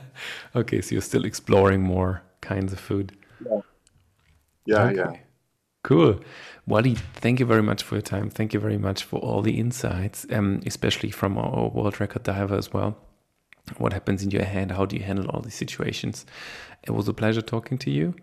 okay, 0.56 0.80
so 0.80 0.96
you're 0.96 1.02
still 1.02 1.26
exploring 1.26 1.82
more 1.82 2.24
kinds 2.40 2.72
of 2.72 2.80
food. 2.80 3.12
Yeah, 3.46 3.60
yeah, 4.66 4.84
okay. 4.84 4.96
yeah. 4.96 5.18
Cool. 5.86 6.20
Wally, 6.66 6.96
thank 6.96 7.40
you 7.40 7.46
very 7.46 7.62
much 7.62 7.84
for 7.84 7.94
your 7.94 8.02
time. 8.02 8.32
Thank 8.32 8.56
you 8.56 8.60
very 8.60 8.80
much 8.80 9.04
for 9.04 9.20
all 9.20 9.44
the 9.44 9.60
insights, 9.60 10.26
um, 10.32 10.62
especially 10.66 11.12
from 11.12 11.38
our 11.38 11.70
world 11.70 12.00
record 12.00 12.24
diver 12.24 12.56
as 12.56 12.74
well. 12.74 12.98
What 13.78 13.94
happens 13.94 14.24
in 14.24 14.32
your 14.32 14.46
head? 14.46 14.72
How 14.72 14.86
do 14.88 14.96
you 14.96 15.04
handle 15.04 15.30
all 15.30 15.42
these 15.42 15.54
situations? 15.54 16.26
It 16.82 16.90
was 16.90 17.08
a 17.08 17.14
pleasure 17.14 17.44
talking 17.44 17.78
to 17.78 17.92
you. 17.92 18.16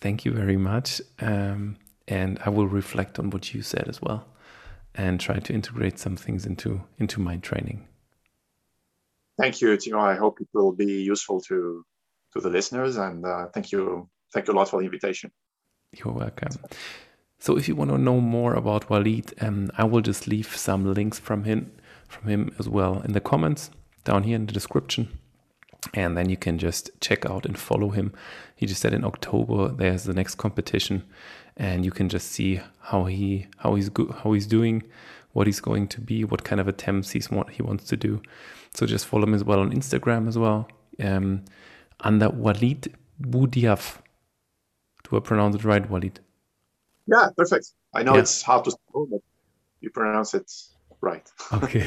Thank 0.00 0.24
you 0.24 0.32
very 0.32 0.56
much. 0.56 1.02
Um, 1.20 1.76
and 2.08 2.38
I 2.46 2.48
will 2.48 2.66
reflect 2.66 3.18
on 3.18 3.28
what 3.28 3.52
you 3.52 3.60
said 3.60 3.86
as 3.86 4.00
well 4.00 4.26
and 4.94 5.20
try 5.20 5.38
to 5.38 5.52
integrate 5.52 5.98
some 5.98 6.16
things 6.16 6.46
into 6.46 6.80
into 6.96 7.20
my 7.20 7.36
training. 7.36 7.86
Thank 9.38 9.60
you, 9.60 9.68
Timo. 9.76 10.00
I 10.00 10.14
hope 10.14 10.40
it 10.40 10.48
will 10.54 10.72
be 10.72 11.02
useful 11.02 11.42
to 11.42 11.84
to 12.32 12.40
the 12.40 12.48
listeners, 12.48 12.96
and 12.96 13.26
uh, 13.26 13.48
thank 13.52 13.70
you, 13.70 14.08
thank 14.32 14.48
you 14.48 14.54
a 14.54 14.56
lot 14.56 14.70
for 14.70 14.80
the 14.80 14.86
invitation. 14.86 15.30
You're 15.92 16.14
welcome. 16.14 16.52
So 17.38 17.56
if 17.56 17.66
you 17.66 17.74
want 17.74 17.90
to 17.90 17.98
know 17.98 18.20
more 18.20 18.54
about 18.54 18.88
Walid, 18.90 19.34
um, 19.40 19.70
I 19.76 19.84
will 19.84 20.02
just 20.02 20.28
leave 20.28 20.56
some 20.56 20.92
links 20.92 21.18
from 21.18 21.44
him 21.44 21.72
from 22.06 22.28
him 22.28 22.54
as 22.58 22.68
well 22.68 23.00
in 23.02 23.12
the 23.12 23.20
comments 23.20 23.70
down 24.04 24.24
here 24.24 24.36
in 24.36 24.46
the 24.46 24.52
description. 24.52 25.18
And 25.94 26.16
then 26.16 26.28
you 26.28 26.36
can 26.36 26.58
just 26.58 26.90
check 27.00 27.24
out 27.24 27.46
and 27.46 27.58
follow 27.58 27.90
him. 27.90 28.12
He 28.56 28.66
just 28.66 28.80
said 28.80 28.92
in 28.92 29.04
October 29.04 29.68
there's 29.68 30.04
the 30.04 30.12
next 30.12 30.34
competition, 30.34 31.04
and 31.56 31.84
you 31.84 31.90
can 31.90 32.08
just 32.08 32.30
see 32.30 32.60
how 32.80 33.06
he 33.06 33.46
how 33.58 33.74
he's 33.74 33.88
go- 33.88 34.12
how 34.22 34.32
he's 34.32 34.46
doing, 34.46 34.82
what 35.32 35.46
he's 35.46 35.60
going 35.60 35.88
to 35.88 36.00
be, 36.00 36.24
what 36.24 36.44
kind 36.44 36.60
of 36.60 36.68
attempts 36.68 37.10
he's 37.12 37.30
what 37.30 37.50
he 37.50 37.62
wants 37.62 37.84
to 37.86 37.96
do. 37.96 38.20
So 38.74 38.86
just 38.86 39.06
follow 39.06 39.24
him 39.24 39.34
as 39.34 39.42
well 39.42 39.60
on 39.60 39.72
Instagram 39.72 40.28
as 40.28 40.36
well, 40.36 40.68
um, 41.02 41.44
under 42.00 42.28
Walid 42.28 42.94
Boudhiaf. 43.20 43.98
Do 45.10 45.16
I 45.16 45.20
pronounce 45.20 45.56
it 45.56 45.64
right, 45.64 45.88
Walid? 45.90 46.20
Yeah, 47.06 47.28
perfect. 47.36 47.72
I 47.92 48.02
know 48.04 48.14
yeah. 48.14 48.20
it's 48.20 48.42
hard 48.42 48.64
to 48.64 48.70
spell, 48.70 49.06
but 49.10 49.20
you 49.80 49.90
pronounce 49.90 50.34
it 50.34 50.50
right. 51.00 51.28
okay. 51.52 51.86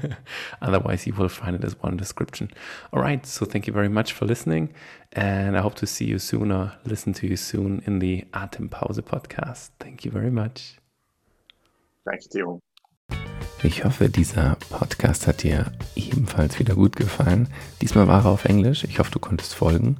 Otherwise, 0.62 1.06
you 1.06 1.12
will 1.12 1.28
find 1.28 1.54
it 1.54 1.64
as 1.64 1.80
one 1.80 1.96
description. 1.96 2.50
All 2.92 3.00
right. 3.00 3.24
So 3.24 3.46
thank 3.46 3.66
you 3.68 3.72
very 3.72 3.88
much 3.88 4.12
for 4.12 4.26
listening. 4.26 4.74
And 5.12 5.56
I 5.56 5.60
hope 5.60 5.76
to 5.76 5.86
see 5.86 6.06
you 6.06 6.18
soon 6.18 6.50
or 6.50 6.72
listen 6.84 7.12
to 7.14 7.26
you 7.26 7.36
soon 7.36 7.82
in 7.86 8.00
the 8.00 8.24
Atempause 8.32 9.00
podcast. 9.02 9.70
Thank 9.78 10.04
you 10.04 10.10
very 10.10 10.30
much. 10.30 10.78
Thank 12.04 12.34
you. 12.34 12.60
Ich 13.62 13.84
hoffe, 13.84 14.08
dieser 14.08 14.56
Podcast 14.70 15.26
hat 15.26 15.42
dir 15.42 15.72
ebenfalls 15.96 16.58
wieder 16.58 16.74
gut 16.74 16.94
gefallen. 16.94 17.48
Diesmal 17.80 18.06
war 18.06 18.24
er 18.24 18.30
auf 18.30 18.44
Englisch. 18.44 18.84
Ich 18.84 18.98
hoffe, 18.98 19.10
du 19.10 19.18
konntest 19.18 19.54
folgen. 19.54 19.96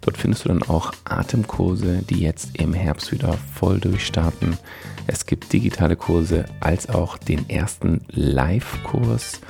Dort 0.00 0.16
findest 0.16 0.44
du 0.44 0.48
dann 0.48 0.62
auch 0.62 0.92
Atemkurse, 1.04 2.04
die 2.08 2.20
jetzt 2.20 2.56
im 2.56 2.72
Herbst 2.72 3.10
wieder 3.10 3.36
voll 3.54 3.80
durchstarten. 3.80 4.56
Es 5.08 5.26
gibt 5.26 5.52
digitale 5.52 5.96
Kurse 5.96 6.44
als 6.60 6.88
auch 6.88 7.18
den 7.18 7.50
ersten 7.50 8.02
Live-Kurs. 8.10 9.40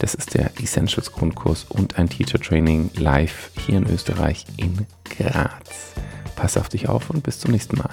Das 0.00 0.14
ist 0.14 0.34
der 0.34 0.50
Essentials 0.60 1.12
Grundkurs 1.12 1.66
und 1.68 1.98
ein 1.98 2.08
Teacher 2.08 2.40
Training 2.40 2.90
live 2.96 3.52
hier 3.64 3.78
in 3.78 3.88
Österreich 3.88 4.44
in 4.56 4.88
Graz. 5.04 5.94
Pass 6.34 6.56
auf 6.56 6.68
dich 6.68 6.88
auf 6.88 7.10
und 7.10 7.22
bis 7.22 7.38
zum 7.38 7.52
nächsten 7.52 7.78
Mal. 7.78 7.90